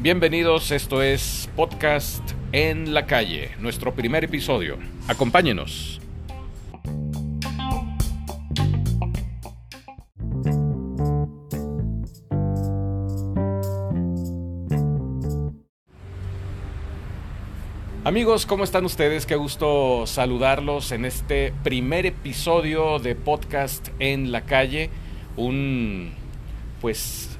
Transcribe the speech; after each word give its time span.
Bienvenidos, 0.00 0.70
esto 0.70 1.02
es 1.02 1.48
Podcast 1.54 2.22
en 2.52 2.94
la 2.94 3.06
calle, 3.06 3.50
nuestro 3.60 3.94
primer 3.94 4.24
episodio. 4.24 4.78
Acompáñenos. 5.06 6.00
Amigos, 18.02 18.46
¿cómo 18.46 18.64
están 18.64 18.84
ustedes? 18.86 19.26
Qué 19.26 19.36
gusto 19.36 20.04
saludarlos 20.06 20.90
en 20.90 21.04
este 21.04 21.52
primer 21.62 22.06
episodio 22.06 22.98
de 22.98 23.14
Podcast 23.14 23.90
en 24.00 24.32
la 24.32 24.46
calle. 24.46 24.90
Un 25.40 26.12
pues 26.82 27.38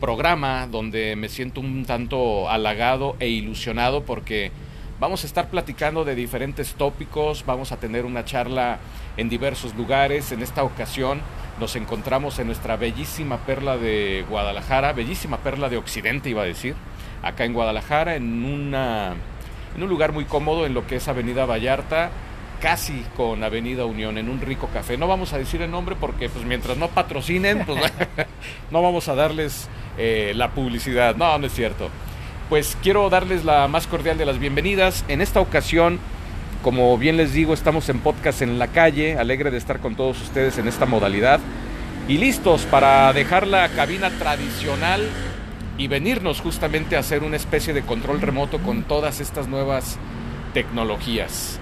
programa 0.00 0.66
donde 0.66 1.16
me 1.16 1.30
siento 1.30 1.60
un 1.60 1.86
tanto 1.86 2.50
halagado 2.50 3.16
e 3.20 3.28
ilusionado 3.28 4.04
porque 4.04 4.52
vamos 5.00 5.24
a 5.24 5.26
estar 5.26 5.48
platicando 5.48 6.04
de 6.04 6.14
diferentes 6.14 6.74
tópicos, 6.74 7.46
vamos 7.46 7.72
a 7.72 7.78
tener 7.78 8.04
una 8.04 8.26
charla 8.26 8.80
en 9.16 9.30
diversos 9.30 9.74
lugares. 9.74 10.30
En 10.30 10.42
esta 10.42 10.62
ocasión 10.62 11.22
nos 11.58 11.74
encontramos 11.74 12.38
en 12.38 12.48
nuestra 12.48 12.76
bellísima 12.76 13.38
perla 13.38 13.78
de 13.78 14.26
Guadalajara, 14.28 14.92
bellísima 14.92 15.38
perla 15.38 15.70
de 15.70 15.78
Occidente 15.78 16.28
iba 16.28 16.42
a 16.42 16.46
decir, 16.46 16.74
acá 17.22 17.46
en 17.46 17.54
Guadalajara, 17.54 18.16
en, 18.16 18.44
una, 18.44 19.14
en 19.74 19.82
un 19.82 19.88
lugar 19.88 20.12
muy 20.12 20.26
cómodo 20.26 20.66
en 20.66 20.74
lo 20.74 20.86
que 20.86 20.96
es 20.96 21.08
Avenida 21.08 21.46
Vallarta 21.46 22.10
casi 22.60 23.04
con 23.16 23.42
Avenida 23.44 23.84
Unión 23.84 24.18
en 24.18 24.28
un 24.28 24.40
rico 24.40 24.68
café. 24.72 24.96
No 24.96 25.06
vamos 25.06 25.32
a 25.32 25.38
decir 25.38 25.62
el 25.62 25.70
nombre 25.70 25.96
porque 25.98 26.28
pues 26.28 26.44
mientras 26.44 26.76
no 26.76 26.88
patrocinen, 26.88 27.64
pues 27.66 27.80
no 28.70 28.82
vamos 28.82 29.08
a 29.08 29.14
darles 29.14 29.68
eh, 29.96 30.32
la 30.34 30.50
publicidad. 30.50 31.16
No, 31.16 31.38
no 31.38 31.46
es 31.46 31.54
cierto. 31.54 31.88
Pues 32.48 32.76
quiero 32.82 33.10
darles 33.10 33.44
la 33.44 33.68
más 33.68 33.86
cordial 33.86 34.18
de 34.18 34.26
las 34.26 34.38
bienvenidas. 34.38 35.04
En 35.08 35.20
esta 35.20 35.40
ocasión, 35.40 35.98
como 36.62 36.96
bien 36.98 37.16
les 37.16 37.32
digo, 37.32 37.54
estamos 37.54 37.88
en 37.88 38.00
podcast 38.00 38.42
en 38.42 38.58
la 38.58 38.68
calle, 38.68 39.18
alegre 39.18 39.50
de 39.50 39.58
estar 39.58 39.80
con 39.80 39.94
todos 39.96 40.20
ustedes 40.22 40.58
en 40.58 40.66
esta 40.68 40.86
modalidad 40.86 41.40
y 42.08 42.16
listos 42.16 42.62
para 42.62 43.12
dejar 43.12 43.46
la 43.46 43.68
cabina 43.68 44.10
tradicional 44.10 45.06
y 45.76 45.88
venirnos 45.88 46.40
justamente 46.40 46.96
a 46.96 47.00
hacer 47.00 47.22
una 47.22 47.36
especie 47.36 47.74
de 47.74 47.82
control 47.82 48.20
remoto 48.20 48.58
con 48.58 48.82
todas 48.82 49.20
estas 49.20 49.46
nuevas 49.46 49.98
tecnologías. 50.54 51.60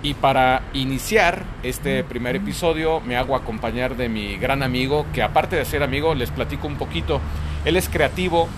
Y 0.00 0.14
para 0.14 0.62
iniciar 0.74 1.44
este 1.64 2.04
primer 2.04 2.36
episodio 2.36 3.00
me 3.00 3.16
hago 3.16 3.34
acompañar 3.34 3.96
de 3.96 4.08
mi 4.08 4.36
gran 4.36 4.62
amigo, 4.62 5.06
que 5.12 5.22
aparte 5.22 5.56
de 5.56 5.64
ser 5.64 5.82
amigo 5.82 6.14
les 6.14 6.30
platico 6.30 6.68
un 6.68 6.76
poquito. 6.76 7.20
Él 7.64 7.76
es 7.76 7.88
creativo, 7.88 8.48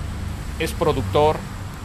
es 0.59 0.73
productor, 0.73 1.39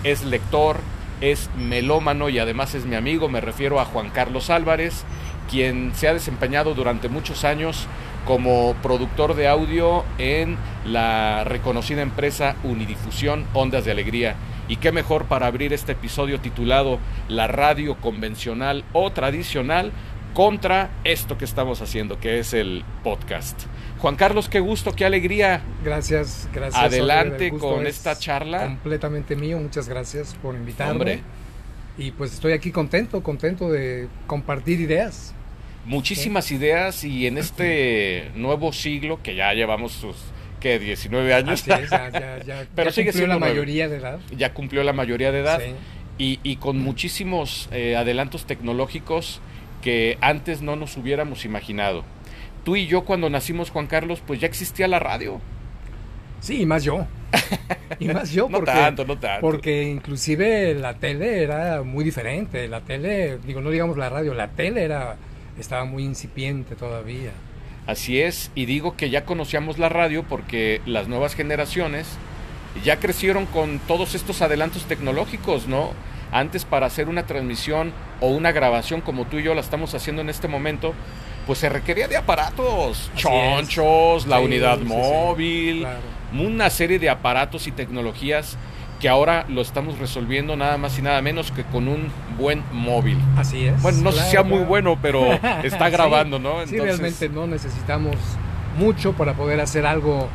es 0.03 0.25
lector, 0.25 0.81
es 1.22 1.50
melómano 1.58 2.28
y 2.28 2.38
además 2.38 2.75
es 2.75 2.86
mi 2.86 2.95
amigo. 2.95 3.30
Me 3.30 3.39
refiero 3.39 3.80
a 3.80 3.86
Juan 3.86 4.09
Carlos 4.09 4.50
Álvarez, 4.50 5.06
quien 5.50 5.94
se 5.95 6.09
ha 6.09 6.14
desempeñado 6.14 6.73
durante 6.73 7.08
muchos 7.08 7.45
años 7.45 7.88
como 8.25 8.73
productor 8.81 9.36
de 9.36 9.47
audio 9.47 10.03
en 10.17 10.58
la 10.86 11.45
reconocida 11.45 12.02
empresa 12.02 12.56
Unidifusión 12.64 13.45
Ondas 13.53 13.86
de 13.86 13.92
Alegría. 13.92 14.36
Y 14.67 14.77
qué 14.77 14.91
mejor 14.91 15.25
para 15.25 15.47
abrir 15.47 15.73
este 15.73 15.91
episodio 15.91 16.39
titulado 16.39 16.99
La 17.27 17.47
radio 17.47 17.95
convencional 17.97 18.83
o 18.94 19.11
tradicional 19.11 19.91
contra 20.33 20.89
esto 21.03 21.38
que 21.38 21.45
estamos 21.45 21.81
haciendo, 21.81 22.19
que 22.19 22.39
es 22.39 22.53
el 22.53 22.83
podcast. 23.03 23.63
Juan 23.99 24.16
Carlos, 24.17 24.49
qué 24.49 24.59
gusto, 24.59 24.94
qué 24.94 25.05
alegría. 25.05 25.61
Gracias, 25.83 26.49
gracias. 26.53 26.83
Adelante 26.83 27.52
con 27.52 27.88
esta 27.88 28.17
charla. 28.17 28.66
Completamente 28.66 29.35
mío, 29.35 29.57
muchas 29.57 29.88
gracias 29.88 30.35
por 30.41 30.56
invitarme. 30.56 30.91
Hombre. 30.91 31.19
Y 31.97 32.11
pues 32.11 32.34
estoy 32.34 32.51
aquí 32.51 32.72
contento, 32.72 33.23
contento 33.23 33.72
de 33.72 34.09
compartir 34.28 34.81
ideas. 34.81 35.34
Muchísimas 35.85 36.51
ideas 36.51 37.03
y 37.03 37.28
en 37.28 37.38
este 37.38 38.31
nuevo 38.35 38.73
siglo 38.73 39.22
que 39.22 39.35
ya 39.35 39.53
llevamos 39.53 39.94
sus 39.94 40.17
que 40.59 40.79
19 40.79 41.33
años. 41.33 41.66
ya, 41.66 41.81
ya, 41.85 42.66
Pero 42.75 42.89
ya 42.89 43.03
cumplió 43.03 43.27
la 43.27 43.39
mayoría 43.39 43.88
de 43.88 43.97
edad. 43.97 44.19
Ya 44.35 44.53
cumplió 44.53 44.83
la 44.83 44.93
mayoría 44.93 45.31
de 45.31 45.39
edad. 45.39 45.61
Y, 46.17 46.39
y, 46.43 46.55
con 46.57 46.79
muchísimos 46.79 47.67
eh, 47.73 47.97
adelantos 47.97 48.45
tecnológicos 48.45 49.41
que 49.81 50.17
antes 50.21 50.61
no 50.61 50.77
nos 50.77 50.95
hubiéramos 50.95 51.43
imaginado. 51.43 52.05
Tú 52.63 52.77
y 52.77 52.88
yo 52.88 53.03
cuando 53.03 53.29
nacimos, 53.29 53.69
Juan 53.69 53.88
Carlos, 53.88 54.21
pues 54.25 54.39
ya 54.39 54.47
existía 54.47 54.88
la 54.88 54.99
radio. 54.99 55.41
Sí, 56.39 56.61
y 56.61 56.66
más 56.66 56.83
yo. 56.83 57.05
Y 57.99 58.07
más 58.07 58.31
yo 58.31 58.49
porque, 58.49 58.72
no 58.72 58.77
tanto, 58.77 59.05
no 59.05 59.17
tanto. 59.19 59.41
porque 59.41 59.83
inclusive 59.83 60.73
la 60.73 60.95
tele 60.95 61.43
era 61.43 61.83
muy 61.83 62.03
diferente. 62.03 62.67
La 62.67 62.81
tele, 62.81 63.37
digo, 63.45 63.61
no 63.61 63.69
digamos 63.69 63.97
la 63.97 64.09
radio, 64.09 64.33
la 64.33 64.49
tele 64.49 64.83
era 64.83 65.17
estaba 65.59 65.85
muy 65.85 66.03
incipiente 66.03 66.75
todavía. 66.75 67.31
Así 67.88 68.19
es, 68.19 68.51
y 68.56 68.66
digo 68.66 68.97
que 68.97 69.09
ya 69.09 69.25
conocíamos 69.25 69.78
la 69.78 69.90
radio 69.90 70.23
porque 70.23 70.81
las 70.85 71.07
nuevas 71.07 71.35
generaciones 71.35 72.07
ya 72.84 73.00
crecieron 73.00 73.46
con 73.46 73.79
todos 73.79 74.16
estos 74.16 74.41
adelantos 74.41 74.85
tecnológicos, 74.85 75.68
¿no? 75.68 75.91
Antes 76.31 76.66
para 76.66 76.88
hacer 76.88 77.07
una 77.07 77.28
transmisión 77.28 77.94
o 78.22 78.28
una 78.29 78.51
grabación 78.51 79.01
como 79.01 79.25
tú 79.25 79.38
y 79.38 79.44
yo 79.44 79.53
la 79.53 79.62
estamos 79.62 79.94
haciendo 79.94 80.22
en 80.23 80.29
este 80.29 80.47
momento, 80.47 80.94
pues 81.46 81.59
se 81.59 81.69
requería 81.69 82.07
de 82.07 82.18
aparatos, 82.18 83.12
chonchos, 83.16 84.25
la 84.25 84.40
unidad 84.40 84.79
móvil, 84.79 85.85
una 86.34 86.72
serie 86.72 86.97
de 86.97 87.09
aparatos 87.09 87.67
y 87.67 87.72
tecnologías 87.72 88.57
que 89.05 89.09
ahora 89.09 89.45
lo 89.49 89.61
estamos 89.61 89.99
resolviendo 89.99 90.55
nada 90.55 90.79
más 90.79 90.97
y 90.97 91.03
nada 91.03 91.21
menos 91.21 91.51
que 91.51 91.63
con 91.63 91.88
un 91.88 92.07
buen 92.39 92.63
móvil. 92.71 93.19
Así 93.38 93.67
es. 93.67 93.79
Bueno, 93.83 93.99
no 94.01 94.11
sé 94.11 94.23
si 94.23 94.31
sea 94.31 94.41
muy 94.41 94.63
bueno, 94.63 94.97
pero 94.99 95.31
está 95.63 95.91
grabando, 95.91 96.39
¿no? 96.39 96.63
Entonces... 96.63 96.79
Sí, 96.79 96.79
realmente 96.79 97.29
no 97.29 97.45
necesitamos 97.45 98.16
mucho 98.79 99.13
para 99.13 99.33
poder 99.35 99.61
hacer 99.61 99.85
algo 99.85 100.27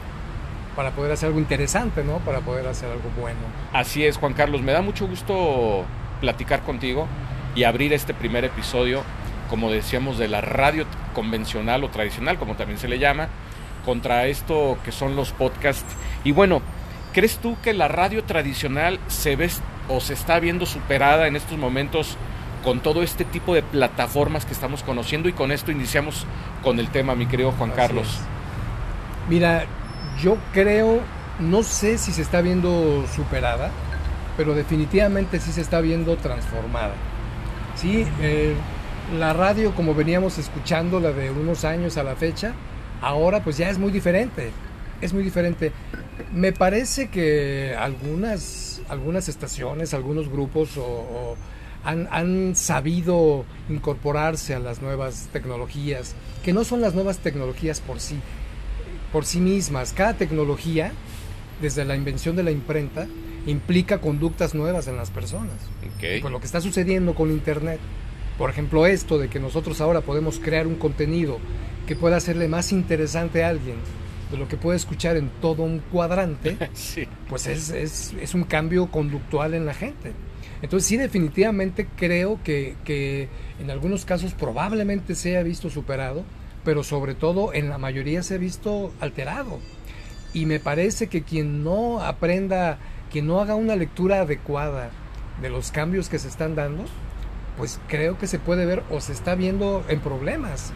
para 0.77 0.93
poder 0.93 1.11
hacer 1.11 1.27
algo 1.27 1.41
interesante, 1.41 2.05
¿no? 2.05 2.19
Para 2.19 2.43
poder 2.43 2.69
hacer 2.69 2.89
algo 2.89 3.11
bueno. 3.21 3.41
Así 3.73 4.07
es, 4.07 4.19
Juan 4.19 4.35
Carlos, 4.35 4.63
me 4.63 4.71
da 4.71 4.83
mucho 4.83 5.09
gusto 5.09 5.85
platicar 6.21 6.63
contigo 6.63 7.09
y 7.57 7.65
abrir 7.65 7.93
este 7.93 8.15
primer 8.15 8.45
episodio, 8.45 9.03
como 9.49 9.73
decíamos, 9.73 10.17
de 10.17 10.29
la 10.29 10.43
radio 10.43 10.87
convencional 11.13 11.83
o 11.83 11.89
tradicional, 11.89 12.39
como 12.39 12.55
también 12.55 12.79
se 12.79 12.87
le 12.87 13.01
llama, 13.01 13.31
contra 13.85 14.29
esto 14.29 14.79
que 14.85 14.93
son 14.93 15.17
los 15.17 15.33
podcasts. 15.33 15.93
Y 16.23 16.31
bueno, 16.31 16.63
¿Crees 17.13 17.39
tú 17.39 17.57
que 17.63 17.73
la 17.73 17.89
radio 17.89 18.23
tradicional 18.23 19.01
se 19.09 19.35
ve 19.35 19.51
o 19.89 20.01
se 20.01 20.15
está 20.15 20.39
viendo 20.39 20.65
superada 20.65 21.27
en 21.27 21.35
estos 21.35 21.59
momentos 21.59 22.17
con 22.63 22.81
todo 22.81 23.03
este 23.03 23.25
tipo 23.25 23.55
de 23.55 23.63
plataformas 23.63 24.45
que 24.45 24.53
estamos 24.53 24.85
conociendo? 24.85 25.29
Y 25.29 25.33
con 25.33 25.51
esto 25.51 25.73
iniciamos 25.73 26.25
con 26.63 26.79
el 26.79 26.89
tema, 26.91 27.17
mi 27.17 27.27
querido 27.27 27.51
Juan 27.53 27.73
Carlos. 27.73 28.19
Mira, 29.29 29.65
yo 30.23 30.37
creo, 30.53 31.01
no 31.41 31.65
sé 31.65 31.99
si 31.99 32.13
se 32.13 32.23
está 32.23 32.43
viendo 32.43 33.05
superada, 33.15 33.71
pero 34.37 34.55
definitivamente 34.55 35.41
sí 35.41 35.51
se 35.51 35.63
está 35.63 35.81
viendo 35.81 36.17
transformada. 36.17 36.95
Sí, 37.75 38.07
eh, 38.21 38.55
la 39.19 39.33
radio 39.33 39.75
como 39.75 39.95
veníamos 39.95 40.39
escuchando, 40.39 41.01
la 41.01 41.11
de 41.11 41.31
unos 41.31 41.65
años 41.65 41.97
a 41.97 42.05
la 42.05 42.15
fecha, 42.15 42.53
ahora 43.01 43.43
pues 43.43 43.57
ya 43.57 43.69
es 43.69 43.79
muy 43.79 43.91
diferente. 43.91 44.53
Es 45.01 45.13
muy 45.13 45.23
diferente. 45.23 45.73
Me 46.33 46.53
parece 46.53 47.09
que 47.09 47.75
algunas, 47.79 48.83
algunas 48.89 49.29
estaciones, 49.29 49.95
algunos 49.95 50.29
grupos 50.29 50.71
han, 51.85 52.55
sabido 52.57 53.45
incorporarse 53.69 54.55
a 54.55 54.59
las 54.59 54.83
nuevas 54.83 55.29
tecnologías, 55.33 56.15
que 56.45 56.53
no 56.53 56.65
son 56.65 56.81
las 56.81 56.95
nuevas 56.95 57.19
tecnologías 57.19 57.81
por 57.81 58.01
sí, 58.01 58.17
por 59.13 59.25
sí 59.25 59.41
mismas. 59.41 59.93
Cada 59.93 60.15
tecnología, 60.15 60.93
desde 61.61 61.85
la 61.85 61.97
invención 61.97 62.37
de 62.37 62.43
la 62.43 62.51
imprenta, 62.51 63.07
implica 63.47 63.99
conductas 63.99 64.55
nuevas 64.55 64.87
en 64.87 64.97
las 64.97 65.11
personas. 65.11 65.57
Con 66.23 66.33
lo 66.33 66.41
que 66.41 66.47
está 66.47 66.61
sucediendo 66.61 67.15
con 67.15 67.31
Internet, 67.31 67.81
por 68.39 68.51
ejemplo, 68.51 68.87
esto 68.87 69.19
de 69.19 69.29
que 69.29 69.41
nosotros 69.41 69.81
ahora 69.81 70.01
podemos 70.01 70.39
crear 70.39 70.67
un 70.67 70.77
contenido 70.77 71.39
que 71.87 71.97
pueda 71.97 72.17
hacerle 72.17 72.49
más 72.49 72.73
interesante 72.73 73.45
a 73.45 73.49
alguien 73.49 73.77
de 74.31 74.37
lo 74.37 74.49
que 74.49 74.57
puede 74.57 74.77
escuchar 74.77 75.17
en 75.17 75.31
todo 75.41 75.63
un 75.63 75.81
cuadrante, 75.81 76.57
pues 77.29 77.47
es, 77.47 77.71
es, 77.71 78.15
es, 78.21 78.35
un 78.35 78.45
cambio 78.45 78.91
conductual 78.91 79.55
en 79.55 79.67
la 79.67 79.75
gente. 79.75 80.13
Entonces 80.63 80.89
sí, 80.89 80.97
definitivamente 80.97 81.89
creo 81.97 82.39
que, 82.45 82.77
que 82.85 83.29
en 83.59 83.71
algunos 83.71 84.05
casos 84.05 84.35
probablemente 84.35 85.15
se 85.15 85.37
ha 85.37 85.43
visto 85.43 85.71
superado, 85.71 86.25
pero 86.65 86.85
sobre 86.85 87.15
todo 87.15 87.53
en 87.55 87.69
la 87.69 87.79
mayoría 87.79 88.23
se 88.23 88.35
ha 88.35 88.39
visto 88.39 88.93
alterado. 89.01 89.59
Y 90.33 90.47
me 90.47 90.61
parece 90.61 91.09
que 91.09 91.23
quien 91.23 91.65
no 91.65 92.01
aprenda, 92.01 92.79
quien 93.11 93.27
no 93.27 93.41
haga 93.41 93.55
una 93.55 93.75
lectura 93.75 94.21
adecuada 94.21 94.91
de 95.41 95.51
los 95.51 95.73
cambios 95.73 96.09
que 96.09 96.19
se 96.19 96.29
están 96.29 96.55
dando, 96.55 96.85
pues 97.57 97.81
creo 97.89 98.19
que 98.19 98.27
se 98.27 98.39
puede 98.39 98.67
ver 98.67 98.83
o 98.91 99.01
se 99.01 99.13
está 99.13 99.35
viendo 99.35 99.85
en 99.89 100.01
problemas. 100.01 100.73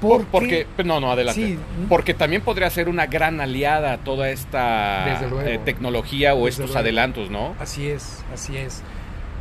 Porque, 0.00 0.66
no, 0.84 1.00
no, 1.00 1.12
adelante. 1.12 1.58
Porque 1.88 2.14
también 2.14 2.42
podría 2.42 2.68
ser 2.70 2.88
una 2.88 3.06
gran 3.06 3.40
aliada 3.40 3.92
a 3.94 3.98
toda 3.98 4.30
esta 4.30 5.22
eh, 5.46 5.60
tecnología 5.64 6.34
o 6.34 6.48
estos 6.48 6.76
adelantos, 6.76 7.30
¿no? 7.30 7.54
Así 7.58 7.88
es, 7.88 8.24
así 8.32 8.56
es. 8.56 8.82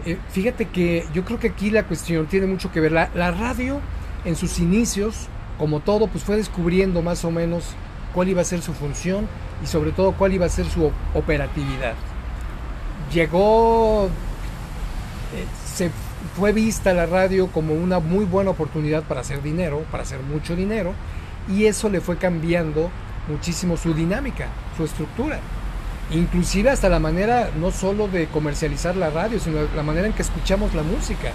Eh, 0.05 0.17
fíjate 0.29 0.65
que 0.65 1.05
yo 1.13 1.23
creo 1.23 1.39
que 1.39 1.47
aquí 1.47 1.69
la 1.69 1.83
cuestión 1.83 2.27
tiene 2.27 2.47
mucho 2.47 2.71
que 2.71 2.79
ver. 2.79 2.91
La, 2.91 3.09
la, 3.15 3.31
radio, 3.31 3.79
en 4.25 4.35
sus 4.35 4.59
inicios, 4.59 5.27
como 5.57 5.79
todo, 5.79 6.07
pues 6.07 6.23
fue 6.23 6.35
descubriendo 6.35 7.01
más 7.01 7.23
o 7.25 7.31
menos 7.31 7.75
cuál 8.13 8.29
iba 8.29 8.41
a 8.41 8.45
ser 8.45 8.61
su 8.61 8.73
función 8.73 9.27
y 9.63 9.67
sobre 9.67 9.91
todo 9.91 10.13
cuál 10.13 10.33
iba 10.33 10.45
a 10.45 10.49
ser 10.49 10.65
su 10.65 10.91
operatividad. 11.13 11.93
Llegó, 13.13 14.07
eh, 14.07 15.45
se 15.65 15.91
fue 16.37 16.51
vista 16.53 16.93
la 16.93 17.05
radio 17.05 17.47
como 17.47 17.73
una 17.73 17.99
muy 17.99 18.25
buena 18.25 18.51
oportunidad 18.51 19.03
para 19.03 19.21
hacer 19.21 19.41
dinero, 19.41 19.83
para 19.91 20.03
hacer 20.03 20.21
mucho 20.21 20.55
dinero, 20.55 20.93
y 21.49 21.65
eso 21.65 21.89
le 21.89 22.01
fue 22.01 22.17
cambiando 22.17 22.89
muchísimo 23.27 23.77
su 23.77 23.93
dinámica, 23.93 24.47
su 24.77 24.83
estructura 24.83 25.39
inclusive 26.11 26.69
hasta 26.69 26.89
la 26.89 26.99
manera 26.99 27.51
no 27.59 27.71
solo 27.71 28.07
de 28.07 28.27
comercializar 28.27 28.95
la 28.95 29.09
radio, 29.09 29.39
sino 29.39 29.59
la 29.75 29.83
manera 29.83 30.07
en 30.07 30.13
que 30.13 30.21
escuchamos 30.21 30.73
la 30.73 30.83
música. 30.83 31.31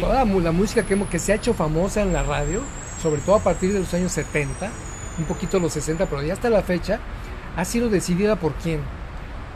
Toda 0.00 0.24
la 0.24 0.52
música 0.52 0.82
que, 0.84 0.98
que 1.06 1.18
se 1.18 1.32
ha 1.32 1.36
hecho 1.36 1.54
famosa 1.54 2.02
en 2.02 2.12
la 2.12 2.22
radio, 2.22 2.62
sobre 3.02 3.20
todo 3.20 3.36
a 3.36 3.40
partir 3.40 3.72
de 3.72 3.80
los 3.80 3.92
años 3.94 4.12
70, 4.12 4.70
un 5.18 5.24
poquito 5.24 5.58
los 5.58 5.72
60, 5.72 6.06
pero 6.06 6.22
ya 6.22 6.34
hasta 6.34 6.50
la 6.50 6.62
fecha, 6.62 7.00
ha 7.56 7.64
sido 7.64 7.88
decidida 7.88 8.36
por 8.36 8.54
quién. 8.54 8.80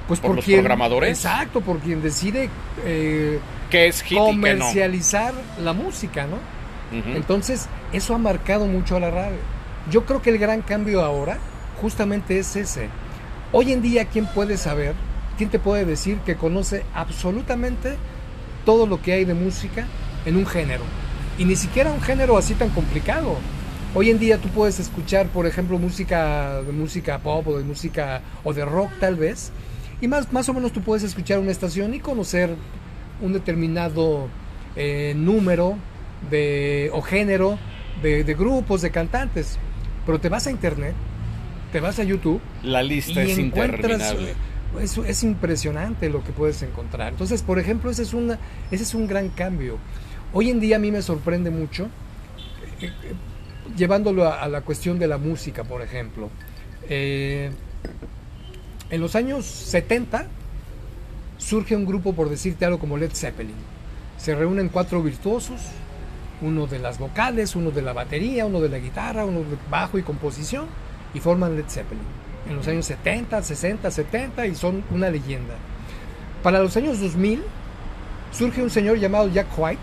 Pues 0.07 0.21
por, 0.21 0.37
los 0.37 0.45
programadores. 0.45 1.11
Exacto, 1.11 1.61
por 1.61 1.79
quien 1.81 2.01
decide 2.01 2.49
eh, 2.85 3.39
es 3.73 4.03
comercializar 4.03 5.35
la 5.63 5.73
música, 5.73 6.27
¿no? 6.27 6.39
Entonces, 7.15 7.69
eso 7.93 8.15
ha 8.15 8.19
marcado 8.19 8.67
mucho 8.67 8.97
a 8.97 9.01
la 9.01 9.11
radio. 9.11 9.39
Yo 9.91 10.07
creo 10.07 10.23
que 10.23 10.31
el 10.31 10.39
gran 10.39 10.63
cambio 10.63 11.03
ahora 11.03 11.39
justamente 11.81 12.39
es 12.39 12.57
ese 12.57 12.89
Hoy 13.51 13.73
en 13.73 13.81
día, 13.81 14.05
¿quién 14.05 14.27
puede 14.27 14.59
saber? 14.59 14.95
¿Quién 15.39 15.49
te 15.49 15.59
puede 15.59 15.87
decir 15.87 16.19
que 16.19 16.37
conoce 16.37 16.83
absolutamente 16.95 17.97
todo 18.67 18.87
lo 18.87 19.01
que 19.01 19.15
hay 19.15 19.25
de 19.25 19.33
música 19.33 19.87
en 20.27 20.37
un 20.37 20.45
género? 20.45 20.83
Y 21.39 21.47
ni 21.47 21.57
siquiera 21.57 21.91
un 21.91 22.03
género 22.03 22.37
así 22.37 22.53
tan 22.53 22.69
complicado. 22.69 23.37
Hoy 23.95 24.11
en 24.11 24.19
día 24.19 24.37
tú 24.37 24.51
puedes 24.51 24.79
escuchar, 24.79 25.29
por 25.29 25.47
ejemplo, 25.47 25.79
música 25.79 26.61
de 26.61 26.73
música 26.73 27.21
pop 27.21 27.49
o 27.49 27.57
de 27.57 27.65
música 27.65 28.21
o 28.45 28.53
de 28.53 28.67
rock 28.67 28.91
tal 29.01 29.17
vez, 29.17 29.51
y 30.03 30.09
más, 30.09 30.31
más 30.31 30.47
o 30.51 30.53
menos 30.53 30.73
tú 30.73 30.83
puedes 30.83 31.03
escuchar 31.03 31.39
una 31.39 31.51
estación 31.51 31.95
y 31.95 32.01
conocer 32.01 32.55
un 33.21 33.33
determinado 33.33 34.29
eh, 34.77 35.15
número 35.17 35.77
de, 36.31 36.91
o 36.93 37.03
género 37.03 37.59
de, 38.03 38.25
de 38.25 38.35
grupos, 38.35 38.83
de 38.83 38.91
cantantes. 38.91 39.59
Pero 40.07 40.21
te 40.21 40.29
vas 40.29 40.47
a 40.47 40.51
internet 40.51 40.95
te 41.73 41.81
vas 41.81 41.99
a 41.99 42.05
YouTube. 42.05 42.41
La 42.63 42.83
lista 42.83 43.23
es 43.23 43.39
interminable. 43.39 44.35
Es, 44.81 44.99
es, 44.99 45.23
impresionante 45.23 46.11
lo 46.11 46.23
que 46.23 46.33
puedes 46.33 46.63
encontrar. 46.63 47.13
Entonces, 47.13 47.43
por 47.43 47.59
ejemplo, 47.59 47.91
ese 47.91 48.03
es, 48.03 48.13
una, 48.13 48.39
ese 48.71 48.83
es 48.83 48.95
un 48.95 49.07
gran 49.07 49.29
cambio. 49.31 49.79
Hoy 50.33 50.51
en 50.51 50.61
día 50.61 50.77
a 50.77 50.79
mí 50.79 50.91
me 50.93 51.01
sorprende 51.01 51.51
mucho, 51.51 51.89
eh, 52.81 52.87
eh, 52.87 53.15
llevándolo 53.77 54.31
a, 54.31 54.47
la 54.49 54.61
cuestión 54.61 54.99
de 54.99 55.09
la 55.09 55.17
música, 55.17 55.65
por 55.65 55.81
ejemplo. 55.81 56.29
Eh, 56.89 57.51
en 58.91 59.01
los 59.01 59.15
años 59.15 59.47
70 59.47 60.27
surge 61.39 61.75
un 61.75 61.87
grupo, 61.87 62.13
por 62.13 62.29
decirte 62.29 62.65
algo, 62.65 62.79
como 62.79 62.99
Led 62.99 63.13
Zeppelin. 63.15 63.57
Se 64.19 64.35
reúnen 64.35 64.69
cuatro 64.69 65.03
virtuosos, 65.03 65.61
uno 66.43 66.67
de 66.67 66.79
las 66.79 66.99
vocales, 66.99 67.57
uno 67.57 67.71
de 67.71 67.83
la 67.83 67.93
batería, 67.93 68.47
uno 68.47 68.61
de 68.61 68.69
la 68.69 68.79
guitarra, 68.79 69.25
uno 69.25 69.41
de 69.41 69.57
bajo 69.71 69.99
y 69.99 70.03
composición 70.03 70.67
y 71.15 71.21
forman 71.21 71.57
Led 71.57 71.69
Zeppelin 71.69 72.05
en 72.49 72.57
los 72.57 72.67
años 72.67 72.87
70, 72.87 73.43
60, 73.43 73.91
70 73.91 74.47
y 74.47 74.55
son 74.55 74.83
una 74.91 75.11
leyenda. 75.11 75.55
Para 76.43 76.61
los 76.61 76.77
años 76.77 77.01
2000 77.01 77.43
surge 78.33 78.63
un 78.63 78.71
señor 78.71 78.99
llamado 78.99 79.29
Jack 79.29 79.47
White 79.57 79.81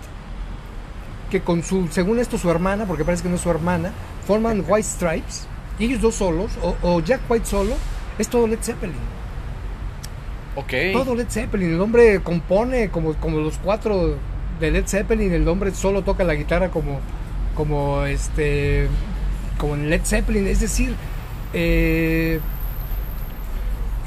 que 1.30 1.42
con 1.42 1.64
su, 1.64 1.88
según 1.90 2.20
esto 2.20 2.38
su 2.38 2.50
hermana, 2.50 2.86
porque 2.86 3.04
parece 3.04 3.24
que 3.24 3.30
no 3.30 3.36
es 3.36 3.42
su 3.42 3.50
hermana, 3.50 3.92
forman 4.26 4.64
White 4.68 4.88
Stripes 4.88 5.48
y 5.80 5.86
ellos 5.86 6.02
dos 6.02 6.16
solos 6.16 6.52
o, 6.82 7.00
Jack 7.02 7.22
White 7.30 7.46
solo 7.46 7.76
es 8.18 8.28
todo 8.28 8.48
Led 8.48 8.60
Zeppelin. 8.62 9.15
Todo 10.94 11.16
Led 11.16 11.28
Zeppelin. 11.30 11.74
El 11.74 11.82
hombre 11.82 12.22
compone 12.22 12.90
como, 12.90 13.14
como 13.16 13.40
los 13.40 13.58
cuatro 13.58 14.18
de 14.60 14.72
Led 14.72 14.86
Zeppelin. 14.88 15.34
El 15.34 15.48
hombre 15.48 15.72
solo 15.72 16.04
toca 16.04 16.24
la 16.24 16.36
guitarra 16.36 16.70
como, 16.70 17.00
como 17.56 18.04
este, 18.06 18.88
como 19.58 19.76
en 19.76 19.90
Led 19.90 20.02
Zeppelin. 20.04 20.48
Es 20.48 20.62
decir, 20.62 20.96
eh, 21.54 22.40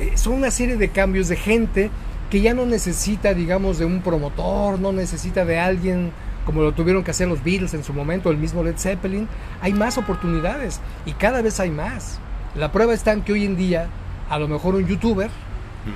eh, 0.01 0.13
son 0.17 0.35
una 0.35 0.51
serie 0.51 0.77
de 0.77 0.89
cambios 0.89 1.29
de 1.29 1.37
gente 1.37 1.91
que 2.31 2.41
ya 2.41 2.55
no 2.55 2.67
necesita, 2.67 3.35
digamos, 3.35 3.79
de 3.79 3.85
un 3.85 4.01
promotor, 4.03 4.79
no 4.79 4.93
necesita 4.93 5.45
de 5.45 5.59
alguien 5.59 6.13
como 6.45 6.63
lo 6.63 6.73
tuvieron 6.73 7.05
que 7.05 7.11
hacer 7.11 7.29
los 7.29 7.45
Beatles 7.45 7.75
en 7.75 7.85
su 7.85 7.93
momento, 7.93 8.31
el 8.31 8.39
mismo 8.39 8.63
Led 8.63 8.79
Zeppelin. 8.79 9.29
Hay 9.61 9.75
más 9.75 9.99
oportunidades 9.99 10.81
y 11.05 11.13
cada 11.13 11.43
vez 11.43 11.61
hay 11.61 11.71
más. 11.71 12.21
La 12.55 12.73
prueba 12.73 12.95
está 12.95 13.13
en 13.13 13.21
que 13.21 13.35
hoy 13.35 13.45
en 13.45 13.55
día, 13.55 13.89
a 14.31 14.39
lo 14.39 14.49
mejor 14.49 14.75
un 14.75 14.87
youtuber 14.87 15.29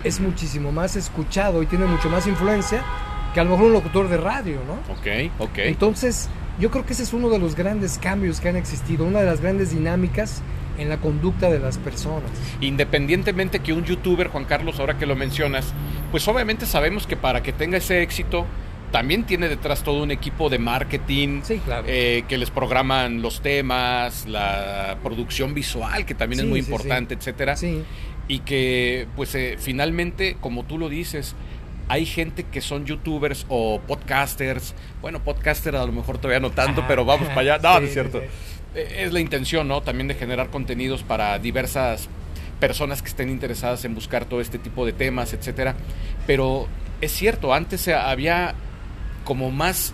es 0.05 0.21
muchísimo 0.21 0.73
más 0.73 0.97
escuchado 0.97 1.63
y 1.63 1.67
tiene 1.67 1.87
mucho 1.87 2.09
más 2.09 2.27
influencia 2.27 2.85
que 3.35 3.41
a 3.41 3.45
lo 3.45 3.51
mejor 3.51 3.67
un 3.67 3.73
locutor 3.73 4.09
de 4.09 4.17
radio, 4.17 4.59
¿no? 4.67 4.75
Ok, 4.93 5.31
ok. 5.39 5.59
Entonces, 5.59 6.29
yo 6.59 6.71
creo 6.71 6.85
que 6.85 6.93
ese 6.93 7.03
es 7.03 7.13
uno 7.13 7.31
de 7.31 7.39
los 7.39 7.55
grandes 7.55 7.99
cambios 7.99 8.41
que 8.41 8.49
han 8.49 8.57
existido, 8.57 9.05
una 9.05 9.21
de 9.21 9.27
las 9.27 9.41
grandes 9.41 9.71
dinámicas 9.71 10.43
en 10.79 10.89
la 10.89 10.99
conducta 10.99 11.51
de 11.51 11.59
las 11.59 11.79
personas. 11.79 12.31
Independientemente 12.61 13.61
que 13.61 13.73
un 13.73 13.85
youtuber, 13.85 14.29
Juan 14.29 14.45
Carlos, 14.45 14.79
ahora 14.81 14.99
que 14.99 15.07
lo 15.07 15.17
mencionas, 15.17 15.73
pues 16.11 16.27
obviamente 16.29 16.67
sabemos 16.67 17.07
que 17.07 17.17
para 17.17 17.43
que 17.43 17.53
tenga 17.53 17.79
ese 17.79 18.03
éxito, 18.03 18.47
también 18.91 19.25
tiene 19.25 19.49
detrás 19.49 19.83
todo 19.83 20.03
un 20.03 20.11
equipo 20.11 20.51
de 20.51 20.59
marketing 20.59 21.41
eh, 21.87 22.25
que 22.29 22.39
les 22.39 22.51
programan 22.51 23.23
los 23.23 23.41
temas, 23.41 24.27
la 24.29 24.99
producción 25.03 25.55
visual, 25.55 26.05
que 26.05 26.15
también 26.15 26.41
es 26.41 26.47
muy 26.47 26.61
importante, 26.61 27.15
etcétera. 27.15 27.57
Y 28.33 28.39
que, 28.39 29.09
pues, 29.15 29.35
eh, 29.35 29.57
finalmente, 29.59 30.39
como 30.41 30.65
tú 30.65 30.79
lo 30.79 30.89
dices, 30.89 31.35
hay 31.89 32.07
gente 32.07 32.45
que 32.45 32.63
son 32.63 32.87
youtubers 32.87 33.45
o 33.51 33.79
podcasters. 33.87 34.75
Bueno, 35.03 35.23
podcaster 35.23 35.77
a 35.77 35.85
lo 35.85 35.93
mejor 35.93 36.17
todavía 36.17 36.41
no 36.41 36.51
tanto, 36.51 36.83
pero 36.89 37.05
vamos 37.05 37.29
para 37.29 37.41
allá. 37.41 37.59
No, 37.63 37.85
es 37.85 37.93
cierto. 37.93 38.23
Eh, 38.75 39.03
es 39.05 39.13
la 39.13 39.21
intención, 39.21 39.69
¿no? 39.69 39.83
También 39.83 40.09
de 40.09 40.15
generar 40.15 40.49
contenidos 40.49 41.03
para 41.03 41.39
diversas 41.39 42.09
personas 42.59 43.03
que 43.03 43.09
estén 43.09 43.29
interesadas 43.29 43.85
en 43.85 43.95
buscar 43.95 44.25
todo 44.25 44.41
este 44.41 44.59
tipo 44.59 44.87
de 44.87 44.95
temas, 44.95 45.35
etcétera. 45.35 45.75
Pero 46.27 46.69
es 47.03 47.13
cierto, 47.13 47.53
antes 47.53 47.87
había 47.89 48.55
como 49.25 49.51
más 49.51 49.93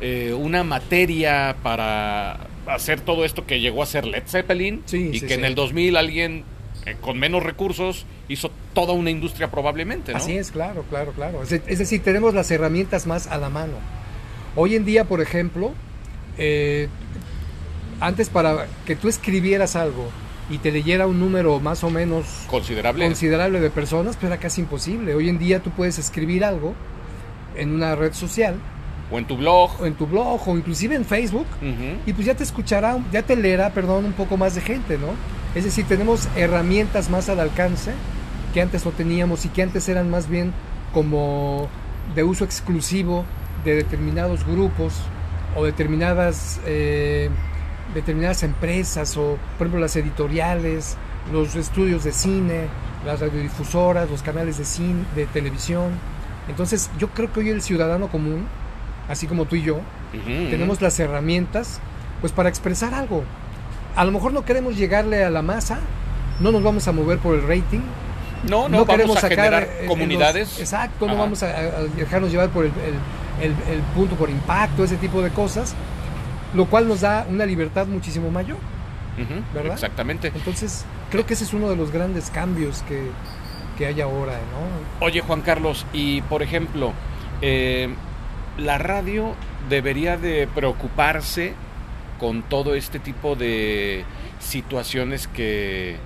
eh, 0.00 0.34
una 0.36 0.64
materia 0.64 1.54
para 1.62 2.48
hacer 2.66 3.00
todo 3.00 3.24
esto 3.24 3.46
que 3.46 3.60
llegó 3.60 3.84
a 3.84 3.86
ser 3.86 4.06
Led 4.06 4.24
Zeppelin 4.26 4.82
y 4.90 5.20
que 5.20 5.34
en 5.34 5.44
el 5.44 5.54
2000 5.54 5.96
alguien 5.96 6.55
eh, 6.86 6.96
con 7.00 7.18
menos 7.18 7.42
recursos 7.42 8.06
hizo 8.28 8.52
toda 8.72 8.92
una 8.92 9.10
industria 9.10 9.50
probablemente. 9.50 10.12
¿no? 10.12 10.18
Así 10.18 10.38
es, 10.38 10.52
claro, 10.52 10.84
claro, 10.88 11.12
claro. 11.12 11.42
Es, 11.42 11.78
decir, 11.78 12.00
tenemos 12.02 12.32
las 12.32 12.48
herramientas 12.52 13.08
más 13.08 13.26
a 13.26 13.38
la 13.38 13.50
mano. 13.50 13.74
Hoy 14.54 14.76
en 14.76 14.84
día, 14.84 15.04
por 15.04 15.20
ejemplo, 15.20 15.72
eh, 16.38 16.88
antes 18.00 18.28
para 18.28 18.68
que 18.86 18.94
tú 18.94 19.08
escribieras 19.08 19.74
algo 19.74 20.08
y 20.48 20.58
te 20.58 20.70
leyera 20.70 21.08
un 21.08 21.18
número 21.18 21.58
más 21.58 21.82
o 21.82 21.90
menos 21.90 22.24
considerable, 22.46 23.04
considerable 23.04 23.58
de 23.58 23.70
personas, 23.70 24.14
pues 24.14 24.30
era 24.30 24.38
casi 24.38 24.60
imposible. 24.60 25.12
Hoy 25.14 25.28
en 25.28 25.40
día 25.40 25.60
tú 25.60 25.70
puedes 25.70 25.98
escribir 25.98 26.44
algo 26.44 26.74
en 27.56 27.74
una 27.74 27.96
red 27.96 28.12
social. 28.12 28.54
O 29.10 29.18
en 29.18 29.26
tu 29.26 29.36
blog. 29.36 29.80
O 29.80 29.86
en 29.86 29.94
tu 29.94 30.06
blog, 30.06 30.48
o 30.48 30.56
inclusive 30.56 30.94
en 30.94 31.04
Facebook. 31.04 31.46
Y 32.06 32.12
pues 32.12 32.26
ya 32.26 32.34
te 32.36 32.44
escuchará, 32.44 32.96
ya 33.12 33.22
te 33.22 33.34
leerá, 33.34 33.70
perdón, 33.70 34.04
un 34.04 34.12
poco 34.12 34.36
más 34.36 34.54
de 34.54 34.60
gente, 34.60 34.98
¿no? 34.98 35.08
Es 35.56 35.64
decir, 35.64 35.86
tenemos 35.86 36.28
herramientas 36.36 37.08
más 37.08 37.30
al 37.30 37.40
alcance 37.40 37.92
que 38.52 38.60
antes 38.60 38.84
no 38.84 38.90
teníamos 38.90 39.46
y 39.46 39.48
que 39.48 39.62
antes 39.62 39.88
eran 39.88 40.10
más 40.10 40.28
bien 40.28 40.52
como 40.92 41.70
de 42.14 42.24
uso 42.24 42.44
exclusivo 42.44 43.24
de 43.64 43.74
determinados 43.74 44.44
grupos 44.44 44.92
o 45.56 45.64
determinadas 45.64 46.60
eh, 46.66 47.30
determinadas 47.94 48.42
empresas 48.42 49.16
o, 49.16 49.38
por 49.56 49.66
ejemplo, 49.66 49.80
las 49.80 49.96
editoriales, 49.96 50.98
los 51.32 51.56
estudios 51.56 52.04
de 52.04 52.12
cine, 52.12 52.66
las 53.06 53.20
radiodifusoras, 53.20 54.10
los 54.10 54.22
canales 54.22 54.58
de 54.58 54.66
cine, 54.66 55.04
de 55.14 55.24
televisión. 55.24 55.92
Entonces, 56.48 56.90
yo 56.98 57.08
creo 57.08 57.32
que 57.32 57.40
hoy 57.40 57.48
el 57.48 57.62
ciudadano 57.62 58.08
común, 58.08 58.46
así 59.08 59.26
como 59.26 59.46
tú 59.46 59.56
y 59.56 59.62
yo, 59.62 59.80
tenemos 60.50 60.82
las 60.82 61.00
herramientas 61.00 61.80
pues 62.20 62.34
para 62.34 62.50
expresar 62.50 62.92
algo. 62.92 63.24
A 63.96 64.04
lo 64.04 64.12
mejor 64.12 64.32
no 64.32 64.44
queremos 64.44 64.76
llegarle 64.76 65.24
a 65.24 65.30
la 65.30 65.42
masa, 65.42 65.80
no 66.40 66.52
nos 66.52 66.62
vamos 66.62 66.86
a 66.86 66.92
mover 66.92 67.18
por 67.18 67.34
el 67.34 67.42
rating. 67.42 67.80
No, 68.48 68.68
no, 68.68 68.86
queremos 68.86 69.24
a 69.24 69.28
generar 69.28 69.68
comunidades. 69.88 70.60
exacto, 70.60 71.06
no 71.06 71.16
vamos 71.16 71.42
a, 71.42 71.48
dejarnos 71.96 72.30
llevar 72.30 72.50
por 72.50 72.66
el, 72.66 72.72
el 73.40 73.80
punto 73.94 74.14
por 74.14 74.30
impacto, 74.30 74.84
ese 74.84 74.96
tipo 74.96 75.22
de 75.22 75.30
cosas 75.30 75.74
lo 76.56 76.66
cual 76.66 76.88
nos 76.88 77.02
da 77.02 77.26
una 77.28 77.46
libertad 77.46 77.86
muchísimo 77.86 78.30
mayor. 78.30 78.58
¿verdad? 79.54 79.72
Exactamente. 79.72 80.30
Entonces, 80.34 80.84
creo 81.10 81.24
que 81.24 81.34
ese 81.34 81.44
es 81.44 81.54
uno 81.54 81.70
de 81.70 81.76
los 81.76 81.90
grandes 81.90 82.30
cambios 82.30 82.82
que, 82.82 83.08
que 83.78 83.86
hay 83.86 84.00
ahora, 84.00 84.34
¿no? 84.34 85.06
Oye, 85.06 85.20
Juan 85.20 85.40
Carlos, 85.40 85.86
y 85.92 86.20
por 86.22 86.42
ejemplo, 86.42 86.92
eh, 87.40 87.94
la 88.58 88.76
radio 88.76 89.34
debería 89.70 90.18
de 90.18 90.46
preocuparse 90.54 91.54
con 92.18 92.42
todo 92.42 92.74
este 92.74 92.98
tipo 92.98 93.36
de 93.36 94.04
situaciones 94.40 95.28
que 95.28 95.96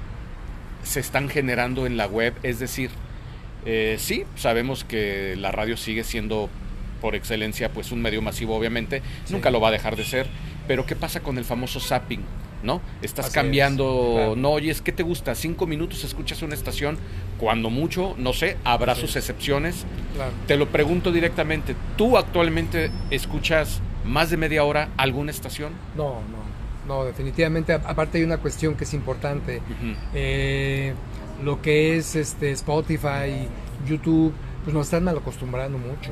se 0.82 1.00
están 1.00 1.28
generando 1.28 1.86
en 1.86 1.96
la 1.96 2.06
web, 2.06 2.34
es 2.42 2.58
decir, 2.58 2.90
eh, 3.66 3.96
sí, 3.98 4.24
sabemos 4.36 4.84
que 4.84 5.36
la 5.36 5.52
radio 5.52 5.76
sigue 5.76 6.04
siendo 6.04 6.48
por 7.00 7.14
excelencia 7.14 7.70
pues 7.70 7.92
un 7.92 8.02
medio 8.02 8.22
masivo 8.22 8.56
obviamente, 8.56 9.02
nunca 9.30 9.50
lo 9.50 9.60
va 9.60 9.68
a 9.68 9.72
dejar 9.72 9.96
de 9.96 10.04
ser, 10.04 10.26
pero 10.66 10.86
¿qué 10.86 10.96
pasa 10.96 11.20
con 11.20 11.38
el 11.38 11.44
famoso 11.44 11.80
zapping? 11.80 12.22
¿No? 12.62 12.82
Estás 13.00 13.30
cambiando, 13.30 14.34
no 14.36 14.50
oyes, 14.50 14.82
¿qué 14.82 14.92
te 14.92 15.02
gusta? 15.02 15.34
Cinco 15.34 15.66
minutos 15.66 16.04
escuchas 16.04 16.42
una 16.42 16.54
estación, 16.54 16.98
cuando 17.38 17.70
mucho, 17.70 18.14
no 18.18 18.34
sé, 18.34 18.58
habrá 18.64 18.94
sus 18.94 19.16
excepciones. 19.16 19.86
Te 20.46 20.58
lo 20.58 20.68
pregunto 20.68 21.10
directamente, 21.10 21.74
¿tú 21.96 22.18
actualmente 22.18 22.90
escuchas 23.10 23.80
más 24.10 24.30
de 24.30 24.36
media 24.36 24.64
hora 24.64 24.90
alguna 24.96 25.30
estación? 25.30 25.72
No, 25.96 26.20
no, 26.30 26.50
no, 26.86 27.04
definitivamente, 27.04 27.72
aparte 27.72 28.18
hay 28.18 28.24
una 28.24 28.38
cuestión 28.38 28.74
que 28.74 28.84
es 28.84 28.94
importante. 28.94 29.62
Eh, 30.12 30.92
lo 31.42 31.62
que 31.62 31.96
es 31.96 32.16
este 32.16 32.50
Spotify, 32.52 33.48
YouTube, 33.86 34.32
pues 34.64 34.74
nos 34.74 34.86
están 34.86 35.04
mal 35.04 35.16
acostumbrando 35.16 35.78
mucho. 35.78 36.10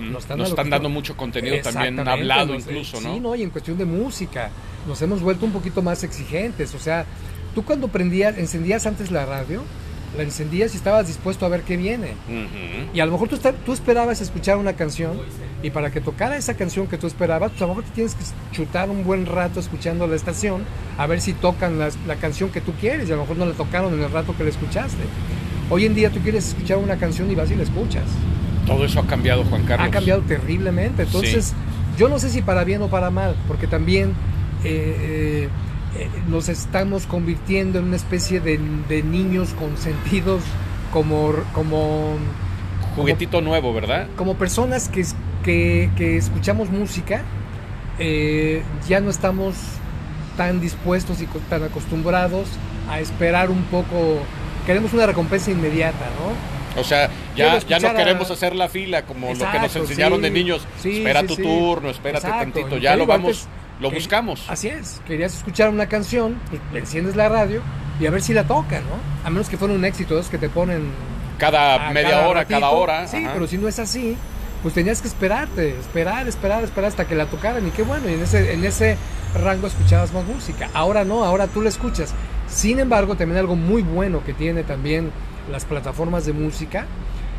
Nos 0.00 0.24
están, 0.24 0.68
dando 0.68 0.88
mucho 0.88 1.16
contenido 1.16 1.56
también 1.62 2.06
hablado 2.06 2.54
incluso, 2.54 3.00
¿no? 3.00 3.14
Sí, 3.14 3.20
¿no? 3.20 3.34
Y 3.36 3.42
en 3.42 3.50
cuestión 3.50 3.78
de 3.78 3.84
música, 3.84 4.50
nos 4.86 5.00
hemos 5.00 5.22
vuelto 5.22 5.46
un 5.46 5.52
poquito 5.52 5.80
más 5.82 6.02
exigentes. 6.04 6.74
O 6.74 6.78
sea, 6.78 7.06
tú 7.54 7.64
cuando 7.64 7.88
prendías, 7.88 8.36
encendías 8.36 8.86
antes 8.86 9.10
la 9.10 9.24
radio, 9.24 9.62
la 10.16 10.22
encendías 10.22 10.74
y 10.74 10.76
estabas 10.76 11.06
dispuesto 11.06 11.46
a 11.46 11.48
ver 11.48 11.62
qué 11.62 11.76
viene. 11.76 12.14
Y 12.94 13.00
a 13.00 13.06
lo 13.06 13.12
mejor 13.12 13.28
tú, 13.28 13.38
tú 13.64 13.72
esperabas 13.72 14.20
escuchar 14.20 14.56
una 14.56 14.74
canción 14.74 15.18
y 15.62 15.70
para 15.70 15.90
que 15.90 16.00
tocara 16.00 16.36
esa 16.36 16.54
canción 16.54 16.86
que 16.86 16.98
tú 16.98 17.06
esperabas, 17.06 17.50
pues 17.50 17.62
a 17.62 17.66
lo 17.66 17.74
mejor 17.74 17.84
te 17.84 17.90
tienes 17.90 18.14
que 18.14 18.24
chutar 18.52 18.90
un 18.90 19.04
buen 19.04 19.26
rato 19.26 19.60
escuchando 19.60 20.06
la 20.06 20.16
estación 20.16 20.62
a 20.96 21.06
ver 21.06 21.20
si 21.20 21.32
tocan 21.32 21.78
la, 21.78 22.16
canción 22.16 22.50
que 22.50 22.60
tú 22.60 22.72
quieres 22.80 23.08
y 23.08 23.12
a 23.12 23.16
lo 23.16 23.22
mejor 23.22 23.36
no 23.36 23.46
la 23.46 23.52
tocaron 23.52 23.94
en 23.94 24.02
el 24.02 24.10
rato 24.10 24.36
que 24.36 24.44
la 24.44 24.50
escuchaste. 24.50 25.02
Hoy 25.70 25.84
en 25.84 25.94
día 25.94 26.10
tú 26.10 26.20
quieres 26.20 26.48
escuchar 26.48 26.78
una 26.78 26.96
canción 26.96 27.30
y 27.30 27.34
vas 27.34 27.50
y 27.50 27.56
la 27.56 27.64
escuchas. 27.64 28.04
Todo 28.66 28.84
eso 28.84 29.00
ha 29.00 29.06
cambiado, 29.06 29.44
Juan 29.44 29.64
Carlos. 29.64 29.88
Ha 29.88 29.90
cambiado 29.90 30.22
terriblemente. 30.22 31.02
Entonces, 31.02 31.54
yo 31.98 32.08
no 32.08 32.18
sé 32.18 32.30
si 32.30 32.42
para 32.42 32.64
bien 32.64 32.82
o 32.82 32.88
para 32.88 33.10
mal, 33.10 33.34
porque 33.46 33.66
también 33.66 34.14
eh, 34.64 34.96
eh, 35.00 35.48
nos 36.28 36.48
estamos 36.48 37.06
convirtiendo 37.06 37.78
en 37.78 37.86
una 37.86 37.96
especie 37.96 38.40
de, 38.40 38.58
niños 39.02 39.54
consentidos 39.58 40.42
como... 40.92 41.32
como 41.52 42.16
Juguetito 42.96 43.40
nuevo, 43.40 43.72
¿verdad? 43.72 44.08
Como 44.16 44.34
personas 44.34 44.88
que, 44.88 45.04
que, 45.96 46.16
escuchamos 46.16 46.70
música, 46.70 47.22
eh, 47.98 48.62
ya 48.88 49.00
no 49.00 49.10
estamos 49.10 49.54
tan 50.36 50.60
dispuestos 50.60 51.20
y 51.20 51.26
tan 51.48 51.62
acostumbrados 51.62 52.48
a 52.88 53.00
esperar 53.00 53.50
un 53.50 53.62
poco, 53.64 54.18
queremos 54.66 54.92
una 54.92 55.06
recompensa 55.06 55.50
inmediata, 55.50 56.06
¿no? 56.18 56.80
O 56.80 56.84
sea, 56.84 57.10
ya, 57.36 57.58
ya 57.58 57.78
no 57.80 57.94
queremos 57.94 58.30
hacer 58.30 58.54
la 58.54 58.68
fila 58.68 59.02
como 59.02 59.34
lo 59.34 59.50
que 59.50 59.58
nos 59.58 59.74
enseñaron 59.74 60.22
de 60.22 60.30
niños. 60.30 60.66
Espera 60.84 61.24
tu 61.24 61.36
turno, 61.36 61.90
espérate 61.90 62.28
tantito, 62.28 62.78
ya 62.78 62.96
lo 62.96 63.06
vamos, 63.06 63.48
lo 63.80 63.90
buscamos. 63.90 64.44
Así 64.48 64.68
es, 64.68 65.00
querías 65.06 65.34
escuchar 65.34 65.70
una 65.70 65.86
canción, 65.88 66.36
pues 66.50 66.60
enciendes 66.74 67.16
la 67.16 67.28
radio 67.28 67.62
y 68.00 68.06
a 68.06 68.10
ver 68.10 68.22
si 68.22 68.32
la 68.32 68.44
toca, 68.44 68.80
¿no? 68.80 68.96
A 69.24 69.30
menos 69.30 69.48
que 69.48 69.56
fuera 69.56 69.74
un 69.74 69.84
éxito, 69.84 70.18
es 70.18 70.28
que 70.28 70.38
te 70.38 70.48
ponen... 70.48 70.90
Cada 71.38 71.90
media 71.90 72.26
hora, 72.26 72.44
cada 72.44 72.70
hora. 72.70 73.06
Sí, 73.06 73.24
pero 73.32 73.46
si 73.46 73.58
no 73.58 73.68
es 73.68 73.78
así, 73.78 74.16
pues 74.62 74.74
tenías 74.74 75.00
que 75.00 75.08
esperarte, 75.08 75.78
esperar, 75.78 76.26
esperar, 76.26 76.64
esperar 76.64 76.88
hasta 76.88 77.06
que 77.06 77.14
la 77.14 77.26
tocaran 77.26 77.66
y 77.66 77.70
qué 77.70 77.82
bueno, 77.82 78.08
y 78.08 78.14
en 78.14 78.22
ese, 78.22 78.52
en 78.52 78.64
ese 78.64 78.96
rango 79.40 79.68
escuchabas 79.68 80.12
más 80.12 80.24
música. 80.24 80.68
Ahora 80.74 81.04
no, 81.04 81.24
ahora 81.24 81.46
tú 81.46 81.62
la 81.62 81.68
escuchas. 81.68 82.12
Sin 82.48 82.80
embargo, 82.80 83.14
también 83.14 83.38
algo 83.38 83.54
muy 83.54 83.82
bueno 83.82 84.24
que 84.24 84.34
tiene 84.34 84.64
también 84.64 85.12
las 85.50 85.64
plataformas 85.64 86.26
de 86.26 86.32
música 86.32 86.86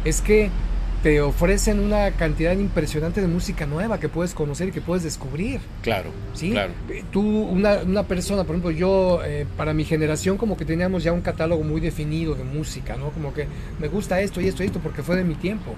es 0.05 0.21
que 0.21 0.49
te 1.03 1.21
ofrecen 1.21 1.79
una 1.79 2.11
cantidad 2.11 2.53
impresionante 2.53 3.21
de 3.21 3.27
música 3.27 3.65
nueva 3.65 3.99
que 3.99 4.09
puedes 4.09 4.33
conocer 4.33 4.69
y 4.69 4.71
que 4.71 4.81
puedes 4.81 5.03
descubrir. 5.03 5.61
Claro. 5.81 6.11
¿sí? 6.33 6.51
Claro. 6.51 6.73
Tú, 7.11 7.21
una, 7.21 7.77
una 7.85 8.03
persona, 8.03 8.43
por 8.43 8.55
ejemplo, 8.55 8.71
yo, 8.71 9.21
eh, 9.23 9.45
para 9.57 9.73
mi 9.73 9.85
generación, 9.85 10.37
como 10.37 10.57
que 10.57 10.65
teníamos 10.65 11.03
ya 11.03 11.13
un 11.13 11.21
catálogo 11.21 11.63
muy 11.63 11.79
definido 11.79 12.35
de 12.35 12.43
música, 12.43 12.97
¿no? 12.97 13.11
Como 13.11 13.33
que 13.33 13.47
me 13.79 13.87
gusta 13.87 14.19
esto 14.21 14.41
y 14.41 14.47
esto 14.47 14.63
y 14.63 14.67
esto 14.67 14.79
porque 14.79 15.03
fue 15.03 15.15
de 15.15 15.23
mi 15.23 15.35
tiempo 15.35 15.73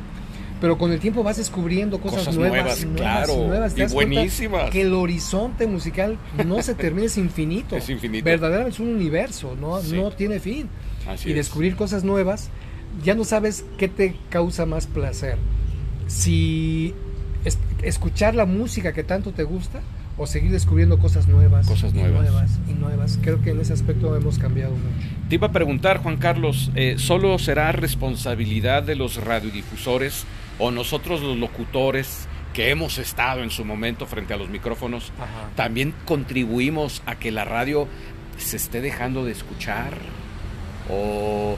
pero 0.61 0.77
con 0.77 0.91
el 0.91 0.99
tiempo 0.99 1.23
vas 1.23 1.37
descubriendo 1.37 1.99
cosas, 1.99 2.37
nuevas, 2.37 2.85
claro, 2.95 3.49
y, 3.75 3.83
buenísimas. 3.91 4.69
Que 4.69 4.81
el 4.81 4.93
horizonte 4.93 5.65
musical 5.65 6.19
no 6.45 6.61
se 6.61 6.75
termina, 6.75 7.07
es 7.07 7.17
infinito. 7.17 7.75
Es 7.81 7.89
infinito. 7.89 8.23
Verdaderamente 8.23 8.75
es 8.75 8.79
un 8.79 8.89
universo, 8.89 9.57
no, 9.59 9.81
no 9.81 10.11
tiene 10.11 10.39
fin. 10.39 10.69
y 11.25 11.33
descubrir 11.33 11.75
cosas 11.75 12.03
nuevas, 12.03 12.51
ya 13.03 13.15
no 13.15 13.23
sabes 13.23 13.65
qué 13.77 13.87
te 13.87 14.15
causa 14.29 14.65
más 14.65 14.87
placer. 14.87 15.37
Si 16.07 16.93
escuchar 17.83 18.35
la 18.35 18.45
música 18.45 18.93
que 18.93 19.03
tanto 19.03 19.31
te 19.31 19.43
gusta 19.43 19.81
o 20.17 20.27
seguir 20.27 20.51
descubriendo 20.51 20.99
cosas 20.99 21.27
nuevas, 21.27 21.67
cosas 21.67 21.93
nuevas. 21.93 22.59
y 22.67 22.73
nuevas 22.73 23.17
Creo 23.21 23.41
que 23.41 23.51
en 23.51 23.61
ese 23.61 23.73
aspecto 23.73 24.15
hemos 24.15 24.37
cambiado 24.37 24.73
mucho. 24.73 25.07
Te 25.29 25.35
iba 25.35 25.47
a 25.47 25.51
preguntar, 25.51 25.97
Juan 25.97 26.17
Carlos, 26.17 26.71
eh, 26.75 26.95
¿solo 26.97 27.39
será 27.39 27.71
responsabilidad 27.71 28.83
de 28.83 28.95
los 28.95 29.17
radiodifusores 29.17 30.25
o 30.59 30.69
nosotros 30.69 31.21
los 31.21 31.37
locutores 31.37 32.27
que 32.53 32.69
hemos 32.69 32.97
estado 32.97 33.43
en 33.43 33.49
su 33.49 33.63
momento 33.63 34.05
frente 34.05 34.33
a 34.33 34.37
los 34.37 34.49
micrófonos, 34.49 35.11
también 35.55 35.93
contribuimos 36.05 37.01
a 37.05 37.15
que 37.15 37.31
la 37.31 37.45
radio 37.45 37.87
se 38.37 38.57
esté 38.57 38.81
dejando 38.81 39.23
de 39.25 39.31
escuchar? 39.31 39.93
O, 40.89 41.55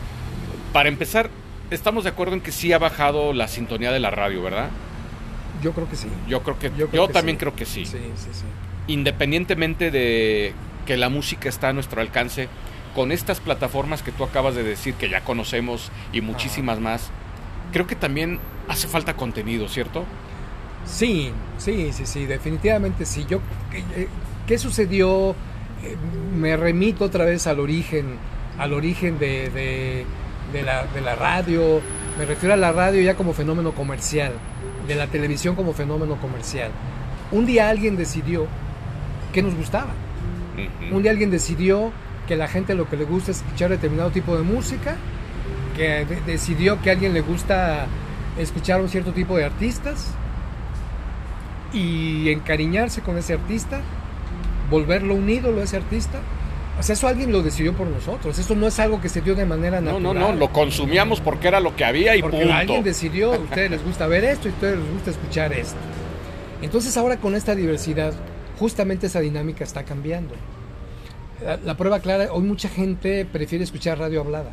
para 0.73 0.89
empezar, 0.89 1.29
estamos 1.69 2.03
de 2.03 2.09
acuerdo 2.09 2.33
en 2.33 2.41
que 2.41 2.51
sí 2.51 2.73
ha 2.73 2.79
bajado 2.79 3.31
la 3.31 3.47
sintonía 3.47 3.91
de 3.91 3.99
la 3.99 4.09
radio, 4.09 4.41
¿verdad? 4.41 4.69
Yo 5.61 5.71
creo 5.71 5.87
que 5.89 5.95
sí. 5.95 6.07
Yo 6.27 6.43
creo 6.43 6.59
que 6.59 6.71
yo, 6.75 7.07
también 7.07 7.37
creo 7.37 7.55
que 7.55 7.65
sí. 7.65 7.85
Sí, 7.85 7.99
sí, 8.15 8.29
sí. 8.33 8.43
Independientemente 8.87 9.91
de 9.91 10.53
que 10.85 10.97
la 10.97 11.07
música 11.07 11.47
está 11.47 11.69
a 11.69 11.73
nuestro 11.73 12.01
alcance, 12.01 12.49
con 12.95 13.11
estas 13.11 13.39
plataformas 13.39 14.03
que 14.03 14.11
tú 14.11 14.23
acabas 14.23 14.55
de 14.55 14.63
decir 14.63 14.95
que 14.95 15.09
ya 15.09 15.23
conocemos 15.23 15.91
y 16.11 16.21
muchísimas 16.21 16.79
más, 16.79 17.11
creo 17.71 17.87
que 17.87 17.95
también 17.95 18.39
hace 18.67 18.87
falta 18.87 19.15
contenido, 19.15 19.67
¿cierto? 19.67 20.05
Sí, 20.85 21.31
sí, 21.57 21.91
sí, 21.93 22.05
sí, 22.05 22.25
definitivamente 22.25 23.05
sí. 23.05 23.25
Yo, 23.29 23.39
¿qué, 24.47 24.57
sucedió? 24.57 25.31
Eh, 25.83 25.95
me 26.35 26.57
remito 26.57 27.05
otra 27.05 27.25
vez 27.25 27.47
al 27.47 27.59
origen, 27.59 28.17
al 28.57 28.73
origen 28.73 29.17
de, 29.17 30.05
la, 30.61 30.85
de 30.85 31.01
la 31.01 31.15
radio. 31.15 31.81
Me 32.19 32.25
refiero 32.25 32.53
a 32.53 32.57
la 32.57 32.71
radio 32.71 33.01
ya 33.01 33.15
como 33.15 33.33
fenómeno 33.33 33.71
comercial, 33.71 34.33
de 34.87 34.95
la 34.95 35.07
televisión 35.07 35.55
como 35.55 35.73
fenómeno 35.73 36.17
comercial. 36.17 36.69
Un 37.31 37.47
día 37.47 37.69
alguien 37.69 37.97
decidió 37.97 38.45
que 39.33 39.41
nos 39.41 39.55
gustaba. 39.55 39.93
Un 40.91 41.01
día 41.01 41.11
alguien 41.11 41.31
decidió 41.31 41.91
que 42.27 42.35
la 42.35 42.47
gente 42.47 42.75
lo 42.75 42.87
que 42.87 42.95
le 42.95 43.05
gusta 43.05 43.31
es 43.31 43.37
escuchar 43.37 43.71
determinado 43.71 44.11
tipo 44.11 44.37
de 44.37 44.43
música, 44.43 44.95
que 45.75 46.05
decidió 46.25 46.79
que 46.81 46.89
a 46.89 46.93
alguien 46.93 47.13
le 47.13 47.21
gusta 47.21 47.87
escuchar 48.37 48.81
un 48.81 48.89
cierto 48.89 49.11
tipo 49.11 49.35
de 49.37 49.45
artistas 49.45 50.11
y 51.73 52.29
encariñarse 52.29 53.01
con 53.01 53.17
ese 53.17 53.33
artista, 53.33 53.81
volverlo 54.69 55.15
un 55.15 55.29
ídolo 55.29 55.61
a 55.61 55.63
ese 55.63 55.77
artista. 55.77 56.19
O 56.79 56.83
sea, 56.83 56.93
eso 56.93 57.07
alguien 57.07 57.31
lo 57.31 57.43
decidió 57.43 57.73
por 57.73 57.87
nosotros. 57.87 58.37
Eso 58.39 58.55
no 58.55 58.67
es 58.67 58.79
algo 58.79 58.99
que 58.99 59.09
se 59.09 59.21
dio 59.21 59.35
de 59.35 59.45
manera 59.45 59.79
natural. 59.79 60.03
No, 60.03 60.13
no, 60.13 60.31
no, 60.31 60.33
lo 60.33 60.51
consumíamos 60.51 61.19
porque 61.21 61.47
era 61.47 61.59
lo 61.59 61.75
que 61.75 61.85
había 61.85 62.15
y 62.15 62.21
porque 62.21 62.51
alguien 62.51 62.83
decidió, 62.83 63.33
a 63.33 63.37
ustedes 63.37 63.71
les 63.71 63.83
gusta 63.83 64.07
ver 64.07 64.23
esto 64.23 64.47
y 64.47 64.51
a 64.51 64.53
ustedes 64.55 64.79
les 64.79 64.91
gusta 64.91 65.11
escuchar 65.11 65.53
esto. 65.53 65.77
Entonces 66.61 66.95
ahora 66.97 67.17
con 67.17 67.35
esta 67.35 67.55
diversidad, 67.55 68.13
justamente 68.57 69.07
esa 69.07 69.19
dinámica 69.19 69.63
está 69.63 69.83
cambiando. 69.83 70.33
La, 71.65 71.75
prueba 71.75 71.99
clara, 71.99 72.31
hoy 72.31 72.41
mucha 72.41 72.69
gente 72.69 73.25
prefiere 73.25 73.65
escuchar 73.65 73.99
radio 73.99 74.21
hablada. 74.21 74.51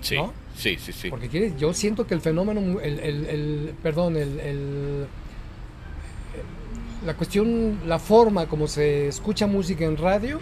Sí. 0.00 0.16
Sí, 0.54 0.76
sí, 0.78 0.92
sí. 0.92 1.08
Porque 1.08 1.28
quiere, 1.28 1.54
yo 1.56 1.72
siento 1.72 2.06
que 2.06 2.14
el 2.14 2.20
fenómeno, 2.20 2.80
el, 2.80 2.98
el, 2.98 3.74
perdón, 3.82 4.16
el, 4.16 5.06
la 7.06 7.14
cuestión, 7.14 7.78
la 7.86 7.98
forma 7.98 8.46
como 8.46 8.66
se 8.66 9.08
escucha 9.08 9.46
música 9.46 9.84
en 9.84 9.96
radio, 9.96 10.40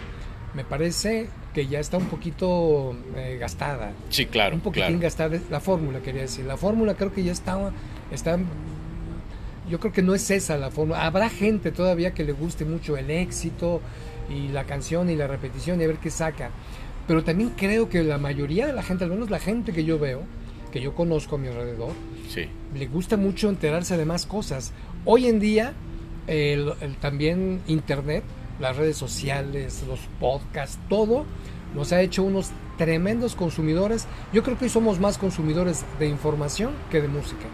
me 0.53 0.63
parece 0.63 1.27
que 1.53 1.67
ya 1.67 1.79
está 1.79 1.97
un 1.97 2.05
poquito 2.05 2.95
eh, 3.15 3.37
gastada. 3.39 3.93
Sí, 4.09 4.25
claro. 4.25 4.55
Un 4.55 4.61
poquitín 4.61 4.99
gastada. 4.99 5.37
La 5.49 5.59
fórmula, 5.59 5.99
quería 6.01 6.21
decir. 6.21 6.45
La 6.45 6.57
fórmula 6.57 6.95
creo 6.95 7.13
que 7.13 7.23
ya 7.23 7.31
está, 7.31 7.71
está 8.11 8.37
yo 9.69 9.79
creo 9.79 9.91
que 9.91 10.01
no 10.01 10.15
es 10.15 10.29
esa 10.31 10.57
la 10.57 10.71
forma. 10.71 11.05
Habrá 11.05 11.29
gente 11.29 11.71
todavía 11.71 12.13
que 12.13 12.23
le 12.23 12.31
guste 12.31 12.63
mucho 12.63 12.95
el 12.97 13.09
éxito 13.11 13.81
y 14.29 14.47
la 14.49 14.63
canción 14.63 15.09
y 15.09 15.15
la 15.15 15.27
repetición 15.27 15.81
y 15.81 15.83
a 15.83 15.87
ver 15.87 15.97
qué 15.97 16.09
saca. 16.09 16.51
Pero 17.07 17.23
también 17.23 17.51
creo 17.57 17.89
que 17.89 18.03
la 18.03 18.17
mayoría 18.17 18.67
de 18.67 18.73
la 18.73 18.83
gente, 18.83 19.03
al 19.03 19.09
menos 19.09 19.29
la 19.29 19.39
gente 19.39 19.73
que 19.73 19.83
yo 19.83 19.99
veo, 19.99 20.21
que 20.71 20.81
yo 20.81 20.93
conozco 20.95 21.35
a 21.35 21.39
mi 21.39 21.47
alrededor, 21.47 21.91
Sí. 22.29 22.45
le 22.75 22.87
gusta 22.87 23.17
mucho 23.17 23.49
enterarse 23.49 23.97
de 23.97 24.05
más 24.05 24.25
cosas. 24.25 24.73
Hoy 25.05 25.27
en 25.27 25.39
día, 25.39 25.73
el- 26.27 26.73
el- 26.81 26.95
también 26.97 27.61
Internet, 27.67 28.23
las 28.59 28.75
redes 28.77 28.97
sociales, 28.97 29.83
los 29.87 29.99
podcasts, 30.19 30.77
todo 30.89 31.25
nos 31.75 31.91
ha 31.91 32.01
hecho 32.01 32.23
unos 32.23 32.51
tremendos 32.77 33.35
consumidores. 33.35 34.07
Yo 34.33 34.43
creo 34.43 34.57
que 34.57 34.65
hoy 34.65 34.69
somos 34.69 34.99
más 34.99 35.17
consumidores 35.17 35.83
de 35.99 36.07
información 36.07 36.71
que 36.89 37.01
de 37.01 37.07
música. 37.07 37.45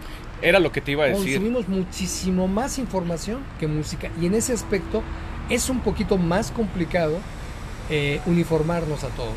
Era 0.42 0.60
lo 0.60 0.72
que 0.72 0.82
te 0.82 0.92
iba 0.92 1.06
a 1.06 1.08
decir. 1.08 1.36
Consumimos 1.40 1.68
muchísimo 1.68 2.48
más 2.48 2.78
información 2.78 3.44
que 3.60 3.68
música 3.68 4.10
y 4.22 4.26
en 4.26 4.36
ese 4.36 4.54
aspecto 4.54 5.02
es 5.50 5.70
un 5.70 5.80
poquito 5.80 6.18
más 6.18 6.52
complicado 6.52 7.18
eh, 7.90 8.22
uniformarnos 8.26 9.04
a 9.04 9.08
todos. 9.10 9.34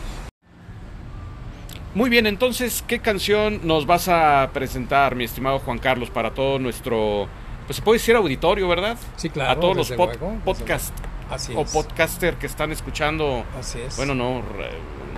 Muy 1.95 2.11
bien, 2.11 2.27
entonces, 2.27 2.85
¿qué 2.87 2.99
canción 2.99 3.61
nos 3.67 3.87
vas 3.87 4.09
a 4.09 4.51
presentar, 4.53 5.15
mi 5.17 5.25
estimado 5.25 5.59
Juan 5.61 5.79
Carlos, 5.79 6.11
para 6.11 6.35
todo 6.35 6.59
nuestro, 6.59 7.27
pues 7.67 7.77
se 7.77 7.83
puede 7.83 7.99
decir 7.99 8.15
auditorio, 8.17 8.69
¿verdad? 8.69 8.99
Sí, 9.17 9.31
claro. 9.31 9.53
a 9.53 9.61
todos 9.61 9.77
los 9.77 9.91
pod- 9.93 10.19
luego, 10.19 10.37
podcast. 10.45 10.95
Así 11.31 11.53
o 11.55 11.63
es. 11.63 11.73
podcaster 11.73 12.35
que 12.37 12.47
están 12.47 12.73
escuchando. 12.73 13.45
Así 13.59 13.81
es. 13.81 13.97
Bueno, 13.97 14.15
no, 14.15 14.43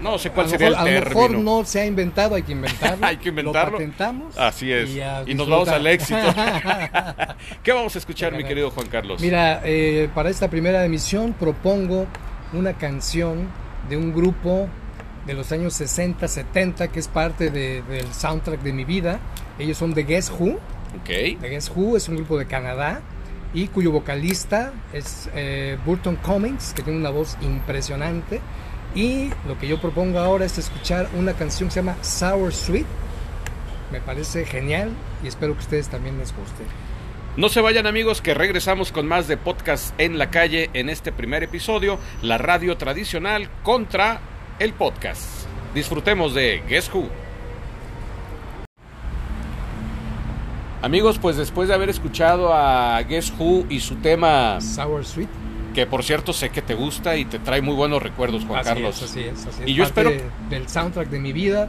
no 0.03 0.17
sé 0.19 0.31
cuál 0.31 0.47
a 0.47 0.49
sería 0.49 0.71
mejor, 0.71 0.87
el 0.87 0.95
a 0.95 0.99
lo 0.99 1.05
término. 1.05 1.29
mejor 1.29 1.45
no 1.45 1.65
se 1.65 1.81
ha 1.81 1.87
inventado, 1.87 2.35
hay 2.35 2.43
que 2.43 2.53
inventarlo. 2.53 2.99
Hay 3.07 3.17
que 3.19 3.29
inventarlo. 3.31 3.73
Lo 3.73 3.77
patentamos. 3.79 4.39
Así 4.39 4.73
es. 4.73 4.91
Y, 4.91 5.01
Y 5.31 5.35
nos 5.35 5.49
vamos 5.49 5.69
al 5.69 5.87
éxito. 5.87 6.19
¿Qué 7.63 7.73
vamos 7.73 7.95
a 7.95 7.99
escuchar, 7.99 8.33
mi 8.33 8.45
querido 8.45 8.71
Juan 8.71 8.87
Carlos? 8.89 9.21
Mira, 9.21 9.61
eh, 9.65 10.09
para 10.15 10.31
esta 10.31 10.49
primera 10.49 10.85
emisión 10.85 11.33
propongo 11.33 12.07
una 12.53 12.75
canción 12.75 13.49
de 13.89 13.97
un 13.97 14.15
grupo 14.15 14.69
de 15.27 15.35
los 15.35 15.53
años 15.53 15.75
60, 15.75 16.27
70, 16.27 16.89
que 16.89 17.01
es 17.01 17.09
parte 17.09 17.51
de- 17.51 17.83
del 17.83 18.13
soundtrack 18.15 18.63
de 18.63 18.73
mi 18.73 18.85
vida. 18.85 19.21
Ellos 19.59 19.77
son 19.77 19.93
The 19.95 20.05
Guess 20.05 20.31
Who. 20.39 20.53
Ok. 21.01 21.39
The 21.41 21.49
Guess 21.51 21.71
Who 21.75 21.97
es 21.97 22.09
un 22.09 22.17
grupo 22.17 22.39
de 22.39 22.47
Canadá 22.47 23.01
y 23.55 23.69
cuyo 23.69 23.91
vocalista 23.91 24.73
es 24.93 25.29
eh, 25.35 25.79
Burton 25.85 26.17
Cummings, 26.17 26.73
que 26.75 26.83
tiene 26.83 26.99
una 26.99 27.11
voz 27.11 27.37
impresionante. 27.41 28.41
Y 28.95 29.31
lo 29.47 29.59
que 29.59 29.69
yo 29.69 29.81
propongo 29.81 30.19
ahora 30.19 30.45
es 30.45 30.59
escuchar 30.59 31.09
una 31.17 31.35
canción 31.35 31.69
que 31.69 31.75
se 31.75 31.81
llama 31.81 31.97
Sour 32.03 32.53
Sweet. 32.53 32.87
Me 33.93 34.01
parece 34.01 34.45
genial 34.45 34.91
y 35.23 35.29
espero 35.29 35.55
que 35.55 35.61
ustedes 35.61 35.89
también 35.89 36.19
les 36.19 36.35
guste. 36.35 36.65
No 37.37 37.49
se 37.49 37.61
vayan 37.61 37.87
amigos, 37.87 38.21
que 38.21 38.35
regresamos 38.35 38.91
con 38.91 39.07
más 39.07 39.29
de 39.29 39.37
podcast 39.37 39.95
en 40.01 40.19
la 40.19 40.31
calle 40.31 40.71
en 40.75 40.89
este 40.89 41.13
primer 41.13 41.45
episodio, 41.45 41.99
la 42.21 42.37
radio 42.37 42.77
tradicional 42.77 43.49
contra 43.63 44.21
el 44.59 44.73
podcast. 44.73 45.47
Disfrutemos 45.73 46.35
de 46.35 46.63
Guess 46.69 46.91
Who. 46.93 47.28
Amigos, 50.81 51.19
pues 51.19 51.37
después 51.37 51.69
de 51.69 51.75
haber 51.75 51.89
escuchado 51.91 52.53
a 52.55 53.03
Guess 53.03 53.33
Who 53.39 53.67
y 53.69 53.81
su 53.81 53.97
tema, 53.97 54.61
Sour 54.61 55.05
Sweet. 55.05 55.29
que 55.75 55.87
por 55.87 56.05
cierto 56.05 56.33
sé 56.33 56.51
que 56.51 56.63
te 56.63 56.75
gusta 56.75 57.17
y 57.17 57.25
te 57.25 57.39
trae 57.41 57.61
muy 57.63 57.75
buenos 57.75 58.03
recuerdos, 58.03 58.45
Juan 58.45 58.61
Así 58.61 58.69
Carlos. 58.69 58.97
es, 59.03 59.11
así 59.11 59.21
es, 59.21 59.47
así 59.47 59.63
es. 59.65 59.69
Y 59.69 59.75
yo 59.75 59.85
espero- 59.85 60.13
del 60.51 60.69
soundtrack 60.69 61.09
de 61.11 61.19
mi 61.19 61.33
vida, 61.33 61.69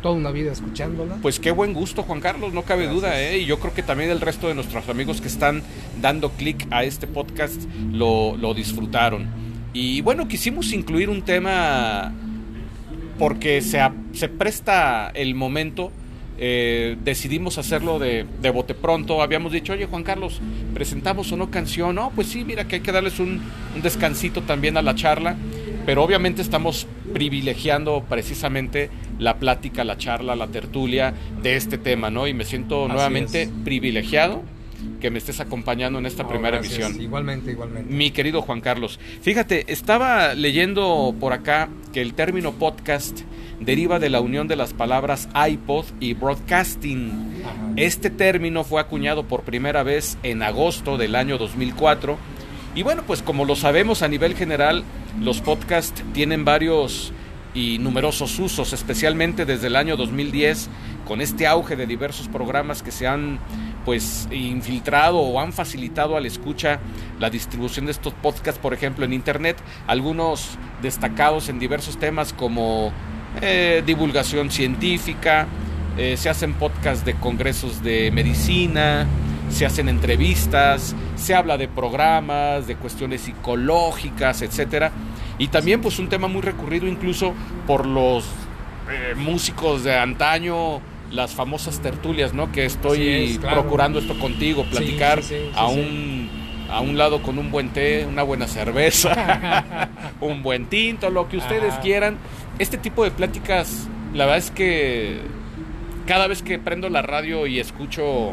toda 0.00 0.14
una 0.14 0.30
vida 0.30 0.52
escuchándola. 0.52 1.16
Pues 1.22 1.40
qué 1.40 1.50
buen 1.50 1.72
gusto, 1.74 2.04
Juan 2.04 2.20
Carlos, 2.20 2.52
no 2.52 2.62
cabe 2.62 2.84
Gracias. 2.84 3.02
duda, 3.02 3.20
¿eh? 3.20 3.38
Y 3.38 3.46
yo 3.46 3.58
creo 3.58 3.74
que 3.74 3.82
también 3.82 4.10
el 4.10 4.20
resto 4.20 4.46
de 4.46 4.54
nuestros 4.54 4.88
amigos 4.88 5.20
que 5.20 5.26
están 5.28 5.62
dando 6.00 6.30
clic 6.30 6.66
a 6.70 6.84
este 6.84 7.08
podcast 7.08 7.60
lo, 7.92 8.36
lo 8.36 8.54
disfrutaron. 8.54 9.26
Y 9.72 10.02
bueno, 10.02 10.28
quisimos 10.28 10.72
incluir 10.72 11.10
un 11.10 11.22
tema 11.22 12.12
porque 13.18 13.60
se, 13.60 13.80
se 14.12 14.28
presta 14.28 15.10
el 15.14 15.34
momento. 15.34 15.90
Eh, 16.38 16.96
decidimos 17.02 17.58
hacerlo 17.58 17.98
de, 17.98 18.26
de 18.40 18.50
bote 18.50 18.74
pronto. 18.74 19.22
Habíamos 19.22 19.52
dicho, 19.52 19.72
oye 19.72 19.86
Juan 19.86 20.02
Carlos, 20.02 20.40
presentamos 20.74 21.30
o 21.32 21.36
no 21.36 21.50
canción. 21.50 21.94
No, 21.94 22.12
pues 22.14 22.28
sí, 22.28 22.44
mira 22.44 22.66
que 22.68 22.76
hay 22.76 22.82
que 22.82 22.92
darles 22.92 23.18
un, 23.20 23.42
un 23.74 23.82
descansito 23.82 24.42
también 24.42 24.76
a 24.76 24.82
la 24.82 24.94
charla. 24.94 25.36
Pero 25.84 26.02
obviamente 26.02 26.42
estamos 26.42 26.86
privilegiando 27.12 28.04
precisamente 28.08 28.90
la 29.20 29.38
plática, 29.38 29.84
la 29.84 29.96
charla, 29.96 30.34
la 30.34 30.48
tertulia 30.48 31.14
de 31.42 31.54
este 31.56 31.78
tema, 31.78 32.10
¿no? 32.10 32.26
Y 32.26 32.34
me 32.34 32.44
siento 32.44 32.84
Así 32.84 32.92
nuevamente 32.92 33.42
es. 33.42 33.50
privilegiado 33.64 34.42
que 35.00 35.10
me 35.10 35.18
estés 35.18 35.40
acompañando 35.40 35.98
en 35.98 36.06
esta 36.06 36.22
No, 36.22 36.28
primera 36.28 36.58
gracias. 36.58 36.80
emisión. 36.80 37.02
Igualmente, 37.02 37.50
igualmente. 37.52 37.92
Mi 37.92 38.10
querido 38.10 38.42
Juan 38.42 38.60
Carlos, 38.60 38.98
fíjate, 39.22 39.72
estaba 39.72 40.34
leyendo 40.34 41.14
por 41.18 41.32
acá 41.32 41.68
que 41.92 42.00
el 42.02 42.14
término 42.14 42.52
podcast 42.52 43.20
deriva 43.60 43.98
de 43.98 44.10
la 44.10 44.20
unión 44.20 44.48
de 44.48 44.56
las 44.56 44.74
palabras 44.74 45.28
iPod 45.48 45.86
y 46.00 46.14
broadcasting. 46.14 47.10
Ajá. 47.44 47.72
Este 47.76 48.10
término 48.10 48.64
fue 48.64 48.80
acuñado 48.80 49.24
por 49.24 49.42
primera 49.42 49.82
vez 49.82 50.18
en 50.22 50.42
agosto 50.42 50.98
del 50.98 51.14
año 51.14 51.38
2004 51.38 52.18
y 52.74 52.82
bueno, 52.82 53.02
pues 53.06 53.22
como 53.22 53.44
lo 53.46 53.56
sabemos 53.56 54.02
a 54.02 54.08
nivel 54.08 54.34
general, 54.34 54.84
los 55.20 55.40
podcasts 55.40 56.02
tienen 56.12 56.44
varios 56.44 57.12
y 57.56 57.78
numerosos 57.78 58.38
usos, 58.38 58.74
especialmente 58.74 59.46
desde 59.46 59.68
el 59.68 59.76
año 59.76 59.96
2010, 59.96 60.68
con 61.06 61.22
este 61.22 61.46
auge 61.46 61.74
de 61.74 61.86
diversos 61.86 62.28
programas 62.28 62.82
que 62.82 62.90
se 62.90 63.06
han 63.06 63.38
pues 63.86 64.28
infiltrado 64.30 65.20
o 65.20 65.40
han 65.40 65.54
facilitado 65.54 66.18
al 66.18 66.26
escucha 66.26 66.80
la 67.18 67.30
distribución 67.30 67.86
de 67.86 67.92
estos 67.92 68.12
podcasts, 68.12 68.60
por 68.60 68.74
ejemplo, 68.74 69.06
en 69.06 69.14
internet, 69.14 69.56
algunos 69.86 70.58
destacados 70.82 71.48
en 71.48 71.58
diversos 71.58 71.98
temas 71.98 72.34
como 72.34 72.92
eh, 73.40 73.82
divulgación 73.86 74.50
científica, 74.50 75.46
eh, 75.96 76.18
se 76.18 76.28
hacen 76.28 76.52
podcasts 76.54 77.06
de 77.06 77.14
congresos 77.14 77.82
de 77.82 78.10
medicina, 78.10 79.06
se 79.48 79.64
hacen 79.64 79.88
entrevistas, 79.88 80.94
se 81.16 81.34
habla 81.34 81.56
de 81.56 81.68
programas, 81.68 82.66
de 82.66 82.76
cuestiones 82.76 83.22
psicológicas, 83.22 84.42
etcétera. 84.42 84.92
Y 85.38 85.48
también 85.48 85.80
pues 85.80 85.98
un 85.98 86.08
tema 86.08 86.28
muy 86.28 86.42
recurrido 86.42 86.86
incluso 86.86 87.34
por 87.66 87.86
los 87.86 88.24
eh, 88.90 89.14
músicos 89.16 89.84
de 89.84 89.96
antaño, 89.96 90.80
las 91.10 91.34
famosas 91.34 91.80
tertulias, 91.80 92.32
¿no? 92.32 92.50
Que 92.52 92.64
estoy 92.64 92.98
Así 92.98 93.32
es, 93.32 93.38
claro. 93.38 93.62
procurando 93.62 93.98
esto 93.98 94.18
contigo, 94.18 94.64
platicar 94.64 95.22
sí, 95.22 95.34
sí, 95.36 95.40
sí, 95.44 95.50
a 95.54 95.66
un 95.66 96.46
a 96.68 96.80
un 96.80 96.98
lado 96.98 97.22
con 97.22 97.38
un 97.38 97.52
buen 97.52 97.68
té, 97.68 98.06
una 98.06 98.24
buena 98.24 98.48
cerveza, 98.48 99.88
un 100.20 100.42
buen 100.42 100.66
tinto, 100.66 101.10
lo 101.10 101.28
que 101.28 101.36
ustedes 101.36 101.74
Ajá. 101.74 101.80
quieran. 101.80 102.16
Este 102.58 102.76
tipo 102.76 103.04
de 103.04 103.12
pláticas, 103.12 103.86
la 104.14 104.24
verdad 104.24 104.38
es 104.38 104.50
que 104.50 105.20
cada 106.06 106.26
vez 106.26 106.42
que 106.42 106.58
prendo 106.58 106.88
la 106.88 107.02
radio 107.02 107.46
y 107.46 107.60
escucho, 107.60 108.32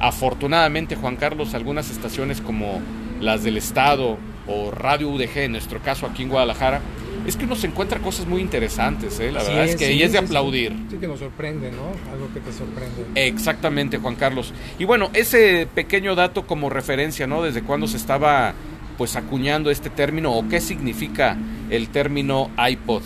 afortunadamente, 0.00 0.96
Juan 0.96 1.16
Carlos, 1.16 1.54
algunas 1.54 1.90
estaciones 1.90 2.40
como 2.40 2.80
las 3.20 3.42
del 3.42 3.56
Estado 3.56 4.18
o 4.46 4.70
Radio 4.70 5.08
UDG, 5.08 5.38
en 5.38 5.52
nuestro 5.52 5.80
caso 5.80 6.06
aquí 6.06 6.22
en 6.22 6.28
Guadalajara, 6.28 6.80
es 7.26 7.36
que 7.36 7.44
uno 7.44 7.56
se 7.56 7.66
encuentra 7.66 8.00
cosas 8.00 8.26
muy 8.26 8.42
interesantes, 8.42 9.18
¿eh? 9.18 9.32
la 9.32 9.42
verdad 9.42 9.64
es, 9.64 9.76
que 9.76 9.86
sí, 9.88 9.92
y 9.94 10.02
es 10.02 10.12
de 10.12 10.18
sí, 10.18 10.24
aplaudir. 10.24 10.74
Sí, 10.90 10.98
que 10.98 11.06
nos 11.06 11.18
sorprende, 11.18 11.70
¿no? 11.70 12.12
Algo 12.12 12.32
que 12.34 12.40
te 12.40 12.52
sorprende. 12.52 13.04
Exactamente, 13.14 13.98
Juan 13.98 14.16
Carlos. 14.16 14.52
Y 14.78 14.84
bueno, 14.84 15.10
ese 15.14 15.66
pequeño 15.74 16.14
dato 16.14 16.46
como 16.46 16.68
referencia, 16.68 17.26
¿no? 17.26 17.42
Desde 17.42 17.62
cuándo 17.62 17.86
se 17.86 17.96
estaba 17.96 18.54
pues 18.98 19.16
acuñando 19.16 19.70
este 19.70 19.90
término 19.90 20.32
o 20.32 20.48
qué 20.48 20.60
significa 20.60 21.36
el 21.70 21.88
término 21.88 22.50
iPod. 22.58 23.02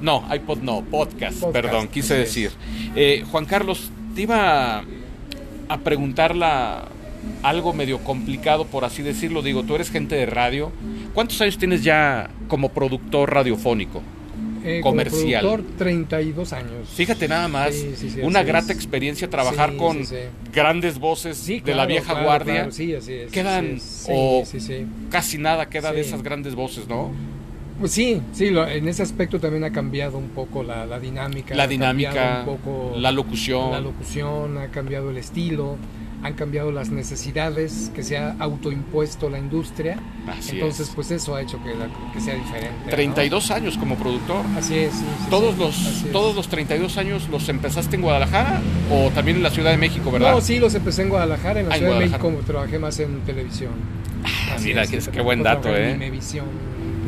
No, 0.00 0.24
iPod 0.32 0.58
no, 0.58 0.82
podcast, 0.82 1.40
Podcast, 1.40 1.52
perdón, 1.52 1.88
quise 1.88 2.14
decir. 2.14 2.52
Eh, 2.94 3.24
Juan 3.30 3.44
Carlos, 3.44 3.90
te 4.14 4.22
iba 4.22 4.84
a 5.68 5.78
preguntarla 5.78 6.86
algo 7.42 7.72
medio 7.72 7.98
complicado, 7.98 8.64
por 8.66 8.84
así 8.84 9.02
decirlo. 9.02 9.42
Digo, 9.42 9.62
tú 9.62 9.74
eres 9.74 9.90
gente 9.90 10.14
de 10.16 10.26
radio. 10.26 10.70
¿Cuántos 11.14 11.40
años 11.40 11.58
tienes 11.58 11.82
ya 11.84 12.30
como 12.48 12.68
productor 12.70 13.32
radiofónico? 13.32 14.02
Eh, 14.64 14.80
como 14.82 14.92
comercial. 14.96 15.40
productor, 15.42 15.76
32 15.78 16.52
años. 16.52 16.88
Fíjate 16.92 17.28
nada 17.28 17.46
más, 17.48 17.74
Sí, 17.74 17.92
sí, 17.96 18.10
sí, 18.10 18.20
una 18.22 18.42
grata 18.42 18.72
es. 18.72 18.76
experiencia 18.78 19.30
trabajar 19.30 19.76
con 19.76 19.98
grandes 20.52 20.98
voces 20.98 21.46
de 21.46 21.74
la 21.74 21.86
vieja 21.86 22.10
claro, 22.12 22.24
guardia. 22.24 22.54
claro, 22.54 22.72
sí, 22.72 22.92
así 22.94 23.12
es. 23.14 23.30
Quedan, 23.30 23.76
así 23.76 23.76
es. 23.76 23.82
Sí, 23.82 24.10
o-. 24.84 25.10
Casi 25.10 25.38
nada 25.38 25.68
queda 25.68 25.92
de 25.92 26.00
esas 26.00 26.22
grandes 26.22 26.54
voces, 26.56 26.88
¿no? 26.88 27.12
Pues 27.78 27.92
sí, 27.92 28.20
sí, 28.32 28.50
lo- 28.50 28.66
en 28.66 28.88
ese 28.88 29.04
aspecto 29.04 29.38
también 29.38 29.62
ha 29.62 29.70
cambiado 29.70 30.18
un 30.18 30.30
poco 30.30 30.64
la, 30.64 30.84
la 30.84 30.98
dinámica. 30.98 31.54
La 31.54 31.68
dinámica, 31.68 32.40
un 32.44 32.56
poco 32.56 32.94
la 32.96 33.12
locución. 33.12 33.70
La 33.70 33.80
locución, 33.80 34.58
ha 34.58 34.66
cambiado 34.68 35.10
el 35.10 35.18
estilo. 35.18 35.76
Han 36.22 36.34
cambiado 36.34 36.72
las 36.72 36.90
necesidades 36.90 37.92
que 37.94 38.02
se 38.02 38.16
ha 38.18 38.34
autoimpuesto 38.40 39.30
la 39.30 39.38
industria. 39.38 39.98
Así 40.26 40.52
Entonces, 40.56 40.88
es. 40.88 40.94
pues 40.94 41.10
eso 41.10 41.34
ha 41.36 41.42
hecho 41.42 41.62
que, 41.62 41.74
la- 41.74 41.88
que 42.12 42.20
sea 42.20 42.34
diferente. 42.34 42.74
¿no? 42.84 42.90
32 42.90 43.50
años 43.52 43.78
como 43.78 43.94
productor. 43.96 44.44
Así 44.56 44.76
es, 44.78 44.92
sí, 44.94 45.04
sí, 45.20 45.26
Todos 45.30 45.54
sí, 45.54 45.60
los 45.60 46.12
todos 46.12 46.34
los 46.34 46.48
32 46.48 46.96
años 46.98 47.28
los 47.30 47.48
empezaste 47.48 47.96
en 47.96 48.02
Guadalajara 48.02 48.60
o 48.90 49.10
también 49.10 49.36
en 49.38 49.42
la 49.44 49.50
Ciudad 49.50 49.70
de 49.70 49.76
México, 49.76 50.10
¿verdad? 50.10 50.32
No, 50.32 50.40
sí, 50.40 50.58
los 50.58 50.74
empecé 50.74 51.02
en 51.02 51.08
Guadalajara, 51.10 51.60
en 51.60 51.68
la 51.68 51.74
Ah, 51.74 51.78
en 51.78 51.82
Ciudad 51.84 51.98
de. 52.00 52.06
México 52.06 52.32
trabajé 52.46 52.78
más 52.78 52.98
en 52.98 53.20
televisión. 53.20 53.72
Así 54.54 54.68
mira, 54.68 54.82
es, 54.82 55.08
qué- 55.08 55.20
buen 55.20 55.42
dato, 55.44 55.68
en 55.76 55.82
¿eh? 55.84 55.92
Imevisión. 55.94 56.46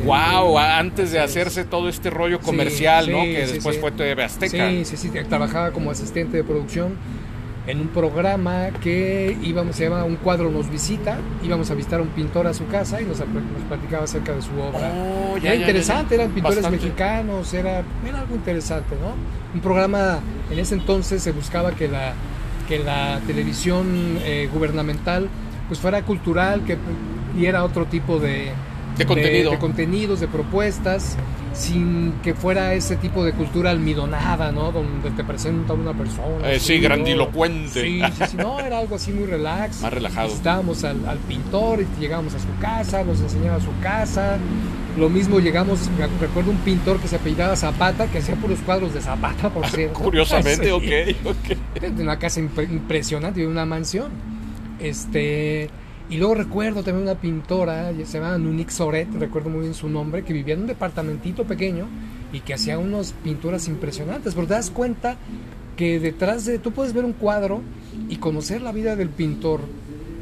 Wow, 0.04 0.56
antes 0.58 1.12
de 1.12 1.20
hacerse 1.20 1.64
todo 1.64 1.88
este 1.90 2.08
rollo 2.08 2.40
comercial, 2.40 3.04
Sí, 3.06 3.10
¿no? 3.10 3.22
Que 3.22 3.46
sí, 3.46 3.52
después 3.54 3.78
fue 3.78 3.90
TV 3.90 4.22
Azteca. 4.22 4.70
Sí, 4.70 4.84
sí, 4.84 4.96
sí, 4.96 5.10
trabajaba 5.28 5.72
como 5.72 5.90
asistente 5.90 6.38
de 6.38 6.44
producción 6.44 6.94
en 7.70 7.80
un 7.80 7.88
programa 7.88 8.68
que 8.82 9.36
íbamos, 9.42 9.76
se 9.76 9.84
llama 9.84 10.04
Un 10.04 10.16
cuadro 10.16 10.50
nos 10.50 10.68
visita, 10.70 11.18
íbamos 11.42 11.70
a 11.70 11.74
visitar 11.74 12.00
a 12.00 12.02
un 12.02 12.08
pintor 12.10 12.46
a 12.46 12.54
su 12.54 12.66
casa 12.66 13.00
y 13.00 13.04
nos, 13.04 13.18
nos 13.20 13.62
platicaba 13.68 14.04
acerca 14.04 14.32
de 14.34 14.42
su 14.42 14.50
obra. 14.60 14.92
Oh, 14.94 15.36
ya, 15.38 15.50
era 15.50 15.54
ya, 15.54 15.60
interesante, 15.60 16.16
ya, 16.16 16.22
eran 16.22 16.34
pintores 16.34 16.56
Bastante. 16.62 16.84
mexicanos, 16.84 17.54
era, 17.54 17.82
era 18.06 18.20
algo 18.20 18.34
interesante, 18.34 18.94
¿no? 19.00 19.14
Un 19.54 19.60
programa, 19.60 20.20
en 20.50 20.58
ese 20.58 20.74
entonces 20.74 21.22
se 21.22 21.32
buscaba 21.32 21.72
que 21.72 21.88
la, 21.88 22.12
que 22.68 22.78
la 22.80 23.20
televisión 23.26 24.18
eh, 24.24 24.48
gubernamental 24.52 25.28
pues 25.68 25.78
fuera 25.80 26.02
cultural, 26.02 26.64
que 26.64 26.76
diera 27.36 27.62
otro 27.64 27.86
tipo 27.86 28.18
de, 28.18 28.50
De 28.98 29.06
contenido. 29.06 29.52
de 29.52 29.58
contenidos, 29.58 30.18
de 30.20 30.26
propuestas, 30.26 31.16
sin 31.52 32.12
que 32.22 32.34
fuera 32.34 32.74
ese 32.74 32.96
tipo 32.96 33.24
de 33.24 33.32
cultura 33.32 33.70
almidonada, 33.70 34.52
¿no? 34.52 34.70
Donde 34.72 35.10
te 35.10 35.24
presenta 35.24 35.72
una 35.72 35.92
persona. 35.92 36.50
Eh, 36.52 36.60
sí, 36.60 36.78
grandilocuente. 36.78 37.82
Sí, 37.82 38.00
sí, 38.18 38.24
sí, 38.30 38.36
no, 38.36 38.60
era 38.60 38.78
algo 38.78 38.96
así 38.96 39.12
muy 39.12 39.26
relax. 39.26 39.80
Más 39.82 39.92
relajado. 39.92 40.28
Visitábamos 40.28 40.84
al, 40.84 41.06
al 41.08 41.18
pintor 41.18 41.80
y 41.82 42.00
llegábamos 42.00 42.34
a 42.34 42.38
su 42.38 42.46
casa, 42.60 43.02
nos 43.04 43.20
enseñaba 43.20 43.60
su 43.60 43.76
casa. 43.82 44.38
Lo 44.96 45.08
mismo 45.08 45.38
llegamos, 45.40 45.88
recuerdo 46.20 46.50
un 46.50 46.56
pintor 46.58 46.98
que 47.00 47.08
se 47.08 47.16
apellidaba 47.16 47.54
Zapata, 47.56 48.06
que 48.08 48.18
hacía 48.18 48.34
puros 48.36 48.58
cuadros 48.66 48.92
de 48.94 49.00
Zapata, 49.00 49.48
por 49.50 49.66
cierto. 49.70 49.98
Curiosamente, 50.00 50.64
Sí. 50.80 51.16
ok, 51.24 51.26
ok. 51.76 51.80
De 51.80 52.02
una 52.02 52.18
casa 52.18 52.40
impre- 52.40 52.70
impresionante, 52.70 53.40
de 53.40 53.46
una 53.46 53.64
mansión. 53.64 54.10
Este, 54.80 55.68
y 56.10 56.16
luego 56.16 56.34
recuerdo 56.34 56.82
también 56.82 57.04
una 57.08 57.18
pintora, 57.20 57.92
se 58.04 58.18
llamaba 58.18 58.36
Nunique 58.38 58.70
Soret, 58.72 59.08
recuerdo 59.18 59.48
muy 59.50 59.60
bien 59.60 59.74
su 59.74 59.88
nombre, 59.88 60.24
que 60.24 60.32
vivía 60.32 60.54
en 60.54 60.62
un 60.62 60.66
departamentito 60.66 61.44
pequeño 61.44 61.86
y 62.32 62.40
que 62.40 62.54
hacía 62.54 62.78
unas 62.78 63.12
pinturas 63.12 63.68
impresionantes. 63.68 64.34
Pero 64.34 64.46
te 64.46 64.54
das 64.54 64.70
cuenta 64.70 65.16
que 65.76 65.98
detrás 66.00 66.44
de, 66.44 66.58
tú 66.58 66.72
puedes 66.72 66.92
ver 66.92 67.04
un 67.04 67.12
cuadro 67.12 67.62
y 68.08 68.16
conocer 68.16 68.60
la 68.60 68.72
vida 68.72 68.96
del 68.96 69.08
pintor. 69.08 69.60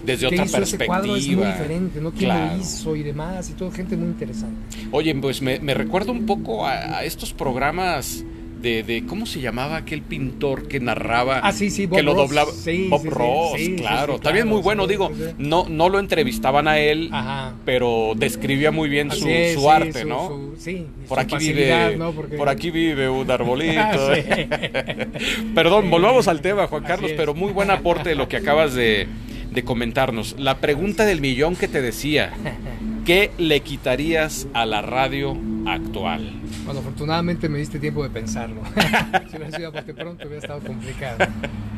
Desde 0.07 0.27
otra 0.27 0.45
hizo 0.45 0.59
ese 0.63 0.79
cuadro 0.87 1.17
es 1.17 1.27
muy 1.27 1.37
perspectiva. 1.37 1.53
diferente, 1.53 2.01
¿no? 2.01 2.11
¿Quién 2.13 2.25
Claro. 2.31 2.55
lo 2.57 2.61
hizo 2.63 2.97
y 2.97 3.03
demás? 3.03 3.51
Y 3.51 3.53
todo, 3.55 3.71
gente 3.71 3.97
muy 3.97 4.07
interesante. 4.09 4.57
Oye, 4.91 5.15
pues 5.17 5.43
me, 5.43 5.59
me 5.61 5.75
recuerda 5.75 6.13
un 6.13 6.25
poco 6.25 6.65
a, 6.67 6.99
a 6.99 7.05
estos 7.05 7.33
programas 7.35 8.25
de, 8.61 8.83
de- 8.83 9.05
¿cómo 9.07 9.25
se 9.27 9.41
llamaba 9.41 9.77
aquel 9.77 10.03
pintor 10.03 10.69
que 10.69 10.81
narraba? 10.81 11.41
Ah, 11.43 11.53
sí, 11.53 11.71
sí, 11.71 11.87
Bob 11.87 11.97
que 11.99 12.03
lo 12.03 12.15
Ross. 12.15 12.29
doblaba. 12.29 12.53
Sí, 12.53 12.87
Bob 12.91 13.03
sí, 13.03 13.09
Ross, 13.09 13.53
sí, 13.57 13.77
claro. 13.77 14.19
También 14.19 14.49
muy 14.49 14.61
bueno, 14.63 14.87
digo, 14.87 15.11
no 15.39 15.67
no 15.69 15.89
lo 15.89 15.99
entrevistaban 15.99 16.67
a 16.69 16.79
él, 16.79 17.09
Ajá. 17.13 17.55
pero 17.65 18.13
describía 18.17 18.71
muy 18.71 18.89
bien 18.89 19.11
su, 19.11 19.29
es, 19.29 19.55
su 19.55 19.71
arte, 19.71 20.03
su- 20.03 20.09
¿no? 20.09 20.29
su- 20.29 20.55
sí, 20.59 20.87
por 21.09 21.19
su 21.19 21.25
aquí 21.37 21.39
vive, 21.53 21.97
¿no? 21.97 22.13
Porque- 22.13 22.37
por 22.37 22.49
aquí 22.49 22.71
vive 22.71 23.09
un 23.09 23.31
arbolito. 23.31 23.79
Ah. 23.81 24.15
Perdón, 25.55 25.91
volvamos 25.91 26.29
al 26.29 26.41
tema, 26.41 26.67
Juan 26.67 26.83
Carlos, 26.85 27.13
pero 27.17 27.35
muy 27.35 27.53
buen 27.53 27.71
aporte 27.71 28.09
de 28.11 28.15
lo 28.15 28.29
que 28.29 28.37
acabas 28.37 28.75
de, 28.75 29.07
de 29.51 29.63
comentarnos. 29.65 30.35
La 30.39 30.59
pregunta 30.59 31.05
del 31.05 31.21
millón 31.21 31.57
que 31.57 31.69
te 31.69 31.81
decía, 31.81 32.33
¿qué 33.09 33.31
le 33.39 33.61
quitarías 33.61 34.47
a 34.53 34.67
la 34.67 34.83
radio 34.83 35.35
actual? 35.65 36.31
Bueno, 36.67 36.81
afortunadamente 36.81 37.49
me 37.49 37.59
diste 37.59 37.79
tiempo 37.79 38.03
de 38.03 38.11
pensarlo. 38.11 38.61
si 39.31 39.37
hubiera 39.39 39.57
sido 39.57 39.73
de 39.73 39.95
pronto 39.95 40.29
hubiera 40.29 40.43
estado 40.43 40.61
complicado. 40.61 41.27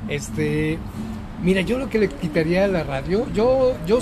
Este, 0.09 0.77
mira, 1.41 1.61
yo 1.61 1.79
lo 1.79 1.89
que 1.89 2.01
le 2.01 2.09
quitaría 2.09 2.65
a 2.65 2.67
la 2.67 2.83
radio, 2.83 3.29
yo, 3.33 3.77
yo 3.87 4.01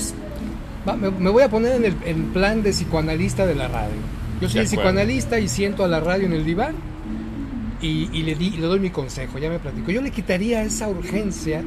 me, 0.86 1.10
me 1.10 1.28
voy 1.28 1.42
a 1.42 1.50
poner 1.50 1.72
en 1.72 1.84
el 1.84 1.96
en 2.06 2.32
plan 2.32 2.62
de 2.62 2.70
psicoanalista 2.70 3.44
de 3.44 3.56
la 3.56 3.68
radio. 3.68 4.00
Yo 4.40 4.48
soy 4.48 4.62
el 4.62 4.66
psicoanalista 4.66 5.38
y 5.38 5.48
siento 5.48 5.84
a 5.84 5.88
la 5.88 6.00
radio 6.00 6.24
en 6.24 6.32
el 6.32 6.46
diván 6.46 6.76
y, 7.82 8.08
y 8.10 8.22
le, 8.22 8.36
di, 8.36 8.52
le 8.52 8.66
doy 8.68 8.80
mi 8.80 8.88
consejo, 8.88 9.38
ya 9.38 9.50
me 9.50 9.58
platico. 9.58 9.90
Yo 9.90 10.00
le 10.00 10.12
quitaría 10.12 10.62
esa 10.62 10.88
urgencia, 10.88 11.62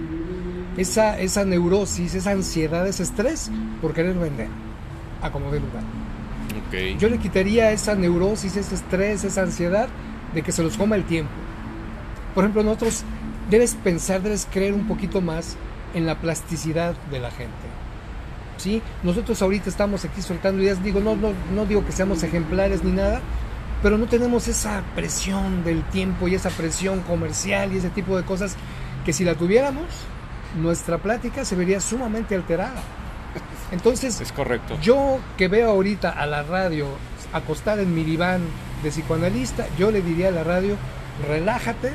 esa, 0.76 1.20
esa 1.20 1.46
neurosis, 1.46 2.16
esa 2.16 2.32
ansiedad, 2.32 2.88
ese 2.88 3.04
estrés 3.04 3.52
por 3.80 3.94
querer 3.94 4.16
vender 4.16 4.48
a 5.22 5.32
como 5.32 5.52
de 5.52 5.60
lugar. 5.60 5.84
Yo 6.98 7.10
le 7.10 7.18
quitaría 7.18 7.72
esa 7.72 7.96
neurosis, 7.96 8.56
ese 8.56 8.76
estrés, 8.76 9.24
esa 9.24 9.42
ansiedad 9.42 9.90
de 10.34 10.42
que 10.42 10.52
se 10.52 10.64
los 10.64 10.78
coma 10.78 10.96
el 10.96 11.04
tiempo. 11.04 11.32
Por 12.34 12.44
ejemplo, 12.44 12.64
nosotros 12.64 13.04
debes 13.50 13.76
pensar, 13.76 14.22
debes 14.22 14.48
creer 14.52 14.74
un 14.74 14.88
poquito 14.88 15.22
más 15.22 15.58
en 15.94 16.06
la 16.06 16.16
plasticidad 16.20 16.96
de 17.12 17.20
la 17.20 17.32
gente. 17.32 17.52
¿Sí? 18.58 18.82
Nosotros 19.04 19.42
ahorita 19.42 19.70
estamos 19.70 20.06
aquí 20.06 20.22
soltando 20.22 20.62
ideas, 20.62 20.84
digo, 20.84 21.00
no, 21.00 21.16
no, 21.16 21.34
no 21.54 21.66
digo 21.66 21.86
que 21.86 21.92
seamos 21.92 22.24
ejemplares 22.24 22.84
ni 22.84 22.92
nada, 22.92 23.20
pero 23.82 23.98
no 23.98 24.06
tenemos 24.06 24.48
esa 24.48 24.84
presión 24.96 25.64
del 25.64 25.84
tiempo 25.84 26.28
y 26.28 26.36
esa 26.36 26.52
presión 26.52 27.02
comercial 27.02 27.74
y 27.74 27.78
ese 27.78 27.90
tipo 27.90 28.16
de 28.16 28.24
cosas 28.24 28.56
que 29.04 29.14
si 29.14 29.24
la 29.24 29.36
tuviéramos, 29.36 29.88
nuestra 30.62 31.00
plática 31.00 31.44
se 31.44 31.56
vería 31.56 31.82
sumamente 31.82 32.36
alterada. 32.36 32.82
Entonces, 33.72 34.20
Es 34.20 34.32
correcto. 34.32 34.78
yo 34.82 35.20
que 35.38 35.48
veo 35.48 35.70
ahorita 35.70 36.10
a 36.10 36.26
la 36.26 36.44
radio 36.44 36.88
acostada 37.34 37.82
en 37.82 37.96
mi 37.96 38.04
diván 38.04 38.42
de 38.84 38.90
psicoanalista, 38.90 39.68
yo 39.78 39.92
le 39.92 40.02
diría 40.02 40.30
a 40.30 40.32
la 40.32 40.44
radio, 40.44 40.76
relájate, 41.28 41.92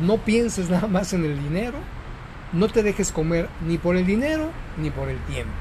no 0.00 0.18
pienses 0.18 0.70
nada 0.70 0.88
más 0.88 1.12
en 1.12 1.24
el 1.24 1.38
dinero, 1.42 1.78
no 2.52 2.68
te 2.68 2.82
dejes 2.82 3.12
comer 3.12 3.48
ni 3.66 3.78
por 3.78 3.96
el 3.96 4.06
dinero 4.06 4.50
ni 4.78 4.90
por 4.90 5.08
el 5.08 5.18
tiempo. 5.24 5.52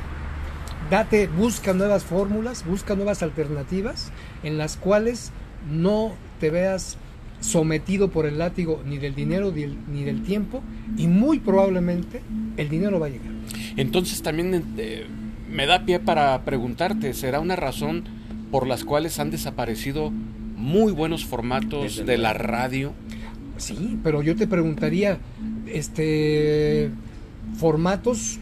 Date, 0.90 1.28
busca 1.28 1.74
nuevas 1.74 2.04
fórmulas, 2.04 2.66
busca 2.66 2.96
nuevas 2.96 3.22
alternativas 3.22 4.12
en 4.44 4.58
las 4.58 4.78
cuales 4.78 5.32
no 5.70 6.14
te 6.40 6.50
veas 6.50 6.98
sometido 7.42 8.10
por 8.10 8.26
el 8.26 8.38
látigo 8.40 8.82
ni 8.86 8.98
del 8.98 9.14
dinero 9.14 9.52
ni 9.52 10.04
del, 10.04 10.24
tiempo 10.24 10.64
y 10.98 11.08
muy 11.08 11.40
probablemente 11.40 12.22
el 12.56 12.70
dinero 12.70 13.00
va 13.00 13.08
a 13.08 13.10
llegar. 13.10 13.32
Entonces 13.76 14.22
también 14.22 14.64
eh, 14.78 15.08
me 15.52 15.66
da 15.66 15.86
pie 15.86 16.00
para 16.00 16.44
preguntarte, 16.44 17.14
¿será 17.14 17.40
una 17.40 17.56
razón 17.56 18.04
por 18.52 18.68
las 18.68 18.84
cuales 18.84 19.20
han 19.20 19.32
desaparecido 19.32 20.12
muy 20.56 20.92
buenos 20.92 21.26
formatos 21.26 21.84
Desde 21.98 22.04
de 22.06 22.18
la 22.18 22.34
radio? 22.34 22.94
Sí, 23.58 23.98
pero 24.04 24.22
yo 24.22 24.36
te 24.36 24.46
preguntaría, 24.48 25.18
este, 25.68 26.90
formatos 27.58 28.40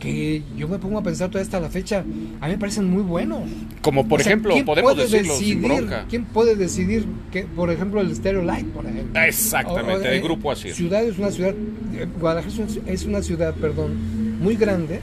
que 0.00 0.42
yo 0.56 0.66
me 0.66 0.78
pongo 0.80 0.98
a 0.98 1.02
pensar 1.04 1.28
todavía 1.28 1.44
hasta 1.44 1.60
la 1.60 1.68
fecha, 1.70 2.00
a 2.40 2.46
mí 2.46 2.52
me 2.52 2.58
parecen 2.58 2.90
muy 2.90 3.02
buenos. 3.04 3.42
Como 3.82 4.08
por 4.08 4.18
O 4.20 4.22
sea, 4.24 4.32
ejemplo, 4.32 4.52
¿quién 4.54 4.64
podemos 4.66 4.94
puede 4.94 5.06
decirlo 5.06 5.34
sin 5.36 5.60
decidir- 5.62 5.76
bronca. 5.78 6.06
¿Quién 6.10 6.24
puede 6.24 6.56
decidir 6.56 7.04
que, 7.30 7.44
por 7.44 7.70
ejemplo, 7.70 8.00
el 8.00 8.12
Stereo 8.16 8.42
Light, 8.42 8.66
por 8.66 8.84
ejemplo? 8.84 9.20
Exactamente, 9.20 9.92
O- 10.08 10.10
o, 10.10 10.12
el 10.12 10.18
eh, 10.18 10.20
grupo 10.20 10.50
así. 10.50 10.72
Ciudad 10.72 11.04
es 11.04 11.18
una 11.18 11.30
ciudad, 11.30 11.54
eh, 11.94 12.08
Guadalajara 12.20 12.52
es 12.52 12.58
una- 12.58 12.90
es 12.92 13.04
una 13.04 13.22
ciudad, 13.22 13.54
perdón, 13.54 13.92
muy 14.40 14.56
grande. 14.56 15.00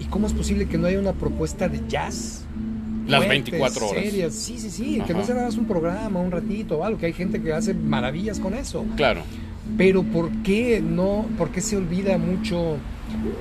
¿Y 0.00 0.04
cómo 0.06 0.26
es 0.26 0.32
posible 0.32 0.66
que 0.66 0.78
no 0.78 0.86
haya 0.86 0.98
una 0.98 1.12
propuesta 1.12 1.68
de 1.68 1.80
jazz? 1.88 2.44
Las 3.06 3.24
fuerte, 3.24 3.50
24 3.50 3.88
horas. 3.88 4.04
seria? 4.04 4.30
Sí, 4.30 4.58
sí, 4.58 4.70
sí, 4.70 4.94
que 5.04 5.12
Ajá. 5.12 5.14
no 5.14 5.24
se 5.24 5.32
hagas 5.32 5.56
un 5.56 5.66
programa, 5.66 6.20
un 6.20 6.30
ratito 6.30 6.78
o 6.78 6.84
algo, 6.84 6.98
que 6.98 7.06
hay 7.06 7.12
gente 7.12 7.40
que 7.42 7.52
hace 7.52 7.74
maravillas 7.74 8.38
con 8.38 8.54
eso. 8.54 8.84
Claro. 8.96 9.22
Pero 9.76 10.02
¿por 10.02 10.30
qué 10.42 10.80
no, 10.80 11.26
por 11.36 11.50
qué 11.50 11.60
se 11.60 11.76
olvida 11.76 12.18
mucho 12.18 12.76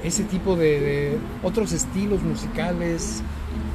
ese 0.03 0.23
tipo 0.23 0.55
de, 0.55 0.79
de 0.79 1.17
otros 1.43 1.71
estilos 1.73 2.21
musicales? 2.23 3.21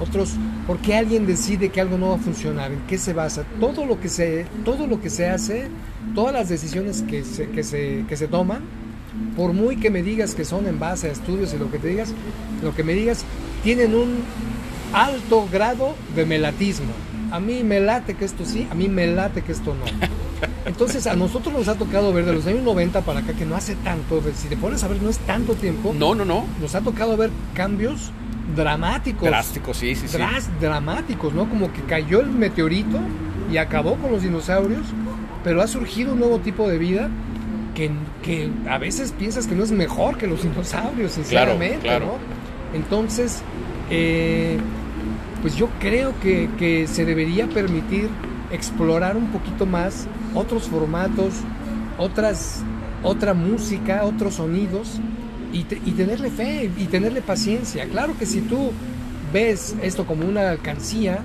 Otros, 0.00 0.34
¿por 0.66 0.78
qué 0.78 0.96
alguien 0.96 1.26
decide 1.26 1.70
que 1.70 1.80
algo 1.80 1.98
no 1.98 2.10
va 2.10 2.14
a 2.16 2.18
funcionar? 2.18 2.72
¿En 2.72 2.80
qué 2.86 2.98
se 2.98 3.12
basa? 3.12 3.44
Todo 3.60 3.86
lo 3.86 4.00
que 4.00 4.08
se, 4.08 4.46
todo 4.64 4.86
lo 4.86 5.00
que 5.00 5.08
se 5.10 5.28
hace, 5.28 5.68
todas 6.14 6.32
las 6.34 6.48
decisiones 6.48 7.02
que 7.02 7.24
se, 7.24 7.48
que 7.48 7.62
se, 7.62 8.04
que 8.08 8.16
se 8.16 8.28
toman, 8.28 8.62
por 9.36 9.52
muy 9.52 9.76
que 9.76 9.90
me 9.90 10.02
digas 10.02 10.34
que 10.34 10.44
son 10.44 10.66
en 10.66 10.78
base 10.78 11.08
a 11.08 11.12
estudios 11.12 11.54
y 11.54 11.58
lo 11.58 11.70
que 11.70 11.78
te 11.78 11.88
digas, 11.88 12.12
lo 12.62 12.74
que 12.74 12.82
me 12.84 12.94
digas, 12.94 13.24
tienen 13.62 13.94
un 13.94 14.22
alto 14.92 15.48
grado 15.50 15.94
de 16.14 16.26
melatismo. 16.26 16.92
A 17.30 17.40
mí 17.40 17.62
me 17.64 17.80
late 17.80 18.14
que 18.14 18.24
esto 18.24 18.44
sí, 18.44 18.66
a 18.70 18.74
mí 18.74 18.88
me 18.88 19.06
late 19.06 19.42
que 19.42 19.52
esto 19.52 19.74
no. 19.74 19.84
Entonces 20.64 21.06
a 21.06 21.16
nosotros 21.16 21.54
nos 21.54 21.68
ha 21.68 21.74
tocado 21.76 22.12
ver 22.12 22.24
de 22.24 22.32
los 22.34 22.46
años 22.46 22.62
90 22.62 23.00
para 23.02 23.20
acá, 23.20 23.32
que 23.32 23.44
no 23.44 23.56
hace 23.56 23.74
tanto, 23.76 24.22
si 24.34 24.48
te 24.48 24.56
pones 24.56 24.82
a 24.84 24.88
ver, 24.88 25.00
no 25.00 25.10
es 25.10 25.18
tanto 25.18 25.54
tiempo, 25.54 25.94
No, 25.96 26.14
no, 26.14 26.24
no. 26.24 26.44
nos 26.60 26.74
ha 26.74 26.80
tocado 26.80 27.16
ver 27.16 27.30
cambios 27.54 28.10
dramáticos. 28.54 29.28
Drástico, 29.28 29.74
sí, 29.74 29.94
sí, 29.94 30.06
sí. 30.08 30.18
dramáticos, 30.60 31.32
¿no? 31.34 31.48
Como 31.48 31.72
que 31.72 31.82
cayó 31.82 32.20
el 32.20 32.28
meteorito 32.30 32.98
y 33.50 33.56
acabó 33.58 33.96
con 33.96 34.12
los 34.12 34.22
dinosaurios, 34.22 34.86
pero 35.44 35.62
ha 35.62 35.66
surgido 35.66 36.12
un 36.12 36.20
nuevo 36.20 36.38
tipo 36.38 36.68
de 36.68 36.78
vida 36.78 37.08
que, 37.74 37.90
que 38.22 38.50
a 38.68 38.78
veces 38.78 39.12
piensas 39.12 39.46
que 39.46 39.54
no 39.54 39.64
es 39.64 39.70
mejor 39.72 40.16
que 40.16 40.26
los 40.26 40.42
dinosaurios, 40.42 41.12
sinceramente, 41.12 41.80
claro. 41.80 42.06
¿no? 42.06 42.35
Entonces, 42.76 43.40
eh, 43.90 44.58
pues 45.42 45.56
yo 45.56 45.68
creo 45.80 46.12
que, 46.20 46.48
que 46.58 46.86
se 46.86 47.04
debería 47.04 47.48
permitir 47.48 48.08
explorar 48.52 49.16
un 49.16 49.26
poquito 49.28 49.66
más 49.66 50.06
otros 50.34 50.64
formatos, 50.68 51.34
otras, 51.98 52.62
otra 53.02 53.34
música, 53.34 54.04
otros 54.04 54.34
sonidos 54.34 55.00
y, 55.52 55.64
te- 55.64 55.80
y 55.84 55.92
tenerle 55.92 56.30
fe 56.30 56.70
y 56.76 56.84
tenerle 56.84 57.22
paciencia. 57.22 57.86
Claro 57.86 58.14
que 58.18 58.26
si 58.26 58.40
tú 58.42 58.70
ves 59.32 59.74
esto 59.82 60.06
como 60.06 60.26
una 60.26 60.50
alcancía, 60.50 61.18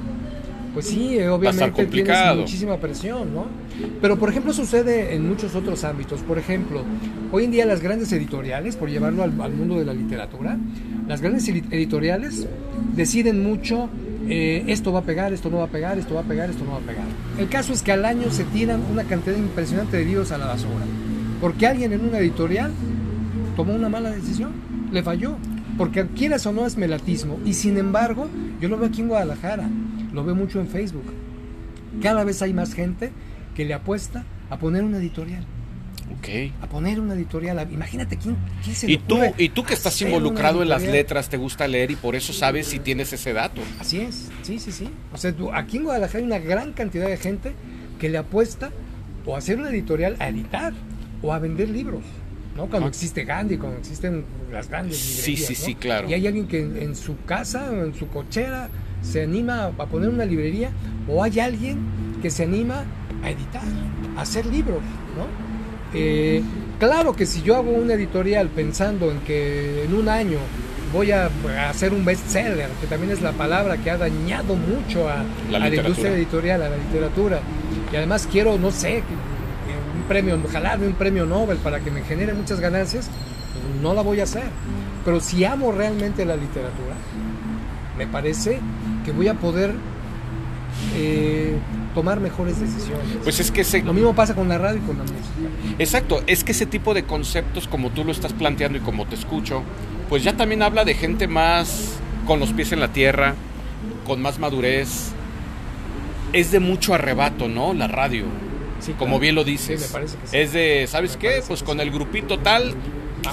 pues 0.73 0.87
sí, 0.87 1.17
eh, 1.19 1.29
obviamente 1.29 1.83
tienes 1.91 2.07
muchísima 2.39 2.77
presión, 2.77 3.33
¿no? 3.33 3.45
Pero 4.01 4.17
por 4.17 4.29
ejemplo 4.29 4.53
sucede 4.53 5.13
en 5.15 5.27
muchos 5.27 5.55
otros 5.55 5.83
ámbitos. 5.83 6.21
Por 6.21 6.37
ejemplo, 6.37 6.83
hoy 7.31 7.45
en 7.45 7.51
día 7.51 7.65
las 7.65 7.81
grandes 7.81 8.11
editoriales, 8.11 8.75
por 8.75 8.89
llevarlo 8.89 9.23
al, 9.23 9.39
al 9.39 9.53
mundo 9.53 9.77
de 9.77 9.85
la 9.85 9.93
literatura, 9.93 10.57
las 11.07 11.21
grandes 11.21 11.47
edi- 11.47 11.65
editoriales 11.71 12.47
deciden 12.95 13.43
mucho 13.43 13.89
eh, 14.27 14.63
esto 14.67 14.91
va 14.91 14.99
a 14.99 15.03
pegar, 15.03 15.33
esto 15.33 15.49
no 15.49 15.57
va 15.57 15.65
a 15.65 15.67
pegar, 15.67 15.97
esto 15.97 16.13
va 16.15 16.21
a 16.21 16.25
pegar, 16.25 16.49
esto 16.49 16.63
no 16.63 16.71
va 16.71 16.77
a 16.77 16.81
pegar. 16.81 17.05
El 17.37 17.49
caso 17.49 17.73
es 17.73 17.81
que 17.81 17.91
al 17.91 18.05
año 18.05 18.29
se 18.31 18.43
tiran 18.45 18.81
una 18.91 19.03
cantidad 19.03 19.35
impresionante 19.35 19.97
de 19.97 20.05
libros 20.05 20.31
a 20.31 20.37
la 20.37 20.45
basura. 20.45 20.85
Porque 21.41 21.65
alguien 21.67 21.91
en 21.91 22.01
una 22.01 22.19
editorial 22.19 22.71
tomó 23.55 23.73
una 23.73 23.89
mala 23.89 24.11
decisión, 24.11 24.51
le 24.91 25.03
falló. 25.03 25.37
Porque 25.77 26.05
quieras 26.05 26.45
o 26.45 26.51
no 26.53 26.65
es 26.67 26.77
melatismo. 26.77 27.39
Y 27.45 27.53
sin 27.53 27.77
embargo, 27.77 28.27
yo 28.59 28.69
lo 28.69 28.77
veo 28.77 28.89
aquí 28.89 29.01
en 29.01 29.07
Guadalajara, 29.07 29.67
lo 30.13 30.23
veo 30.23 30.35
mucho 30.35 30.59
en 30.59 30.67
Facebook. 30.67 31.05
Cada 32.01 32.23
vez 32.23 32.41
hay 32.41 32.53
más 32.53 32.73
gente 32.73 33.11
que 33.55 33.65
le 33.65 33.73
apuesta 33.73 34.23
a 34.49 34.57
poner 34.57 34.83
una 34.83 34.97
editorial. 34.97 35.43
Ok. 36.17 36.27
A 36.61 36.67
poner 36.67 36.99
una 36.99 37.13
editorial. 37.13 37.67
Imagínate 37.71 38.17
quién, 38.17 38.35
quién 38.63 38.75
se 38.75 38.91
Y 38.91 38.97
tú, 38.97 39.19
y 39.37 39.49
tú 39.49 39.63
que 39.63 39.73
estás 39.73 40.01
involucrado 40.01 40.61
en 40.61 40.69
las 40.69 40.81
letras, 40.83 41.29
te 41.29 41.37
gusta 41.37 41.67
leer 41.67 41.91
y 41.91 41.95
por 41.95 42.15
eso 42.15 42.33
sabes 42.33 42.67
si 42.67 42.79
tienes 42.79 43.13
ese 43.13 43.31
dato. 43.33 43.61
Así 43.79 44.01
es, 44.01 44.29
sí, 44.41 44.59
sí, 44.59 44.71
sí. 44.71 44.89
O 45.13 45.17
sea, 45.17 45.31
tú- 45.33 45.51
aquí 45.53 45.77
en 45.77 45.83
Guadalajara 45.83 46.19
hay 46.19 46.25
una 46.25 46.39
gran 46.39 46.73
cantidad 46.73 47.07
de 47.07 47.17
gente 47.17 47.53
que 47.99 48.09
le 48.09 48.17
apuesta 48.17 48.71
o 49.25 49.35
a 49.35 49.37
hacer 49.37 49.57
una 49.59 49.69
editorial 49.69 50.15
a 50.19 50.27
editar 50.29 50.73
o 51.21 51.31
a 51.33 51.39
vender 51.39 51.69
libros. 51.69 52.01
¿no? 52.57 52.65
Cuando 52.67 52.87
Ah. 52.87 52.89
existe 52.89 53.23
Gandhi, 53.23 53.55
cuando 53.57 53.77
existen 53.79 54.25
las 54.51 54.67
grandes 54.67 54.97
Sí, 54.97 55.31
librerías. 55.31 55.47
sí, 55.47 55.53
¿no? 55.57 55.65
sí, 55.67 55.75
claro. 55.75 56.09
Y 56.09 56.13
hay 56.15 56.27
alguien 56.27 56.47
que 56.49 56.59
en, 56.59 56.75
en 56.77 56.95
su 56.97 57.15
casa 57.23 57.71
o 57.71 57.85
en 57.85 57.93
su 57.95 58.09
cochera 58.09 58.67
se 59.01 59.23
anima 59.23 59.67
a 59.67 59.85
poner 59.85 60.09
una 60.09 60.25
librería 60.25 60.71
o 61.07 61.23
hay 61.23 61.39
alguien 61.39 61.77
que 62.21 62.29
se 62.29 62.43
anima 62.43 62.83
a 63.23 63.29
editar, 63.29 63.63
a 64.17 64.21
hacer 64.21 64.45
libros, 64.45 64.79
¿no? 65.17 65.25
Eh, 65.93 66.41
claro 66.79 67.13
que 67.13 67.25
si 67.25 67.41
yo 67.41 67.57
hago 67.57 67.71
una 67.71 67.93
editorial 67.93 68.47
pensando 68.49 69.11
en 69.11 69.19
que 69.19 69.83
en 69.83 69.93
un 69.93 70.07
año 70.09 70.37
voy 70.93 71.11
a 71.11 71.29
a 71.57 71.69
hacer 71.69 71.93
un 71.93 72.03
bestseller, 72.03 72.69
que 72.81 72.87
también 72.87 73.11
es 73.11 73.21
la 73.21 73.31
palabra 73.33 73.77
que 73.77 73.91
ha 73.91 73.97
dañado 73.97 74.55
mucho 74.55 75.07
a, 75.09 75.23
La 75.49 75.57
a 75.57 75.59
la 75.59 75.69
literatura. 75.69 75.81
industria 75.81 76.13
editorial, 76.13 76.61
a 76.63 76.69
la 76.69 76.77
literatura, 76.77 77.39
y 77.91 77.95
además 77.95 78.27
quiero, 78.31 78.57
no 78.57 78.71
sé, 78.71 79.03
un 79.95 80.03
premio, 80.07 80.39
ojalá 80.43 80.75
un 80.75 80.93
premio 80.93 81.25
Nobel 81.25 81.57
para 81.57 81.79
que 81.79 81.91
me 81.91 82.01
genere 82.03 82.33
muchas 82.33 82.59
ganancias, 82.59 83.09
pues 83.53 83.81
no 83.81 83.93
la 83.93 84.01
voy 84.01 84.19
a 84.19 84.23
hacer. 84.23 84.43
Pero 85.05 85.19
si 85.19 85.43
amo 85.45 85.71
realmente 85.71 86.25
la 86.25 86.35
literatura, 86.35 86.95
me 87.97 88.07
parece 88.07 88.59
que 89.05 89.11
voy 89.11 89.27
a 89.27 89.33
poder 89.33 89.73
eh, 90.95 91.55
tomar 91.93 92.19
mejores 92.19 92.59
decisiones. 92.59 93.05
Pues 93.23 93.39
es 93.39 93.51
que 93.51 93.61
ese, 93.61 93.81
Lo 93.83 93.93
mismo 93.93 94.13
pasa 94.15 94.33
con 94.35 94.47
la 94.49 94.57
radio 94.57 94.77
y 94.77 94.81
con 94.87 94.97
la 94.97 95.03
música. 95.03 95.75
Exacto, 95.79 96.23
es 96.27 96.43
que 96.43 96.51
ese 96.51 96.65
tipo 96.65 96.93
de 96.93 97.03
conceptos 97.03 97.67
como 97.67 97.89
tú 97.91 98.03
lo 98.03 98.11
estás 98.11 98.33
planteando 98.33 98.77
y 98.77 98.81
como 98.81 99.05
te 99.05 99.15
escucho, 99.15 99.63
pues 100.09 100.23
ya 100.23 100.35
también 100.35 100.61
habla 100.61 100.83
de 100.85 100.93
gente 100.93 101.27
más 101.27 101.97
con 102.27 102.39
los 102.39 102.51
pies 102.53 102.71
en 102.71 102.79
la 102.79 102.89
tierra, 102.93 103.35
con 104.05 104.21
más 104.21 104.39
madurez. 104.39 105.11
Es 106.33 106.51
de 106.51 106.59
mucho 106.59 106.93
arrebato, 106.93 107.47
¿no? 107.47 107.73
La 107.73 107.87
radio, 107.87 108.25
Sí, 108.79 108.93
como 108.93 109.11
claro. 109.11 109.19
bien 109.19 109.35
lo 109.35 109.43
Sí, 109.43 109.51
dices. 109.51 109.81
me 109.81 109.87
parece 109.87 110.17
que 110.17 110.27
sí. 110.27 110.37
Es 110.37 110.53
de, 110.53 110.85
¿sabes 110.87 111.13
Me 111.13 111.19
qué? 111.19 111.43
Pues 111.47 111.61
con 111.61 111.77
sí. 111.77 111.83
el 111.83 111.91
grupito 111.91 112.39
tal. 112.39 112.73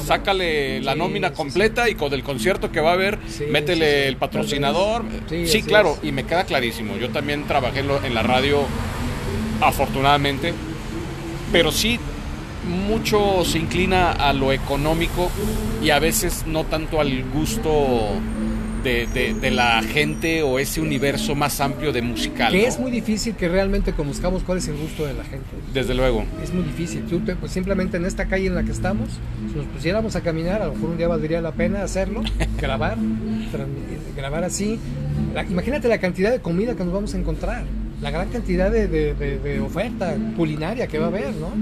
Sácale 0.05 0.81
la 0.81 0.95
nómina 0.95 1.33
completa 1.33 1.89
y 1.89 1.95
con 1.95 2.13
el 2.13 2.23
concierto 2.23 2.71
que 2.71 2.81
va 2.81 2.91
a 2.91 2.95
haber, 2.95 3.19
métele 3.51 4.09
el 4.09 4.17
patrocinador. 4.17 5.05
Sí, 5.47 5.63
claro, 5.63 5.99
y 6.03 6.13
me 6.13 6.25
queda 6.25 6.45
clarísimo. 6.45 6.97
Yo 6.97 7.11
también 7.11 7.47
trabajé 7.47 7.81
en 7.81 8.15
la 8.15 8.23
radio, 8.23 8.63
afortunadamente, 9.61 10.55
pero 11.53 11.73
sí 11.73 11.99
mucho 12.69 13.45
se 13.45 13.59
inclina 13.59 14.13
a 14.13 14.33
lo 14.33 14.53
económico 14.53 15.31
y 15.83 15.91
a 15.91 15.99
veces 15.99 16.45
no 16.47 16.65
tanto 16.65 17.01
al 17.01 17.25
gusto 17.25 18.11
de, 18.83 19.07
de- 19.09 19.35
de 19.35 19.51
la 19.51 19.83
gente 19.83 20.43
o 20.43 20.59
ese 20.59 20.81
universo 20.81 21.35
más 21.35 21.61
amplio 21.61 21.93
de 21.93 22.03
musical. 22.03 22.53
Que 22.53 22.63
¿no? 22.63 22.69
es 22.69 22.79
muy 22.79 22.91
difícil 22.91 23.35
que 23.35 23.49
realmente 23.49 23.93
conozcamos 23.93 24.43
cuál 24.43 24.59
es 24.59 24.69
el 24.69 24.77
gusto 24.77 25.07
de 25.07 25.15
la 25.15 25.25
gente. 25.25 25.47
Desde 25.75 25.95
luego. 25.95 26.25
Es 26.43 26.53
muy 26.53 26.63
difícil. 26.65 27.03
Tú 27.05 27.21
te- 27.21 27.37
pues 27.37 27.53
simplemente 27.53 27.97
en 27.97 28.05
esta 28.07 28.27
calle 28.27 28.47
en 28.47 28.55
la 28.55 28.63
que 28.63 28.73
estamos, 28.73 29.09
si 29.51 29.57
nos 29.57 29.67
pusiéramos 29.67 30.17
a 30.17 30.21
caminar, 30.23 30.63
a 30.63 30.67
lo 30.67 30.75
mejor 30.75 30.91
un 30.91 30.97
día 30.99 31.09
valdría 31.09 31.41
la 31.41 31.53
pena 31.53 31.83
hacerlo, 31.83 32.23
grabar, 32.61 32.97
grabar 34.17 34.45
así. 34.45 34.79
La- 35.35 35.45
imagínate 35.45 35.89
la 35.89 35.99
cantidad 35.99 36.31
de 36.31 36.41
comida 36.41 36.75
que 36.75 36.85
nos 36.85 36.93
vamos 36.93 37.15
a 37.15 37.19
encontrar, 37.19 37.65
la 38.01 38.11
gran 38.11 38.29
cantidad 38.31 38.71
de, 38.71 38.87
de- 38.87 39.15
de- 39.15 39.39
de 39.39 39.61
oferta 39.61 40.15
culinaria 40.37 40.87
que 40.87 40.99
va 40.99 41.07
a 41.07 41.09
haber, 41.09 41.35
¿no? 41.35 41.53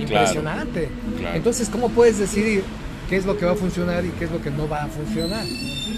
Impresionante. 0.00 0.88
claro. 1.20 1.36
Entonces, 1.36 1.68
¿cómo 1.68 1.88
puedes 1.90 2.18
decidir 2.18 2.62
qué 3.08 3.16
es 3.16 3.26
lo 3.26 3.36
que 3.36 3.44
va 3.44 3.52
a 3.52 3.56
funcionar 3.56 4.04
y 4.04 4.10
qué 4.10 4.24
es 4.24 4.30
lo 4.30 4.40
que 4.40 4.50
no 4.50 4.68
va 4.68 4.84
a 4.84 4.88
funcionar? 4.88 5.44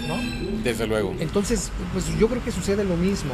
¿No? 0.07 0.15
Desde 0.63 0.87
luego. 0.87 1.15
Entonces, 1.19 1.71
pues 1.93 2.05
yo 2.19 2.27
creo 2.27 2.43
que 2.43 2.51
sucede 2.51 2.83
lo 2.83 2.97
mismo. 2.97 3.31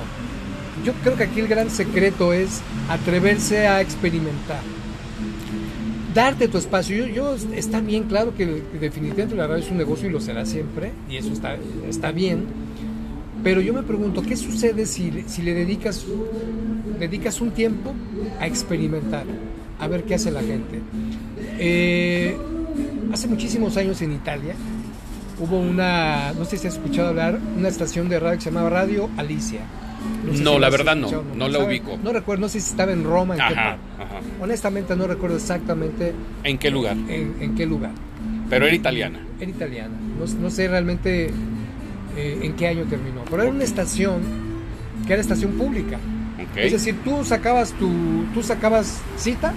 Yo 0.84 0.94
creo 1.04 1.16
que 1.16 1.24
aquí 1.24 1.40
el 1.40 1.48
gran 1.48 1.70
secreto 1.70 2.34
es 2.34 2.62
atreverse 2.90 3.68
a 3.68 3.82
experimentar. 3.82 4.62
Darte 6.14 6.48
tu 6.48 6.58
espacio. 6.58 7.08
Yo, 7.08 7.08
yo 7.08 7.36
está 7.56 7.80
bien, 7.80 8.04
claro 8.04 8.36
que 8.36 8.62
definitivamente 8.80 9.36
la 9.36 9.48
radio 9.48 9.64
es 9.64 9.72
un 9.72 9.78
negocio 9.78 10.10
y 10.10 10.12
lo 10.12 10.20
será 10.20 10.46
siempre, 10.46 10.92
y 11.10 11.18
eso 11.18 11.32
está, 11.32 11.58
está 11.88 12.12
bien. 12.12 12.46
Pero 13.44 13.62
yo 13.62 13.74
me 13.74 13.84
pregunto, 13.84 14.22
¿qué 14.22 14.38
sucede 14.38 14.86
si, 14.86 15.24
si 15.28 15.42
le 15.42 15.54
dedicas, 15.54 16.06
dedicas 17.00 17.42
un 17.42 17.52
tiempo 17.52 17.94
a 18.40 18.48
experimentar, 18.48 19.26
a 19.80 19.88
ver 19.88 20.04
qué 20.04 20.16
hace 20.16 20.32
la 20.32 20.42
gente? 20.42 20.82
Eh, 21.60 22.38
hace 23.24 23.30
muchísimos 23.30 23.78
años 23.78 24.02
en 24.02 24.12
Italia 24.12 24.54
hubo 25.40 25.58
una, 25.58 26.34
no 26.34 26.44
sé 26.44 26.58
si 26.58 26.68
has 26.68 26.74
escuchado 26.74 27.08
hablar, 27.08 27.40
una 27.58 27.70
estación 27.70 28.10
de 28.10 28.20
radio 28.20 28.38
que 28.38 28.44
se 28.44 28.50
llamaba 28.52 28.70
Radio 28.70 29.10
Alicia. 29.16 29.62
sé 30.36 30.44
No, 30.44 30.56
si 30.56 30.60
la 30.60 30.70
verdad 30.70 30.96
no, 30.98 31.08
escuchado, 31.08 31.24
no 31.36 31.48
la 31.48 31.60
¿Sabe? 31.60 31.70
ubico. 31.70 31.98
No 32.04 32.12
recuerdo, 32.12 32.42
no 32.42 32.50
sé 32.50 32.60
si 32.60 32.70
estaba 32.72 32.92
en 32.92 33.06
Roma, 33.06 33.36
en 33.36 33.38
qué 33.48 33.54
Ajá, 33.54 33.78
parte. 33.78 34.04
ajá. 34.04 34.20
Honestamente 34.42 34.96
no 34.98 35.08
recuerdo 35.08 35.38
exactamente 35.38 36.14
¿En 36.44 36.58
qué 36.58 36.70
lugar? 36.70 36.98
en, 36.98 37.36
en 37.40 37.56
qué 37.56 37.66
lugar. 37.66 37.92
Pero 38.50 38.66
era 38.66 38.76
italiana. 38.76 39.20
Era 39.40 39.50
italiana. 39.50 39.96
No, 40.20 40.26
no 40.42 40.50
sé 40.50 40.68
realmente 40.68 41.32
eh, 42.18 42.40
en 42.42 42.54
qué 42.58 42.68
año 42.68 42.84
terminó. 42.90 43.22
Pero 43.30 43.44
era 43.44 43.52
una 43.52 43.64
estación 43.64 44.22
que 45.08 45.14
era 45.14 45.22
estación 45.22 45.54
pública. 45.54 45.96
Ok. 45.96 46.58
Es 46.58 46.74
decir, 46.74 46.98
tú 47.06 47.24
sacabas 47.24 47.72
tu, 47.72 47.90
tú 48.34 48.44
sacabas 48.44 49.02
cita 49.16 49.54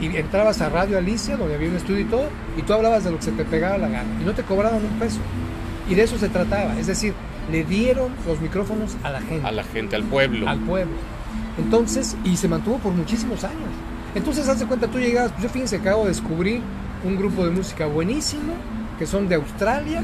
y 0.00 0.06
entrabas 0.16 0.60
a 0.60 0.68
Radio 0.68 0.98
Alicia, 0.98 1.36
donde 1.36 1.54
había 1.54 1.68
un 1.68 1.76
estudio 1.76 2.00
y 2.00 2.04
todo, 2.04 2.28
y 2.56 2.62
tú 2.62 2.72
hablabas 2.72 3.04
de 3.04 3.10
lo 3.10 3.16
que 3.16 3.22
se 3.24 3.32
te 3.32 3.44
pegaba 3.44 3.78
la 3.78 3.88
gana. 3.88 4.08
Y 4.20 4.24
no 4.24 4.32
te 4.32 4.42
cobraban 4.42 4.84
un 4.84 4.98
peso. 4.98 5.18
Y 5.88 5.94
de 5.94 6.02
eso 6.02 6.18
se 6.18 6.28
trataba. 6.28 6.78
Es 6.78 6.86
decir, 6.86 7.14
le 7.50 7.64
dieron 7.64 8.12
los 8.26 8.40
micrófonos 8.40 8.96
a 9.02 9.10
la 9.10 9.20
gente 9.20 9.46
a 9.46 9.52
la 9.52 9.64
gente, 9.64 9.96
al 9.96 10.02
pueblo. 10.02 10.48
al 10.48 10.58
pueblo. 10.60 10.94
Entonces, 11.58 12.16
y 12.24 12.36
se 12.36 12.48
mantuvo 12.48 12.78
por 12.78 12.92
muchísimos 12.92 13.44
años. 13.44 13.70
Entonces, 14.14 14.48
haz 14.48 14.60
de 14.60 14.66
cuenta, 14.66 14.86
tú 14.88 14.98
llegabas, 14.98 15.32
pues 15.32 15.44
yo 15.44 15.48
fíjense, 15.48 15.76
acabo 15.76 16.02
de 16.02 16.08
descubrir 16.08 16.60
un 17.04 17.16
grupo 17.16 17.44
de 17.44 17.50
música 17.50 17.86
buenísimo, 17.86 18.54
que 18.98 19.06
son 19.06 19.28
de 19.28 19.36
Australia, 19.36 20.02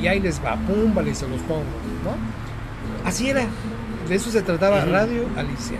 y 0.00 0.06
ahí 0.06 0.20
les 0.20 0.42
va, 0.44 0.56
pum, 0.56 0.94
vale, 0.94 1.10
y 1.10 1.14
se 1.14 1.28
los 1.28 1.40
pongo, 1.42 1.62
¿no? 2.04 3.08
Así 3.08 3.30
era, 3.30 3.42
de 4.08 4.14
eso 4.14 4.30
se 4.30 4.42
trataba 4.42 4.82
Ujú. 4.82 4.90
Radio 4.90 5.26
Alicia. 5.36 5.78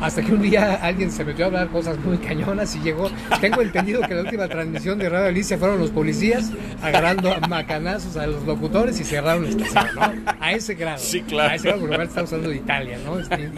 Hasta 0.00 0.22
que 0.22 0.32
un 0.32 0.42
día 0.42 0.74
alguien 0.82 1.10
se 1.10 1.24
metió 1.24 1.44
a 1.44 1.48
hablar 1.48 1.68
cosas 1.68 1.98
muy 1.98 2.18
cañonas 2.18 2.74
y 2.76 2.80
llegó. 2.80 3.10
Tengo 3.40 3.62
entendido 3.62 4.00
que 4.02 4.14
la 4.14 4.22
última 4.22 4.46
transmisión 4.48 4.98
de 4.98 5.08
Radio 5.08 5.26
Alicia 5.26 5.58
fueron 5.58 5.78
los 5.80 5.90
policías 5.90 6.50
agarrando 6.82 7.32
a 7.32 7.40
macanazos 7.48 8.16
a 8.16 8.26
los 8.26 8.44
locutores 8.44 9.00
y 9.00 9.04
cerraron 9.04 9.44
la 9.44 9.50
estación, 9.50 9.94
¿no? 9.96 10.32
A 10.40 10.52
ese 10.52 10.74
grado. 10.74 10.98
Sí, 10.98 11.22
claro. 11.22 11.50
A 11.50 11.54
ese 11.56 11.68
grado, 11.68 11.80
porque 11.86 12.02
estamos 12.04 12.32
hablando 12.32 12.50
de 12.50 12.56
Italia, 12.56 12.98
¿no? 13.04 13.18
Este, 13.18 13.50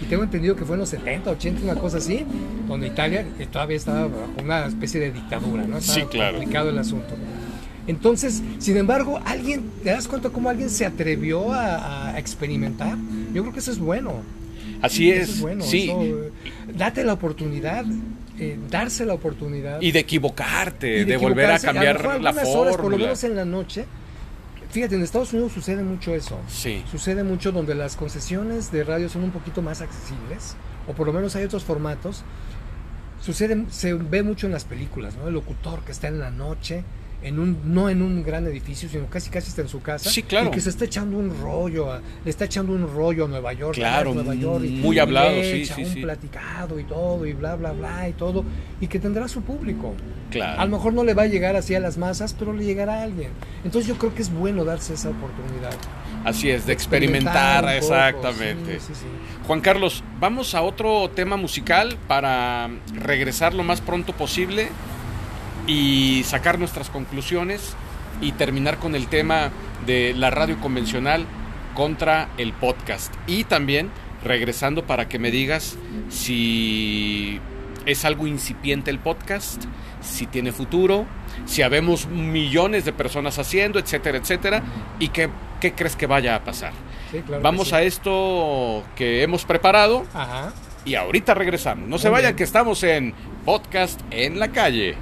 y, 0.00 0.04
y 0.04 0.06
tengo 0.06 0.22
entendido 0.22 0.54
que 0.54 0.64
fue 0.64 0.74
en 0.76 0.80
los 0.80 0.88
70, 0.90 1.30
80, 1.30 1.62
una 1.62 1.74
cosa 1.76 1.96
así, 1.98 2.24
donde 2.68 2.86
Italia 2.88 3.24
eh, 3.38 3.46
todavía 3.50 3.76
estaba 3.78 4.02
bajo 4.02 4.32
una 4.42 4.66
especie 4.66 5.00
de 5.00 5.12
dictadura, 5.12 5.64
¿no? 5.64 5.78
Estaba 5.78 5.98
Sí, 6.00 6.04
claro. 6.10 6.36
complicado 6.36 6.68
el 6.70 6.78
asunto. 6.78 7.14
Entonces, 7.86 8.42
sin 8.58 8.76
embargo, 8.76 9.20
alguien, 9.24 9.70
¿te 9.82 9.90
das 9.90 10.06
cuenta 10.06 10.28
cómo 10.28 10.50
alguien 10.50 10.68
se 10.68 10.84
atrevió 10.84 11.52
a, 11.52 12.10
a 12.10 12.18
experimentar? 12.18 12.96
Yo 13.32 13.42
creo 13.42 13.52
que 13.54 13.60
eso 13.60 13.72
es 13.72 13.78
bueno. 13.78 14.22
Así 14.82 15.10
Eso 15.10 15.22
es. 15.22 15.28
es 15.30 15.40
bueno. 15.40 15.64
sí. 15.64 15.90
eso, 15.90 16.02
eh, 16.02 16.32
date 16.74 17.04
la 17.04 17.12
oportunidad. 17.14 17.84
eh, 18.38 18.58
darse 18.70 19.04
la 19.04 19.14
oportunidad. 19.14 19.80
Y 19.80 19.92
de 19.92 19.98
equivocarte, 20.00 21.00
y 21.00 21.04
de, 21.04 21.16
volver 21.16 21.50
a 21.50 21.58
cambiar 21.58 21.98
mejor 22.02 22.20
la 22.20 22.30
horas, 22.30 22.76
por 22.76 22.90
lo 22.90 22.98
menos 22.98 23.22
en 23.24 23.36
la 23.36 23.44
noche. 23.44 23.84
Fíjate, 24.70 24.94
en 24.94 25.02
Estados 25.02 25.32
Unidos 25.32 25.52
sucede 25.52 25.82
mucho 25.82 26.14
eso. 26.14 26.38
Sí. 26.48 26.82
Sucede 26.90 27.24
mucho 27.24 27.50
donde 27.50 27.74
las 27.74 27.96
concesiones 27.96 28.70
de 28.70 28.84
radio 28.84 29.08
son 29.08 29.24
un 29.24 29.30
poquito 29.30 29.62
más 29.62 29.80
accesibles, 29.80 30.54
o 30.86 30.92
por 30.92 31.06
lo 31.08 31.12
menos 31.12 31.34
hay 31.36 31.44
otros 31.44 31.64
formatos. 31.64 32.22
Sucede, 33.20 33.66
se 33.70 33.92
ve 33.94 34.22
mucho 34.22 34.46
en 34.46 34.52
las 34.52 34.64
películas, 34.64 35.16
¿no? 35.16 35.28
El 35.28 35.34
locutor 35.34 35.80
que 35.80 35.92
está 35.92 36.08
en 36.08 36.20
la 36.20 36.30
noche, 36.30 36.84
en 37.22 37.38
un, 37.38 37.58
no 37.74 37.88
en 37.90 38.00
un 38.02 38.22
gran 38.22 38.46
edificio, 38.46 38.88
sino 38.88 39.06
casi 39.06 39.28
casi 39.30 39.48
está 39.48 39.62
en 39.62 39.68
su 39.68 39.80
casa. 39.82 40.08
Sí, 40.08 40.22
claro. 40.22 40.48
Y 40.48 40.50
que 40.52 40.60
se 40.60 40.70
está 40.70 40.84
echando 40.86 41.18
un 41.18 41.38
rollo, 41.40 41.92
a- 41.92 42.00
le 42.24 42.30
está 42.30 42.46
echando 42.46 42.72
un 42.72 42.92
rollo 42.94 43.26
a 43.26 43.28
Nueva 43.28 43.52
York. 43.52 43.74
Claro, 43.74 44.14
Nueva 44.14 44.34
York 44.34 44.64
y- 44.64 44.70
muy 44.76 44.98
hablado, 44.98 45.42
sí, 45.42 45.66
sí, 45.66 45.84
un 45.84 45.90
sí. 45.92 46.00
platicado 46.02 46.78
y 46.80 46.84
todo, 46.84 47.26
y 47.26 47.32
bla, 47.32 47.56
bla, 47.56 47.72
bla, 47.72 48.08
y 48.08 48.12
todo. 48.14 48.44
Y 48.80 48.86
que 48.86 48.98
tendrá 48.98 49.28
su 49.28 49.42
público. 49.42 49.94
Claro. 50.30 50.60
A 50.60 50.64
lo 50.64 50.70
mejor 50.70 50.92
no 50.94 51.02
le 51.04 51.12
va 51.14 51.22
a 51.22 51.26
llegar 51.26 51.56
así 51.56 51.74
a 51.74 51.80
las 51.80 51.98
masas, 51.98 52.34
pero 52.38 52.52
le 52.52 52.64
llegará 52.64 53.00
a 53.00 53.02
alguien. 53.02 53.30
Entonces 53.64 53.88
yo 53.88 53.98
creo 53.98 54.14
que 54.14 54.22
es 54.22 54.32
bueno 54.32 54.64
darse 54.64 54.94
esa 54.94 55.10
oportunidad. 55.10 55.72
Así 56.24 56.50
es, 56.50 56.66
de 56.66 56.72
experimentar, 56.72 57.64
poco, 57.64 57.74
exactamente. 57.76 58.78
sí, 58.78 58.86
sí, 58.88 58.94
sí. 58.94 59.06
Juan 59.46 59.60
Carlos, 59.60 60.04
vamos 60.20 60.54
a 60.54 60.62
otro 60.62 61.08
tema 61.10 61.36
musical 61.36 61.96
para 62.06 62.68
regresar 62.94 63.54
lo 63.54 63.62
más 63.62 63.80
pronto 63.80 64.12
posible 64.12 64.68
y 65.70 66.24
sacar 66.24 66.58
nuestras 66.58 66.90
conclusiones 66.90 67.76
y 68.20 68.32
terminar 68.32 68.78
con 68.78 68.96
el 68.96 69.06
tema 69.06 69.50
de 69.86 70.12
la 70.16 70.30
radio 70.30 70.58
convencional 70.60 71.24
contra 71.74 72.28
el 72.38 72.52
podcast. 72.52 73.14
Y 73.28 73.44
también 73.44 73.88
regresando 74.24 74.84
para 74.84 75.08
que 75.08 75.20
me 75.20 75.30
digas 75.30 75.78
si 76.08 77.40
es 77.86 78.04
algo 78.04 78.26
incipiente 78.26 78.90
el 78.90 78.98
podcast, 78.98 79.62
si 80.02 80.26
tiene 80.26 80.50
futuro, 80.50 81.06
si 81.46 81.62
habemos 81.62 82.08
millones 82.08 82.84
de 82.84 82.92
personas 82.92 83.38
haciendo, 83.38 83.78
etcétera, 83.78 84.18
etcétera, 84.18 84.62
y 84.98 85.08
qué, 85.08 85.30
qué 85.60 85.72
crees 85.72 85.94
que 85.94 86.06
vaya 86.06 86.34
a 86.34 86.42
pasar. 86.44 86.72
Sí, 87.12 87.18
claro 87.20 87.40
que 87.40 87.44
Vamos 87.44 87.68
sí. 87.68 87.74
a 87.76 87.82
esto 87.82 88.82
que 88.96 89.22
hemos 89.22 89.44
preparado 89.44 90.04
Ajá. 90.14 90.52
y 90.84 90.96
ahorita 90.96 91.32
regresamos. 91.34 91.88
No 91.88 91.96
se 91.96 92.08
vayan 92.08 92.30
bien. 92.30 92.36
que 92.38 92.44
estamos 92.44 92.82
en 92.82 93.14
Podcast 93.44 94.00
en 94.10 94.38
la 94.40 94.48
calle. 94.48 94.96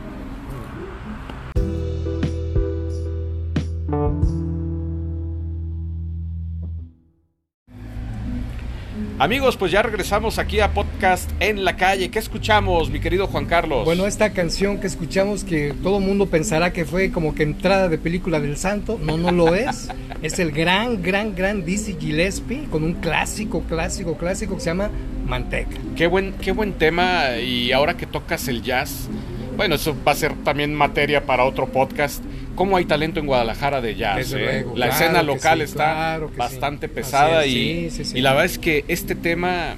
Amigos, 9.21 9.57
pues 9.57 9.73
ya 9.73 9.83
regresamos 9.83 10.39
aquí 10.39 10.61
a 10.61 10.73
Podcast 10.73 11.29
en 11.41 11.65
la 11.65 11.77
calle. 11.77 12.09
¿Qué 12.09 12.21
escuchamos, 12.21 12.89
mi 12.89 13.01
querido 13.01 13.27
Juan 13.27 13.47
Carlos? 13.47 13.85
Bueno, 13.85 14.07
esta 14.07 14.33
canción 14.33 14.79
que 14.79 14.87
escuchamos 14.87 15.43
que 15.43 15.75
todo 15.83 15.99
mundo 15.99 16.27
pensará 16.27 16.73
que 16.73 16.85
fue 16.85 17.11
como 17.11 17.35
que 17.35 17.43
entrada 17.43 17.89
de 17.89 17.99
película 17.99 18.39
del 18.39 18.57
santo, 18.57 18.97
no, 19.03 19.19
no 19.19 19.33
lo 19.33 19.57
es. 19.57 19.89
es 20.23 20.39
el 20.39 20.53
gran, 20.53 21.03
gran, 21.03 21.35
gran 21.35 21.65
Dizzy 21.65 21.97
Gillespie 21.99 22.69
con 22.71 22.85
un 22.85 22.95
clásico, 22.95 23.63
clásico, 23.63 24.17
clásico 24.17 24.55
que 24.55 24.61
se 24.61 24.71
llama 24.71 24.89
Manteca. 25.27 25.77
Qué 25.97 26.07
buen, 26.07 26.35
qué 26.35 26.53
buen 26.53 26.75
tema. 26.75 27.39
Y 27.39 27.73
ahora 27.73 27.97
que 27.97 28.07
tocas 28.07 28.47
el 28.47 28.63
jazz, 28.63 29.09
bueno, 29.57 29.75
eso 29.75 29.97
va 30.07 30.13
a 30.13 30.15
ser 30.15 30.33
también 30.45 30.73
materia 30.73 31.27
para 31.27 31.43
otro 31.43 31.67
podcast. 31.67 32.23
¿Cómo 32.59 32.77
hay 32.77 32.87
talento 32.87 33.21
en 33.21 33.27
Guadalajara 33.27 33.81
de 33.81 33.95
jazz? 33.95 34.33
Eh? 34.33 34.37
luego, 34.37 34.77
la 34.77 34.87
claro 34.87 35.05
escena 35.05 35.23
local 35.23 35.59
sí, 35.59 35.65
está 35.65 35.85
claro 35.95 36.27
que 36.27 36.33
sí. 36.33 36.39
bastante 36.41 36.89
pesada 36.89 37.45
es, 37.45 37.53
y, 37.53 37.55
sí, 37.55 37.91
sí, 37.91 38.05
sí. 38.05 38.19
y 38.19 38.21
la 38.21 38.33
verdad 38.33 38.47
es 38.47 38.59
que 38.59 38.85
este 38.89 39.15
tema, 39.15 39.77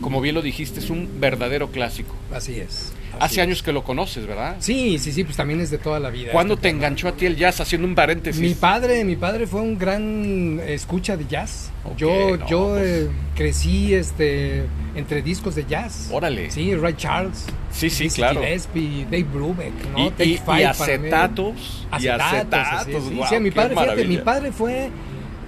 como 0.00 0.20
bien 0.20 0.34
lo 0.34 0.42
dijiste, 0.42 0.80
es 0.80 0.90
un 0.90 1.20
verdadero 1.20 1.70
clásico. 1.70 2.16
Así 2.32 2.58
es. 2.58 2.92
Hace 3.20 3.40
años 3.40 3.62
que 3.62 3.72
lo 3.72 3.84
conoces, 3.84 4.26
¿verdad? 4.26 4.56
Sí, 4.58 4.98
sí, 4.98 5.12
sí, 5.12 5.24
pues 5.24 5.36
también 5.36 5.60
es 5.60 5.70
de 5.70 5.78
toda 5.78 6.00
la 6.00 6.10
vida. 6.10 6.32
¿Cuándo 6.32 6.54
este 6.54 6.62
te 6.62 6.68
tema. 6.70 6.78
enganchó 6.78 7.08
a 7.08 7.12
ti 7.12 7.26
el 7.26 7.36
jazz? 7.36 7.60
Haciendo 7.60 7.86
un 7.86 7.94
paréntesis. 7.94 8.40
Mi 8.40 8.54
padre, 8.54 9.04
mi 9.04 9.16
padre 9.16 9.46
fue 9.46 9.60
un 9.60 9.78
gran 9.78 10.60
escucha 10.66 11.16
de 11.16 11.26
jazz. 11.26 11.70
Yo 11.96 12.36
no, 12.36 12.46
yo 12.48 12.68
pues. 12.70 12.86
eh, 12.86 13.08
crecí 13.34 13.94
este 13.94 14.64
entre 14.94 15.22
discos 15.22 15.54
de 15.54 15.64
jazz. 15.66 16.08
Órale. 16.10 16.50
Sí, 16.50 16.74
Ray 16.74 16.94
Charles. 16.94 17.46
Sí, 17.70 17.88
sí, 17.90 18.04
Dizzy 18.04 18.16
claro. 18.16 18.40
Gillespie, 18.40 19.04
Dave 19.04 19.22
Brubeck, 19.24 19.72
¿no? 19.92 20.12
Y, 20.18 20.22
y- 20.24 20.40
y 20.60 20.62
acetatos. 20.64 21.86
acetatos. 21.90 22.58
así 22.72 22.92
sí. 23.28 23.40
mi 23.40 23.50
padre, 23.50 23.74
fíjate, 23.76 24.04
mi 24.06 24.18
padre 24.18 24.50
fue 24.52 24.90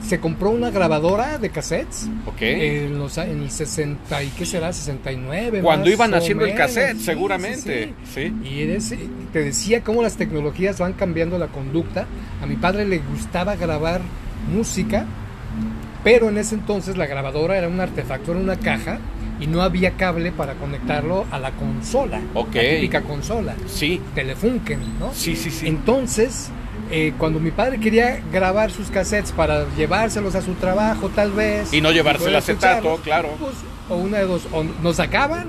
se 0.07 0.19
compró 0.21 0.51
una 0.51 0.71
grabadora 0.71 1.39
de 1.39 1.51
cassettes 1.51 2.09
Ok. 2.27 2.43
en, 2.43 2.99
los, 2.99 3.17
en 3.19 3.43
el 3.43 3.51
60 3.51 4.23
y 4.23 4.29
qué 4.29 4.45
será 4.45 4.73
69 4.73 5.61
Cuando 5.63 5.85
más 5.87 5.95
iban 5.95 6.15
haciendo 6.15 6.45
el 6.45 6.53
menos. 6.55 6.67
cassette, 6.67 6.97
Sí, 6.99 7.05
seguramente. 7.05 7.95
sí. 8.13 8.33
Y 8.45 8.63
eres- 8.63 8.95
te 9.33 9.43
decía 9.45 9.83
cómo 9.83 10.03
las 10.03 10.17
tecnologías 10.17 10.79
van 10.79 10.93
cambiando 10.95 11.39
la 11.39 11.47
conducta. 11.47 12.07
A 12.43 12.47
mi 12.47 12.57
padre 12.57 12.85
le 12.85 12.99
gustaba 12.99 13.55
grabar 13.57 14.01
música, 14.53 15.07
pero 16.03 16.29
en 16.29 16.39
ese 16.39 16.57
entonces 16.57 16.97
la 16.97 17.07
grabadora 17.07 17.57
era 17.57 17.69
un 17.69 17.81
artefacto, 17.81 18.33
era 18.33 18.41
una 18.41 18.57
caja 18.57 18.99
y 19.41 19.47
no 19.47 19.63
había 19.63 19.93
cable 19.93 20.33
para 20.33 20.55
conectarlo 20.55 21.27
a 21.31 21.39
la 21.39 21.53
consola, 21.53 22.21
Ok. 22.35 22.55
la 22.57 22.63
típica 22.63 23.03
consola, 23.03 23.55
Sí, 23.67 24.01
Telefunken, 24.15 24.81
¿no? 24.99 25.13
sí, 25.15 25.37
sí, 25.37 25.51
sí. 25.51 25.67
Entonces, 25.69 26.49
eh, 26.93 27.13
cuando 27.19 27.41
mi 27.41 27.51
padre 27.51 27.81
quería 27.81 28.21
grabar 28.33 28.71
sus 28.71 28.91
cassettes 28.91 29.33
para 29.33 29.67
llevárselos 29.77 30.35
a 30.35 30.43
su 30.43 30.53
trabajo, 30.55 31.09
tal 31.09 31.33
vez. 31.33 31.73
Y 31.73 31.81
no 31.81 31.91
llevarse 31.91 32.29
el 32.29 32.37
acetato, 32.37 32.99
claro. 33.03 33.31
pues, 33.41 33.55
o 33.89 33.97
una 33.97 34.19
de 34.19 34.27
dos, 34.27 34.47
o 34.53 34.63
nos 34.63 34.97
sacaban, 34.97 35.47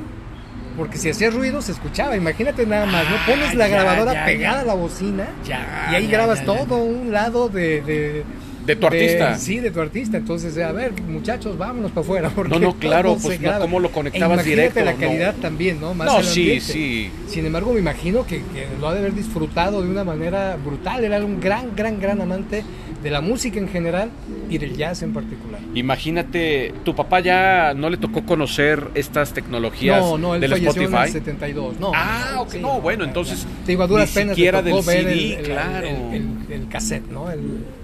porque 0.77 0.97
si 0.97 1.09
hacía 1.09 1.29
ruido 1.29 1.61
se 1.61 1.71
escuchaba. 1.73 2.15
Imagínate 2.15 2.65
nada 2.65 2.85
más, 2.87 3.03
¿no? 3.09 3.15
Pones 3.27 3.53
la 3.53 3.65
Ah, 3.65 3.67
ya, 3.67 3.75
grabadora 3.75 4.13
ya, 4.13 4.25
pegada 4.25 4.55
ya. 4.55 4.61
a 4.61 4.65
la 4.65 4.73
bocina 4.73 5.27
Ya, 5.45 5.89
y 5.91 5.95
ahí 5.95 6.07
grabas 6.07 6.43
todo 6.45 6.77
un 6.77 7.11
lado 7.11 7.49
de. 7.49 7.81
de 7.81 8.23
De 8.65 8.75
tu 8.75 8.87
artista. 8.87 9.37
sí, 9.37 9.59
de 9.59 9.71
tu 9.71 9.81
artista. 9.81 10.17
Entonces, 10.17 10.57
a 10.57 10.71
ver, 10.71 10.93
muchachos, 11.01 11.57
vámonos 11.57 11.91
para 11.91 12.01
afuera. 12.01 12.29
porque 12.29 12.53
No, 12.53 12.59
no, 12.59 12.73
claro, 12.75 13.17
pues, 13.21 13.39
no. 13.41 13.59
¿cómo 13.59 13.79
lo 13.79 13.91
conectabas 13.91 14.45
E 14.45 14.49
directo? 14.49 14.83
la 14.83 14.93
No. 14.93 14.99
calidad 14.99 15.35
también, 15.35 15.81
¿no? 15.81 15.93
Más 15.93 16.07
No, 16.07 16.19
el 16.19 16.25
sí, 16.25 16.59
sí. 16.59 17.11
Sin 17.27 17.45
embargo, 17.45 17.73
me 17.73 17.79
imagino 17.79 18.25
que, 18.25 18.37
que 18.37 18.67
lo 18.79 18.87
ha 18.87 18.93
de 18.93 18.99
haber 18.99 19.13
disfrutado 19.13 19.81
de 19.81 19.89
una 19.89 20.03
manera 20.03 20.55
brutal. 20.63 21.03
Era 21.03 21.23
un 21.23 21.39
gran, 21.39 21.75
gran, 21.75 21.99
gran 21.99 22.21
amante 22.21 22.63
de 23.03 23.11
la 23.11 23.21
música 23.21 23.59
en 23.59 23.67
general 23.67 24.09
y 24.49 24.57
del 24.57 24.75
jazz 24.77 25.01
en 25.03 25.13
particular. 25.13 25.59
Imagínate, 25.75 26.73
tu 26.83 26.95
papá 26.95 27.19
ya 27.19 27.73
no 27.75 27.89
le 27.89 27.97
tocó 27.97 28.25
conocer 28.25 28.87
estas 28.95 29.33
tecnologías 29.33 30.01
No, 30.01 30.17
no, 30.17 30.35
él 30.35 30.41
del 30.41 30.51
falleció 30.51 30.71
en 30.81 30.87
el 30.87 30.93
Spotify. 30.93 31.11
72. 31.11 31.79
No, 31.79 31.91
Ah, 31.93 32.37
ok, 32.39 32.55
no, 32.55 32.81
bueno, 32.81 33.03
entonces, 33.03 33.45
Te 33.65 33.73
digo, 33.73 33.83
a 33.83 33.87
duras 33.87 34.09
ni 34.09 34.13
penas 34.15 34.35
siquiera 34.35 34.63
tocó 34.63 34.77
del 34.77 34.85
ver 34.85 35.03
CD, 35.05 35.11
el, 35.13 35.31
el- 35.31 35.43
claro. 35.45 35.87
el, 35.87 36.51
el- 36.51 36.67
cassette, 36.69 37.07
¿no? 37.11 37.27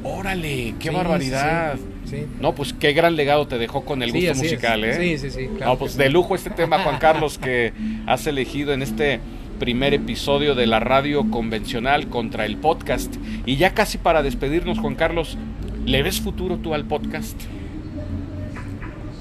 Órale, 0.03 0.73
qué 0.79 0.89
Sí, 0.89 0.95
barbaridad. 0.95 1.75
sí. 2.09 2.25
No, 2.39 2.55
pues 2.55 2.73
qué 2.73 2.93
gran 2.93 3.15
legado 3.15 3.47
te 3.47 3.57
dejó 3.57 3.83
con 3.85 4.01
el 4.01 4.11
gusto 4.11 4.31
es. 4.31 4.37
musical, 4.37 4.83
¿eh? 4.83 5.17
Sí, 5.17 5.29
sí, 5.29 5.31
sí, 5.31 5.47
claro 5.57 5.73
no, 5.73 5.79
pues 5.79 5.97
de 5.97 6.09
lujo 6.09 6.35
este 6.35 6.49
tema, 6.49 6.79
Juan 6.79 6.97
Carlos, 6.99 7.37
que 7.37 7.73
has 8.07 8.25
elegido 8.27 8.73
en 8.73 8.81
este 8.81 9.19
primer 9.59 9.93
episodio 9.93 10.55
de 10.55 10.65
la 10.65 10.79
radio 10.79 11.29
convencional 11.29 12.07
contra 12.07 12.45
el 12.45 12.57
podcast. 12.57 13.13
Y 13.45 13.57
ya 13.57 13.73
casi 13.73 13.97
para 13.97 14.23
despedirnos, 14.23 14.79
Juan 14.79 14.95
Carlos, 14.95 15.37
¿le 15.85 16.01
ves 16.01 16.21
futuro 16.21 16.57
tú 16.57 16.73
al 16.73 16.85
podcast? 16.85 17.39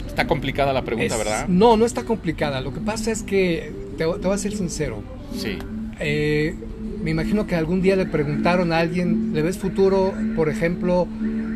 Está 0.06 0.26
complicada 0.26 0.72
la 0.72 0.82
pregunta, 0.82 1.12
Es- 1.14 1.18
¿verdad? 1.18 1.48
No, 1.48 1.76
no 1.76 1.84
está 1.84 2.04
complicada. 2.04 2.60
Lo 2.60 2.72
que 2.72 2.80
pasa 2.80 3.10
es 3.12 3.22
que, 3.22 3.72
te, 3.96 4.04
te 4.04 4.04
voy 4.26 4.32
a 4.34 4.38
ser 4.38 4.52
sincero, 4.54 5.02
Sí. 5.36 5.58
Eh, 6.00 6.54
me 7.02 7.10
imagino 7.10 7.46
que 7.46 7.54
algún 7.54 7.82
día 7.82 7.94
le 7.96 8.06
preguntaron 8.06 8.72
a 8.72 8.78
alguien, 8.78 9.32
¿le 9.34 9.42
ves 9.42 9.58
futuro, 9.58 10.14
por 10.36 10.48
ejemplo, 10.48 11.06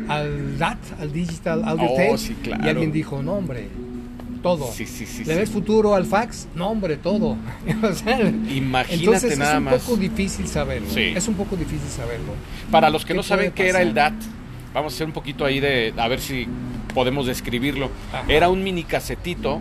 al 0.07 0.57
DAT, 0.59 0.77
al 0.99 1.11
Digital 1.11 1.63
Audio 1.65 1.87
Oh, 1.89 1.95
Tape? 1.95 2.17
sí, 2.17 2.35
claro. 2.43 2.63
Y 2.65 2.69
alguien 2.69 2.91
dijo, 2.91 3.23
no, 3.23 3.33
hombre, 3.33 3.67
todo. 4.43 4.71
Sí, 4.71 4.85
sí, 4.85 5.07
sí, 5.07 5.23
¿Le 5.23 5.35
ves 5.35 5.49
futuro 5.49 5.95
al 5.95 6.05
fax? 6.05 6.47
No, 6.53 6.69
hombre, 6.69 6.97
todo. 6.97 7.35
O 7.83 7.93
sea, 7.93 8.19
Imagínate 8.19 8.93
entonces 8.93 9.37
nada 9.39 9.53
es 9.53 9.57
un 9.57 9.63
más. 9.63 9.81
poco 9.81 9.97
difícil 9.97 10.47
saberlo. 10.47 10.87
Es 10.95 11.27
un 11.27 11.33
poco 11.33 11.55
difícil 11.55 11.89
saberlo. 11.89 12.33
Para 12.69 12.89
los 12.91 13.03
que 13.03 13.13
¿Qué 13.13 13.17
no 13.17 13.23
saben 13.23 13.51
qué 13.53 13.69
era 13.69 13.81
el? 13.81 13.93
DAT, 13.95 14.13
vamos 14.73 14.93
a 14.93 14.95
hacer 14.95 15.07
un 15.07 15.13
poquito 15.13 15.45
ahí 15.45 15.59
de, 15.59 15.93
a 15.97 16.07
ver 16.07 16.19
si 16.19 16.47
podemos 16.93 17.25
describirlo. 17.25 17.89
Ajá. 18.13 18.25
Era 18.27 18.49
un 18.49 18.63
mini 18.63 18.83
casetito 18.83 19.59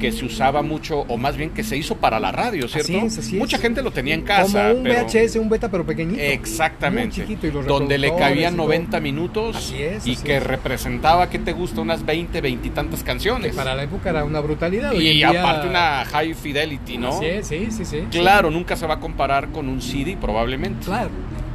que 0.00 0.10
se 0.12 0.24
usaba 0.24 0.62
mucho, 0.62 1.00
o 1.08 1.16
más 1.16 1.36
bien 1.36 1.50
que 1.50 1.62
se 1.62 1.76
hizo 1.76 1.96
para 1.96 2.18
la 2.20 2.32
radio, 2.32 2.66
¿cierto? 2.68 2.92
Así 2.98 3.06
es, 3.06 3.18
así 3.18 3.36
es. 3.36 3.40
Mucha 3.40 3.58
gente 3.58 3.82
lo 3.82 3.90
tenía 3.90 4.14
en 4.14 4.22
casa. 4.22 4.68
Como 4.68 4.78
un 4.78 4.82
pero- 4.84 5.04
VHS, 5.06 5.36
un 5.38 5.48
beta, 5.48 5.70
pero 5.70 5.84
pequeñito. 5.86 6.20
Exactamente. 6.20 7.18
Muy 7.18 7.26
chiquito, 7.28 7.46
y 7.46 7.50
los 7.52 7.66
donde 7.66 7.98
le 7.98 8.14
cabían 8.14 8.54
y 8.54 8.56
todo. 8.56 8.66
90 8.66 9.00
minutos 9.00 9.56
Así 9.56 9.82
es, 9.82 10.06
y 10.06 10.16
que 10.16 10.36
es. 10.38 10.42
representaba, 10.42 11.30
¿qué 11.30 11.38
te 11.38 11.52
gusta? 11.52 11.80
Unas 11.80 12.04
20, 12.04 12.40
20 12.40 12.68
y 12.68 12.70
tantas 12.70 13.00
Que 13.00 13.06
canciones. 13.06 13.54
para 13.54 13.74
la 13.74 13.84
época 13.84 14.10
era 14.10 14.24
una 14.24 14.40
brutalidad. 14.40 14.92
Y 14.92 14.98
día- 15.14 15.30
aparte 15.30 15.68
una 15.68 16.04
high 16.04 16.34
fidelity, 16.34 16.98
¿no? 16.98 17.22
Es, 17.22 17.46
sí, 17.46 17.68
sí, 17.70 17.84
sí. 17.84 18.02
Claro, 18.10 18.50
nunca 18.50 18.76
se 18.76 18.86
va 18.86 18.94
a 18.94 19.00
comparar 19.00 19.48
con 19.48 19.68
un 19.68 19.80
CD 19.80 20.16
probablemente. 20.20 20.84
Claro, 20.86 21.10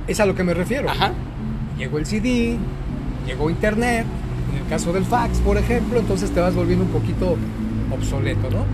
es 0.08 0.20
a 0.20 0.26
lo 0.26 0.34
que 0.36 0.44
me 0.44 0.54
refiero. 0.54 0.90
Ajá. 0.90 1.12
Llegó 1.78 1.98
el 1.98 2.06
CD, 2.06 2.58
llegó 3.26 3.50
Internet, 3.50 4.06
en 4.54 4.64
el 4.64 4.68
caso 4.70 4.92
del 4.92 5.06
fax, 5.06 5.40
por 5.40 5.58
ejemplo, 5.58 6.00
entonces 6.00 6.32
te 6.32 6.40
vas 6.40 6.56
volviendo 6.56 6.84
un 6.86 6.92
poquito 6.92 7.38
obsoleto, 7.92 8.50
¿no? 8.50 8.66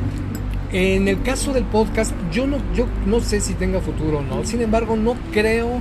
En 0.72 1.08
el 1.08 1.22
caso 1.22 1.54
del 1.54 1.64
podcast, 1.64 2.14
yo 2.32 2.48
no, 2.48 2.58
yo 2.76 2.88
no 3.06 3.20
sé 3.22 3.40
si 3.40 3.54
tenga 3.54 3.80
futuro 3.80 4.20
o 4.20 4.22
no. 4.22 4.44
Sin 4.46 4.62
embargo, 4.62 4.96
no 4.96 5.16
creo, 5.32 5.80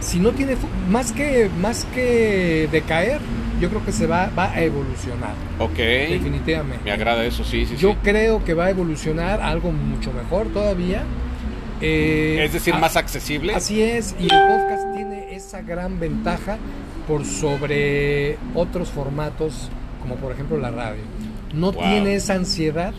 si 0.00 0.18
no 0.18 0.30
tiene, 0.30 0.56
más 0.88 1.12
que, 1.12 1.50
más 1.60 1.84
que 1.94 2.68
decaer, 2.72 3.20
yo 3.60 3.68
creo 3.68 3.84
que 3.84 3.92
se 3.92 4.06
va, 4.06 4.30
va 4.38 4.52
a 4.52 4.62
evolucionar. 4.62 5.34
Ok. 5.58 5.76
Definitivamente. 5.76 6.84
Me 6.84 6.92
agrada 6.92 7.24
eso, 7.24 7.44
sí, 7.44 7.66
sí. 7.66 7.76
Yo 7.76 7.90
sí. 7.92 7.96
creo 8.02 8.44
que 8.44 8.54
va 8.54 8.66
a 8.66 8.70
evolucionar 8.70 9.40
a 9.42 9.48
algo 9.48 9.72
mucho 9.72 10.12
mejor 10.12 10.46
todavía. 10.48 11.02
Eh, 11.80 12.40
Es 12.44 12.52
decir, 12.52 12.74
más 12.74 12.96
accesible. 12.96 13.54
Así 13.54 13.82
es, 13.82 14.14
y 14.18 14.24
el 14.24 14.28
podcast 14.28 14.94
tiene 14.94 15.34
esa 15.34 15.60
gran 15.62 16.00
ventaja 16.00 16.56
por 17.06 17.24
sobre 17.24 18.36
otros 18.54 18.88
formatos, 18.90 19.68
como 20.02 20.16
por 20.16 20.32
ejemplo 20.32 20.56
la 20.58 20.70
radio. 20.70 21.02
No 21.54 21.72
Wow. 21.72 21.82
tiene 21.82 22.14
esa 22.14 22.34
ansiedad 22.34 22.92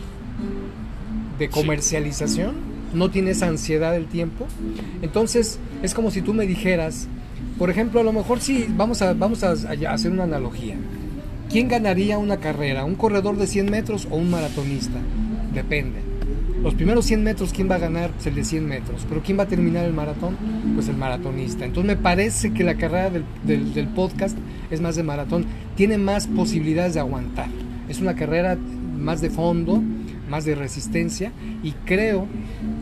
de 1.38 1.46
Sí. 1.46 1.50
comercialización, 1.52 2.54
no 2.94 3.10
tiene 3.10 3.30
esa 3.30 3.46
ansiedad 3.46 3.92
del 3.92 4.06
tiempo. 4.06 4.46
Entonces, 5.02 5.58
es 5.82 5.94
como 5.94 6.10
si 6.10 6.22
tú 6.22 6.34
me 6.34 6.46
dijeras, 6.46 7.06
por 7.58 7.70
ejemplo, 7.70 8.00
a 8.00 8.02
lo 8.04 8.12
mejor 8.12 8.40
sí, 8.40 8.66
vamos 8.76 9.00
a, 9.02 9.12
vamos 9.14 9.42
a, 9.44 9.50
a 9.52 9.92
hacer 9.92 10.10
una 10.10 10.24
analogía. 10.24 10.76
¿Quién 11.50 11.68
ganaría 11.68 12.18
una 12.18 12.36
carrera? 12.38 12.84
¿Un 12.84 12.94
corredor 12.94 13.36
de 13.36 13.46
100 13.46 13.70
metros 13.70 14.06
o 14.10 14.16
un 14.16 14.30
maratonista? 14.30 14.98
Depende. 15.54 15.98
Los 16.62 16.74
primeros 16.74 17.06
100 17.06 17.24
metros, 17.24 17.52
¿quién 17.54 17.70
va 17.70 17.76
a 17.76 17.78
ganar? 17.78 18.10
Pues 18.10 18.26
el 18.26 18.34
de 18.34 18.44
100 18.44 18.66
metros. 18.68 19.06
Pero 19.08 19.22
¿quién 19.22 19.38
va 19.38 19.44
a 19.44 19.48
terminar 19.48 19.84
el 19.86 19.94
maratón? 19.94 20.36
Pues 20.74 20.88
el 20.88 20.96
maratonista. 20.96 21.64
Entonces 21.64 21.86
me 21.88 21.96
parece 21.96 22.52
que 22.52 22.62
la 22.64 22.74
carrera 22.74 23.08
del, 23.10 23.24
del- 23.44 23.72
del 23.72 23.88
podcast 23.88 24.36
es 24.70 24.80
más 24.80 24.94
de 24.94 25.02
maratón. 25.02 25.46
Tiene 25.74 25.96
más 25.96 26.26
posibilidades 26.26 26.94
de 26.94 27.00
aguantar. 27.00 27.48
Es 27.90 28.00
una 28.00 28.14
carrera 28.14 28.56
más 28.56 29.20
de 29.20 29.28
fondo, 29.30 29.82
más 30.28 30.44
de 30.44 30.54
resistencia. 30.54 31.32
Y 31.62 31.72
creo 31.84 32.26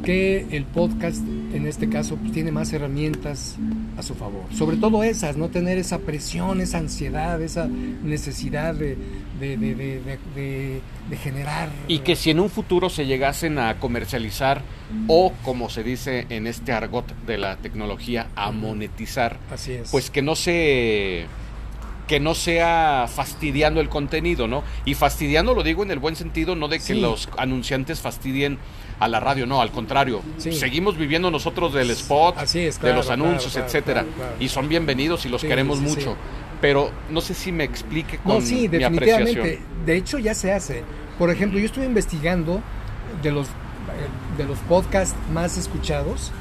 que 0.05 0.47
el 0.51 0.65
podcast, 0.65 1.23
en 1.53 1.67
este 1.67 1.89
caso, 1.89 2.17
pues, 2.17 2.33
tiene 2.33 2.53
más 2.53 2.73
herramientas 2.73 3.57
a 3.97 4.03
su 4.03 4.15
favor. 4.15 4.43
Sobre 4.57 4.77
todo 4.77 5.03
esas, 5.03 5.37
no 5.37 5.49
tener 5.49 5.79
esa 5.79 5.99
presión, 6.01 6.61
esa 6.61 6.79
ansiedad, 6.79 7.41
esa 7.43 7.67
necesidad 7.69 8.75
de, 8.75 8.97
de, 9.41 9.57
de- 9.57 10.01
de- 10.35 11.17
generar. 11.17 11.71
Y 11.89 12.01
que 12.01 12.15
si 12.17 12.31
en 12.31 12.39
un 12.39 12.51
futuro 12.51 12.91
se 12.91 13.07
llegasen 13.07 13.59
a 13.59 13.81
comercializar 13.81 14.61
o, 15.09 15.33
como 15.43 15.71
se 15.71 15.83
dice 15.83 16.27
en 16.29 16.47
este 16.47 16.71
argot 16.73 17.07
de 17.27 17.39
la 17.39 17.57
tecnología, 17.57 18.29
a 18.37 18.53
monetizar, 18.53 19.39
Así 19.51 19.73
es. 19.73 19.91
pues 19.91 20.11
que 20.11 20.21
no 20.23 20.37
se 20.37 21.25
que 22.09 22.19
no 22.19 22.35
sea 22.35 23.07
fastidiando 23.07 23.81
el 23.81 23.89
contenido, 23.89 24.49
¿no? 24.49 24.65
Y 24.85 24.95
fastidiando 24.95 25.55
lo 25.55 25.63
digo 25.63 25.83
en 25.85 25.91
el 25.93 26.01
buen 26.01 26.17
sentido, 26.17 26.57
no 26.57 26.67
de 26.67 26.79
que 26.79 26.85
Sí. 26.85 27.01
los 27.01 27.29
anunciantes 27.37 28.01
fastidien 28.01 28.59
a 28.99 29.07
la 29.07 29.21
radio, 29.21 29.47
no, 29.47 29.61
al 29.61 29.71
contrario. 29.71 30.23
Sí. 30.39 30.51
Seguimos 30.53 30.97
viviendo 30.97 31.31
nosotros 31.31 31.73
del 31.73 31.91
spot, 31.93 32.37
Así 32.39 32.61
es, 32.61 32.81
de 32.81 32.93
los 32.93 33.11
anuncios, 33.11 33.53
claro, 33.53 33.67
etcétera. 33.69 34.05
claro. 34.17 34.33
Y 34.41 34.49
son 34.49 34.69
bienvenidos 34.69 35.25
y 35.27 35.29
los 35.29 35.43
Sí, 35.43 35.47
queremos 35.47 35.79
mucho. 35.81 36.17
Pero 36.61 36.91
no 37.11 37.21
sé 37.21 37.35
si 37.35 37.53
me 37.53 37.63
explique 37.63 38.19
con 38.19 38.35
No, 38.37 38.41
sí, 38.41 38.63
mi 38.63 38.69
definitivamente. 38.69 39.31
apreciación. 39.41 39.85
De 39.87 39.97
hecho, 39.97 40.19
ya 40.19 40.35
se 40.35 40.53
hace. 40.53 40.83
Por 41.17 41.31
ejemplo, 41.31 41.59
yo 41.61 41.67
estuve 41.67 41.85
investigando 41.85 42.61
de 43.23 43.31
los, 43.31 43.47
eh, 43.47 43.51
de 44.39 44.45
los 44.45 44.59
podcasts 44.61 45.15
más 45.33 45.57
escuchados. 45.57 46.33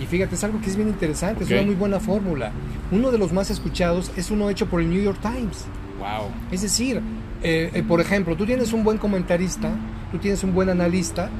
Y 0.00 0.06
fíjate, 0.06 0.34
es 0.34 0.44
algo 0.44 0.60
que 0.60 0.68
es 0.68 0.76
bien 0.76 0.88
interesante, 0.88 1.44
es 1.44 1.50
Ok. 1.50 1.56
una 1.56 1.66
muy 1.66 1.74
buena 1.74 2.00
fórmula. 2.00 2.52
Uno 2.90 3.10
de 3.10 3.18
los 3.18 3.32
más 3.32 3.50
escuchados 3.50 4.10
es 4.16 4.30
uno 4.30 4.50
hecho 4.50 4.66
por 4.66 4.80
el 4.80 4.90
New 4.90 5.02
York 5.02 5.18
Times. 5.22 5.64
Wow. 5.98 6.28
Es 6.52 6.62
decir, 6.62 7.00
eh, 7.42 7.70
eh, 7.72 7.82
por 7.82 8.00
ejemplo, 8.00 8.36
tú 8.36 8.44
tienes 8.44 8.72
un 8.72 8.84
buen 8.84 8.98
comentarista, 8.98 9.70
tú 10.12 10.18
tienes 10.18 10.44
un 10.44 10.54
buen 10.54 10.68
analista, 10.68 11.30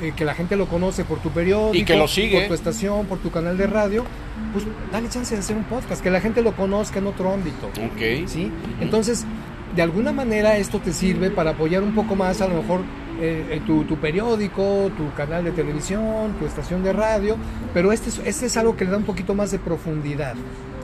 eh, 0.00 0.12
que 0.16 0.24
la 0.24 0.34
gente 0.34 0.56
lo 0.56 0.66
conoce 0.66 1.04
por 1.04 1.18
tu 1.18 1.30
periódico, 1.30 1.76
Y 1.76 1.84
que 1.84 1.96
lo 1.96 2.06
sigue. 2.08 2.38
por 2.38 2.48
tu 2.48 2.54
estación, 2.54 3.06
por 3.06 3.18
tu 3.18 3.30
canal 3.30 3.58
de 3.58 3.66
radio, 3.66 4.04
pues 4.52 4.64
dale 4.92 5.08
chance 5.08 5.34
de 5.34 5.40
hacer 5.40 5.56
un 5.56 5.64
podcast, 5.64 6.00
que 6.02 6.10
la 6.10 6.20
gente 6.20 6.42
lo 6.42 6.52
conozca 6.52 7.00
en 7.00 7.06
otro 7.08 7.32
ámbito. 7.32 7.66
Ok. 7.66 8.26
¿sí? 8.26 8.50
Entonces, 8.80 9.26
de 9.74 9.82
alguna 9.82 10.12
manera 10.12 10.56
esto 10.56 10.78
te 10.78 10.92
sirve 10.92 11.30
para 11.30 11.50
apoyar 11.50 11.82
un 11.82 11.94
poco 11.94 12.16
más 12.16 12.40
a 12.40 12.48
lo 12.48 12.54
mejor 12.62 12.80
eh, 13.20 13.44
eh, 13.50 13.60
tu, 13.66 13.84
tu 13.84 13.96
periódico, 13.96 14.90
tu 14.96 15.12
canal 15.14 15.44
de 15.44 15.52
televisión, 15.52 16.32
tu 16.38 16.46
estación 16.46 16.82
de 16.82 16.92
radio, 16.92 17.36
pero 17.74 17.92
este 17.92 18.08
es, 18.10 18.20
este 18.24 18.46
es 18.46 18.56
algo 18.56 18.76
que 18.76 18.84
le 18.84 18.90
da 18.92 18.96
un 18.96 19.04
poquito 19.04 19.34
más 19.34 19.50
de 19.50 19.58
profundidad. 19.58 20.34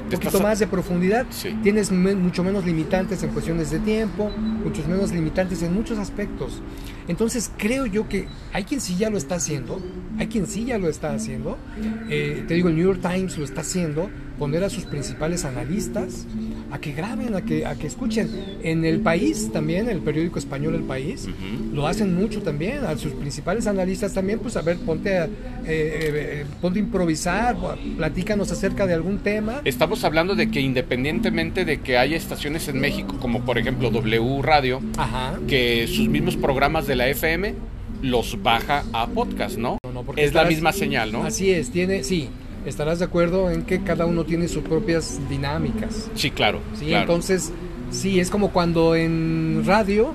Un 0.04 0.10
poquito 0.10 0.38
más 0.38 0.60
de 0.60 0.68
profundidad, 0.68 1.26
Sí. 1.30 1.52
tienes 1.64 1.90
me- 1.90 2.14
mucho 2.14 2.44
menos 2.44 2.64
limitantes 2.64 3.24
en 3.24 3.30
cuestiones 3.30 3.70
de 3.72 3.80
tiempo, 3.80 4.30
muchos 4.30 4.86
menos 4.86 5.10
limitantes 5.10 5.62
en 5.62 5.74
muchos 5.74 5.98
aspectos. 5.98 6.62
Entonces 7.08 7.50
creo 7.56 7.86
yo 7.86 8.08
que 8.08 8.28
hay 8.52 8.62
quien 8.62 8.80
sí 8.80 8.96
ya 8.96 9.10
lo 9.10 9.18
está 9.18 9.34
haciendo, 9.34 9.80
hay 10.16 10.28
quien 10.28 10.46
sí 10.46 10.64
ya 10.64 10.78
lo 10.78 10.88
está 10.88 11.12
haciendo. 11.12 11.58
Eh, 12.08 12.44
te 12.46 12.54
digo, 12.54 12.68
el 12.68 12.76
New 12.76 12.84
York 12.86 13.00
Times 13.02 13.36
lo 13.36 13.44
está 13.44 13.62
haciendo, 13.62 14.08
poner 14.38 14.62
a 14.62 14.70
sus 14.70 14.84
principales 14.84 15.44
analistas 15.44 16.26
a 16.70 16.78
que 16.78 16.92
graben, 16.92 17.34
a 17.34 17.42
que, 17.42 17.66
a 17.66 17.74
que 17.76 17.86
escuchen. 17.86 18.58
En 18.62 18.84
el 18.84 19.00
país 19.00 19.50
también, 19.52 19.88
el 19.88 20.00
periódico 20.00 20.38
español 20.38 20.74
El 20.74 20.82
País, 20.82 21.28
lo 21.72 21.86
hacen 21.86 22.14
mucho 22.14 22.42
también, 22.42 22.84
a 22.84 22.96
sus 22.96 23.12
principales 23.12 23.66
analistas 23.66 24.12
también, 24.14 24.38
pues 24.38 24.56
a 24.56 24.62
ver, 24.62 24.76
ponte 24.78 25.18
a, 25.18 25.24
eh, 25.24 25.28
eh, 25.66 26.44
ponte 26.60 26.78
a 26.78 26.82
improvisar, 26.82 27.56
platícanos 27.96 28.50
acerca 28.50 28.86
de 28.86 28.94
algún 28.94 29.18
tema. 29.18 29.60
Estamos 29.64 30.04
hablando 30.04 30.34
de 30.34 30.50
que 30.50 30.60
independientemente 30.60 31.64
de 31.64 31.80
que 31.80 31.98
haya 31.98 32.16
estaciones 32.16 32.68
en 32.68 32.80
México, 32.80 33.16
como 33.20 33.42
por 33.44 33.58
ejemplo 33.58 33.90
W 33.90 34.42
Radio, 34.42 34.80
Ajá. 34.96 35.38
que 35.48 35.86
sus 35.86 36.08
mismos 36.08 36.36
programas 36.36 36.86
de 36.86 36.96
la 36.96 37.08
FM 37.08 37.54
los 38.02 38.42
baja 38.42 38.84
a 38.92 39.06
podcast, 39.06 39.56
¿no? 39.56 39.78
No, 39.84 39.92
no, 39.92 40.02
porque 40.02 40.24
es 40.24 40.34
la 40.34 40.44
misma 40.44 40.72
señal, 40.72 41.12
¿no? 41.12 41.24
Así 41.24 41.50
es, 41.50 41.70
tiene, 41.70 42.04
sí, 42.04 42.28
estarás 42.66 42.98
de 42.98 43.04
acuerdo 43.06 43.50
en 43.50 43.62
que 43.62 43.82
cada 43.82 44.04
uno 44.06 44.24
tiene 44.24 44.48
sus 44.48 44.62
propias 44.62 45.18
dinámicas. 45.30 46.08
Sí, 46.14 46.30
claro. 46.30 46.60
Sí, 46.78 46.86
claro. 46.86 47.02
entonces, 47.02 47.52
sí, 47.90 48.20
es 48.20 48.30
como 48.30 48.50
cuando 48.52 48.94
en 48.94 49.62
radio 49.64 50.12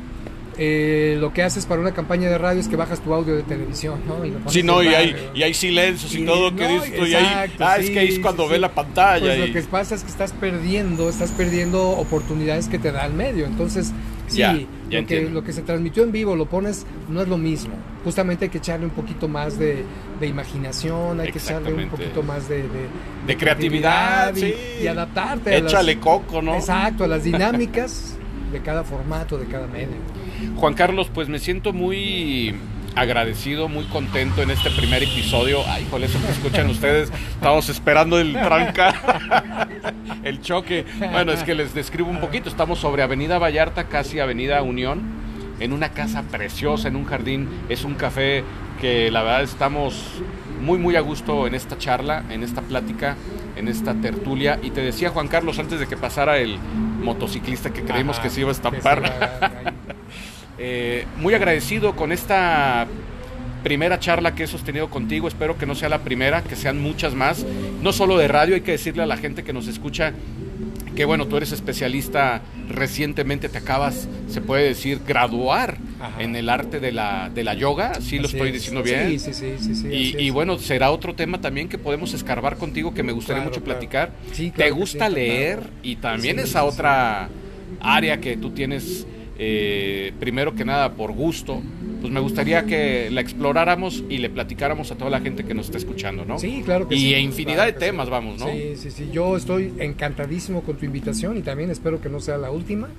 eh, 0.58 1.18
lo 1.20 1.34
que 1.34 1.44
haces 1.44 1.66
para 1.66 1.82
una 1.82 1.94
campaña 1.94 2.30
de 2.30 2.38
radio 2.38 2.60
es 2.60 2.68
que 2.68 2.76
bajas 2.76 3.00
tu 3.02 3.14
audio 3.14 3.36
de 3.36 3.44
televisión, 3.44 4.02
¿no? 4.06 4.24
Y 4.26 4.32
lo 4.32 4.50
Sí, 4.52 4.62
no, 4.64 4.84
y 4.84 4.90
hay, 4.90 5.16
y 5.34 5.44
hay 5.44 5.54
silencios 5.54 6.14
y, 6.14 6.22
Y- 6.22 6.26
todo 6.26 6.54
que 6.56 6.68
no, 6.68 6.74
dices 6.84 7.00
tú, 7.00 7.06
y 7.06 7.14
ah, 7.16 7.46
es 7.80 7.90
que 7.90 8.04
es 8.04 8.20
cuando 8.20 8.44
sí, 8.44 8.50
ve 8.50 8.56
sí. 8.56 8.62
la 8.62 8.74
pantalla. 8.76 9.26
Pues 9.26 9.38
y- 9.38 9.48
lo 9.48 9.54
que 9.54 9.62
pasa 9.64 9.96
es 9.96 10.04
que 10.04 10.10
estás 10.12 10.34
perdiendo, 10.34 11.10
estás 11.10 11.32
perdiendo 11.32 11.90
oportunidades 11.92 12.68
que 12.68 12.78
te 12.78 12.92
da 12.92 13.06
el 13.06 13.14
medio. 13.14 13.46
Entonces, 13.46 13.92
sí, 14.32 14.40
Ya, 14.40 14.58
ya 14.90 15.02
lo, 15.02 15.08
que, 15.08 15.22
lo 15.30 15.44
que 15.44 15.54
se 15.54 15.62
transmitió 15.62 16.04
en 16.04 16.12
vivo 16.12 16.36
lo 16.36 16.46
pones, 16.48 16.86
no 17.10 17.22
es 17.22 17.28
lo 17.28 17.38
mismo. 17.38 17.74
Justamente 18.04 18.46
hay 18.46 18.50
que 18.52 18.58
echarle 18.58 18.86
un 18.86 18.92
poquito 18.92 19.28
más 19.28 19.60
de, 19.60 19.84
de 20.20 20.28
imaginación, 20.28 21.20
hay 21.20 21.32
que 21.32 21.38
echarle 21.40 21.74
un 21.74 21.90
poquito 21.90 22.24
más 22.24 22.50
de, 22.50 22.58
de, 22.64 22.88
De 23.28 23.38
creatividad, 23.38 24.36
y, 24.36 24.40
sí. 24.40 24.54
y 24.84 24.88
adaptarte. 24.88 25.56
a 25.56 25.60
las- 25.62 25.72
Échale 25.74 26.00
coco, 26.00 26.42
¿no? 26.42 26.56
Exacto, 26.56 27.04
a 27.04 27.08
las 27.08 27.24
dinámicas 27.32 28.18
de 28.52 28.60
cada 28.62 28.84
formato, 28.84 29.38
de 29.38 29.46
cada 29.46 29.68
medio. 29.68 29.88
Juan 30.56 30.74
Carlos, 30.74 31.12
pues 31.14 31.30
me 31.30 31.38
siento 31.40 31.72
muy 31.74 32.56
agradecido, 32.96 33.68
muy 33.68 33.86
contento 33.86 34.42
en 34.42 34.52
este 34.52 34.70
primer 34.72 35.04
episodio. 35.04 35.62
Ay, 35.68 35.84
híjole, 35.84 36.08
eso 36.08 36.20
que 36.22 36.32
escuchan 36.32 36.70
ustedes. 36.70 37.12
Estamos 37.34 37.70
esperando 37.70 38.20
el 38.20 38.34
tranca, 38.34 39.68
el 40.24 40.42
choque. 40.42 40.86
Bueno, 41.12 41.32
es 41.32 41.44
que 41.44 41.56
les 41.56 41.74
describo 41.74 42.10
un 42.10 42.20
poquito. 42.20 42.50
Estamos 42.50 42.80
sobre 42.80 43.04
Avenida 43.04 43.40
Vallarta, 43.40 43.86
casi 43.86 44.20
Avenida 44.20 44.62
Unión, 44.62 45.02
en 45.60 45.74
una 45.74 45.90
casa 45.90 46.24
preciosa, 46.24 46.88
en 46.88 46.96
un 46.96 47.06
jardín. 47.06 47.50
Es 47.70 47.84
un 47.84 47.96
café 47.96 48.44
que 48.80 49.12
la 49.12 49.24
verdad 49.24 49.44
estamos 49.44 50.22
muy, 50.62 50.78
muy 50.78 50.96
a 50.96 51.02
gusto 51.02 51.48
en 51.48 51.56
esta 51.56 51.78
charla, 51.78 52.24
en 52.30 52.44
esta 52.44 52.62
plática, 52.62 53.16
en 53.56 53.68
esta 53.68 53.94
tertulia. 53.96 54.60
Y 54.62 54.72
te 54.72 54.82
decía, 54.82 55.10
Juan 55.10 55.28
Carlos, 55.28 55.60
antes 55.60 55.80
de 55.80 55.88
que 55.88 55.98
pasara 55.98 56.38
el 56.38 56.58
motociclista 57.02 57.72
que 57.72 57.84
creímos 57.84 58.18
Ajá, 58.18 58.24
que 58.24 58.30
se 58.30 58.42
iba 58.42 58.50
a 58.50 58.54
estampar. 58.54 59.74
Eh, 60.64 61.06
muy 61.18 61.34
agradecido 61.34 61.96
con 61.96 62.12
esta 62.12 62.86
primera 63.64 64.00
charla 64.00 64.36
que 64.36 64.44
he 64.44 64.48
sostenido 64.48 64.92
contigo. 64.92 65.28
Espero 65.28 65.58
que 65.58 65.66
no 65.66 65.74
sea 65.74 65.90
la 65.90 66.00
primera, 66.04 66.44
que 66.44 66.56
sean 66.56 66.80
muchas 66.80 67.16
más. 67.16 67.44
No 67.82 67.92
solo 67.94 68.16
de 68.18 68.28
radio, 68.28 68.54
hay 68.54 68.62
que 68.62 68.74
decirle 68.74 69.02
a 69.02 69.08
la 69.08 69.18
gente 69.18 69.44
que 69.44 69.54
nos 69.54 69.68
escucha 69.68 70.14
que 70.96 71.06
bueno, 71.06 71.26
tú 71.26 71.38
eres 71.38 71.52
especialista, 71.54 72.42
recientemente 72.70 73.48
te 73.50 73.58
acabas, 73.58 74.10
se 74.28 74.42
puede 74.42 74.66
decir, 74.66 75.00
graduar 75.08 75.78
Ajá. 76.02 76.22
en 76.22 76.36
el 76.36 76.50
arte 76.50 76.82
de 76.82 76.92
la, 76.92 77.32
de 77.34 77.46
la 77.46 77.54
yoga, 77.54 77.94
sí 78.02 78.20
lo 78.20 78.26
Así 78.28 78.36
estoy 78.36 78.50
es. 78.50 78.54
diciendo 78.56 78.84
bien. 78.84 79.18
Sí, 79.20 79.34
sí, 79.34 79.56
sí, 79.58 79.74
sí, 79.76 79.88
Y, 80.20 80.30
bueno, 80.32 80.60
será 80.60 80.92
otro 80.92 81.16
tema 81.16 81.40
también 81.40 81.70
que 81.70 81.78
podemos 81.78 82.14
escarbar 82.14 82.58
contigo 82.58 82.94
que 82.94 83.04
me 83.04 83.14
gustaría 83.14 83.42
Claro, 83.42 83.52
mucho 83.52 83.64
claro. 83.64 83.80
platicar. 83.80 84.12
Sí, 84.34 84.48
¿Te 84.50 84.56
claro 84.58 84.74
que 84.76 84.80
gusta 84.82 85.08
leer? 85.10 85.62
Y 85.82 85.96
también 85.96 86.40
esa 86.40 86.66
otra 86.66 87.30
área 87.80 88.20
que 88.20 88.36
tú 88.36 88.50
tienes, 88.52 89.08
eh, 89.38 90.14
primero 90.20 90.56
que 90.56 90.66
nada, 90.66 90.94
por 90.94 91.12
gusto. 91.12 91.62
Pues 92.02 92.12
me 92.12 92.20
gustaría 92.20 92.66
que 92.66 93.10
la 93.12 93.22
exploráramos 93.22 94.04
y 94.10 94.18
le 94.18 94.30
platicáramos 94.30 94.92
a 94.92 94.96
toda 94.96 95.12
la 95.12 95.20
gente 95.20 95.44
que 95.44 95.54
nos 95.54 95.66
está 95.68 95.78
escuchando, 95.78 96.26
¿no? 96.26 96.40
Sí, 96.40 96.64
claro 96.66 96.88
que 96.88 96.96
y 96.96 97.00
sí. 97.00 97.14
e 97.14 97.20
infinidad 97.20 97.66
claro 97.66 97.72
de 97.74 97.80
temas, 97.80 98.06
sí. 98.08 98.12
vamos, 98.12 98.40
¿no? 98.40 98.48
Sí, 98.48 98.76
sí, 98.76 98.92
sí. 98.92 99.10
Yo 99.12 99.38
estoy 99.38 99.74
encantadísimo 99.78 100.62
con 100.62 100.78
tu 100.78 100.86
invitación 100.86 101.38
y 101.38 101.42
también 101.42 101.70
espero 101.70 102.02
que 102.02 102.10
no 102.10 102.20
sea 102.20 102.38
la 102.38 102.50
última. 102.50 102.90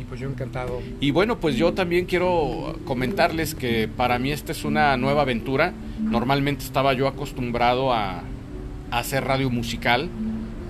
Y 0.00 0.04
pues 0.04 0.20
yo 0.20 0.28
encantado. 0.28 0.80
Y 1.00 1.10
bueno, 1.10 1.40
pues 1.40 1.56
yo 1.56 1.74
también 1.74 2.06
quiero 2.06 2.78
comentarles 2.84 3.54
que 3.54 3.88
para 3.88 4.18
mí 4.18 4.30
esta 4.32 4.52
es 4.52 4.64
una 4.64 4.96
nueva 4.96 5.22
aventura. 5.22 5.74
Normalmente 6.00 6.64
estaba 6.64 6.94
yo 6.94 7.06
acostumbrado 7.06 7.92
a, 7.92 8.22
a 8.90 8.98
hacer 8.98 9.24
radio 9.24 9.50
musical, 9.50 10.08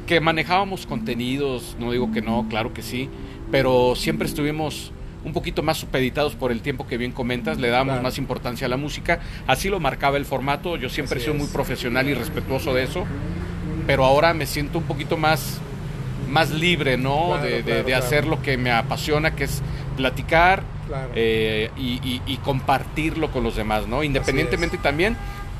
que 0.07 0.21
manejábamos 0.21 0.87
contenidos, 0.87 1.77
no 1.79 1.93
digo 1.93 2.11
que 2.11 2.23
no, 2.23 2.47
claro 2.49 2.73
que 2.73 2.83
sí, 2.83 3.09
pero 3.51 3.95
siempre 3.97 4.27
estuvimos 4.29 4.93
un 5.25 5.33
poquito 5.35 5.63
más 5.63 5.77
supeditados 5.77 6.35
por 6.35 6.51
el 6.51 6.63
tiempo 6.63 6.87
que 6.87 6.97
bien 6.97 7.13
comentas, 7.13 7.59
le 7.59 7.69
damos 7.69 7.93
Claro. 7.93 8.03
más 8.03 8.17
importancia 8.19 8.67
a 8.67 8.71
la 8.71 8.77
música, 8.79 9.21
así 9.47 9.69
lo 9.69 9.79
marcaba 9.79 10.17
el 10.17 10.25
formato, 10.25 10.77
yo 10.77 10.89
siempre 10.89 11.19
he 11.19 11.23
sido 11.23 11.35
muy 11.35 11.45
es. 11.45 11.51
profesional 11.53 12.09
y 12.09 12.15
respetuoso 12.15 12.73
de 12.73 12.85
eso, 12.85 13.05
pero 13.87 14.05
ahora 14.05 14.33
me 14.33 14.47
siento 14.47 14.79
un 14.79 14.85
poquito 14.85 15.17
más, 15.19 15.59
más 16.31 16.51
libre, 16.51 16.97
¿no? 16.97 17.29
Claro, 17.33 17.43
de 17.43 17.51
de- 17.51 17.63
claro, 17.63 17.79
de 17.81 17.85
claro. 17.85 18.05
hacer 18.05 18.27
lo 18.27 18.41
que 18.41 18.57
me 18.57 18.71
apasiona, 18.73 19.35
que 19.37 19.45
es 19.45 19.61
platicar 19.97 20.63
eh, 21.15 21.71
y, 21.77 22.01
y- 22.03 22.23
y 22.27 22.37
compartirlo 22.39 23.31
con 23.31 23.45
los 23.45 23.55
demás, 23.57 23.87
¿no? 23.87 24.03
Independientemente 24.03 24.77
también, 24.79 25.17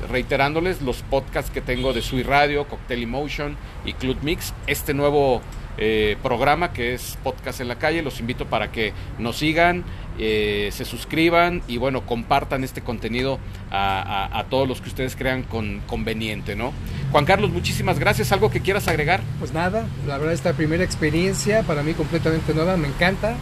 reiterándoles 0.09 0.81
los 0.81 1.03
podcasts 1.03 1.51
que 1.51 1.61
tengo 1.61 1.93
de 1.93 2.01
Sui 2.01 2.23
Radio, 2.23 2.65
Cocktail 2.67 3.03
Emotion 3.03 3.55
y 3.85 3.93
Club 3.93 4.17
Mix, 4.23 4.53
este 4.67 4.93
nuevo 4.93 5.41
eh, 5.77 6.17
programa 6.21 6.73
que 6.73 6.93
es 6.93 7.17
Podcast 7.23 7.61
en 7.61 7.67
la 7.67 7.75
Calle, 7.75 8.01
los 8.01 8.19
invito 8.19 8.45
para 8.45 8.71
que 8.71 8.93
nos 9.19 9.37
sigan, 9.37 9.83
eh, 10.19 10.69
se 10.71 10.85
suscriban 10.85 11.61
y 11.67 11.77
bueno, 11.77 12.05
compartan 12.05 12.63
este 12.63 12.81
contenido 12.81 13.39
a, 13.71 14.01
a- 14.31 14.39
a 14.39 14.43
todos 14.45 14.67
los 14.67 14.81
que 14.81 14.89
ustedes 14.89 15.15
crean 15.15 15.43
con, 15.43 15.81
conveniente, 15.87 16.55
¿no? 16.55 16.73
Juan 17.11 17.25
Carlos, 17.25 17.51
muchísimas 17.51 17.99
gracias. 17.99 18.31
¿Algo 18.31 18.51
que 18.51 18.61
quieras 18.61 18.87
agregar? 18.87 19.21
Pues 19.39 19.53
nada, 19.53 19.85
la 20.07 20.17
verdad 20.17 20.33
esta 20.33 20.53
primera 20.53 20.83
experiencia 20.83 21.63
para 21.63 21.83
mí 21.83 21.93
completamente 21.93 22.53
nueva, 22.53 22.77
me 22.77 22.87
encanta. 22.87 23.35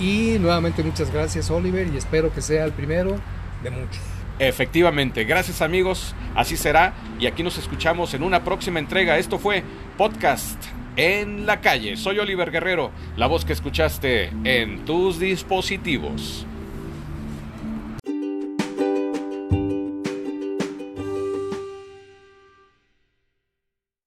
Y 0.00 0.36
nuevamente 0.40 0.82
muchas 0.82 1.12
gracias 1.12 1.50
Oliver 1.50 1.86
y 1.92 1.96
espero 1.96 2.32
que 2.32 2.40
sea 2.40 2.64
el 2.64 2.72
primero 2.72 3.16
de 3.62 3.70
muchos. 3.70 4.00
Efectivamente, 4.38 5.22
gracias 5.24 5.62
amigos, 5.62 6.14
así 6.34 6.56
será 6.56 6.94
y 7.20 7.26
aquí 7.26 7.42
nos 7.44 7.58
escuchamos 7.58 8.12
en 8.14 8.22
una 8.24 8.42
próxima 8.42 8.78
entrega. 8.80 9.18
Esto 9.18 9.38
fue 9.38 9.62
Podcast 9.96 10.56
en 10.96 11.46
la 11.46 11.60
calle. 11.60 11.96
Soy 11.96 12.18
Oliver 12.18 12.50
Guerrero, 12.50 12.90
la 13.16 13.26
voz 13.26 13.44
que 13.44 13.52
escuchaste 13.52 14.30
en 14.44 14.84
tus 14.84 15.18
dispositivos. 15.18 16.46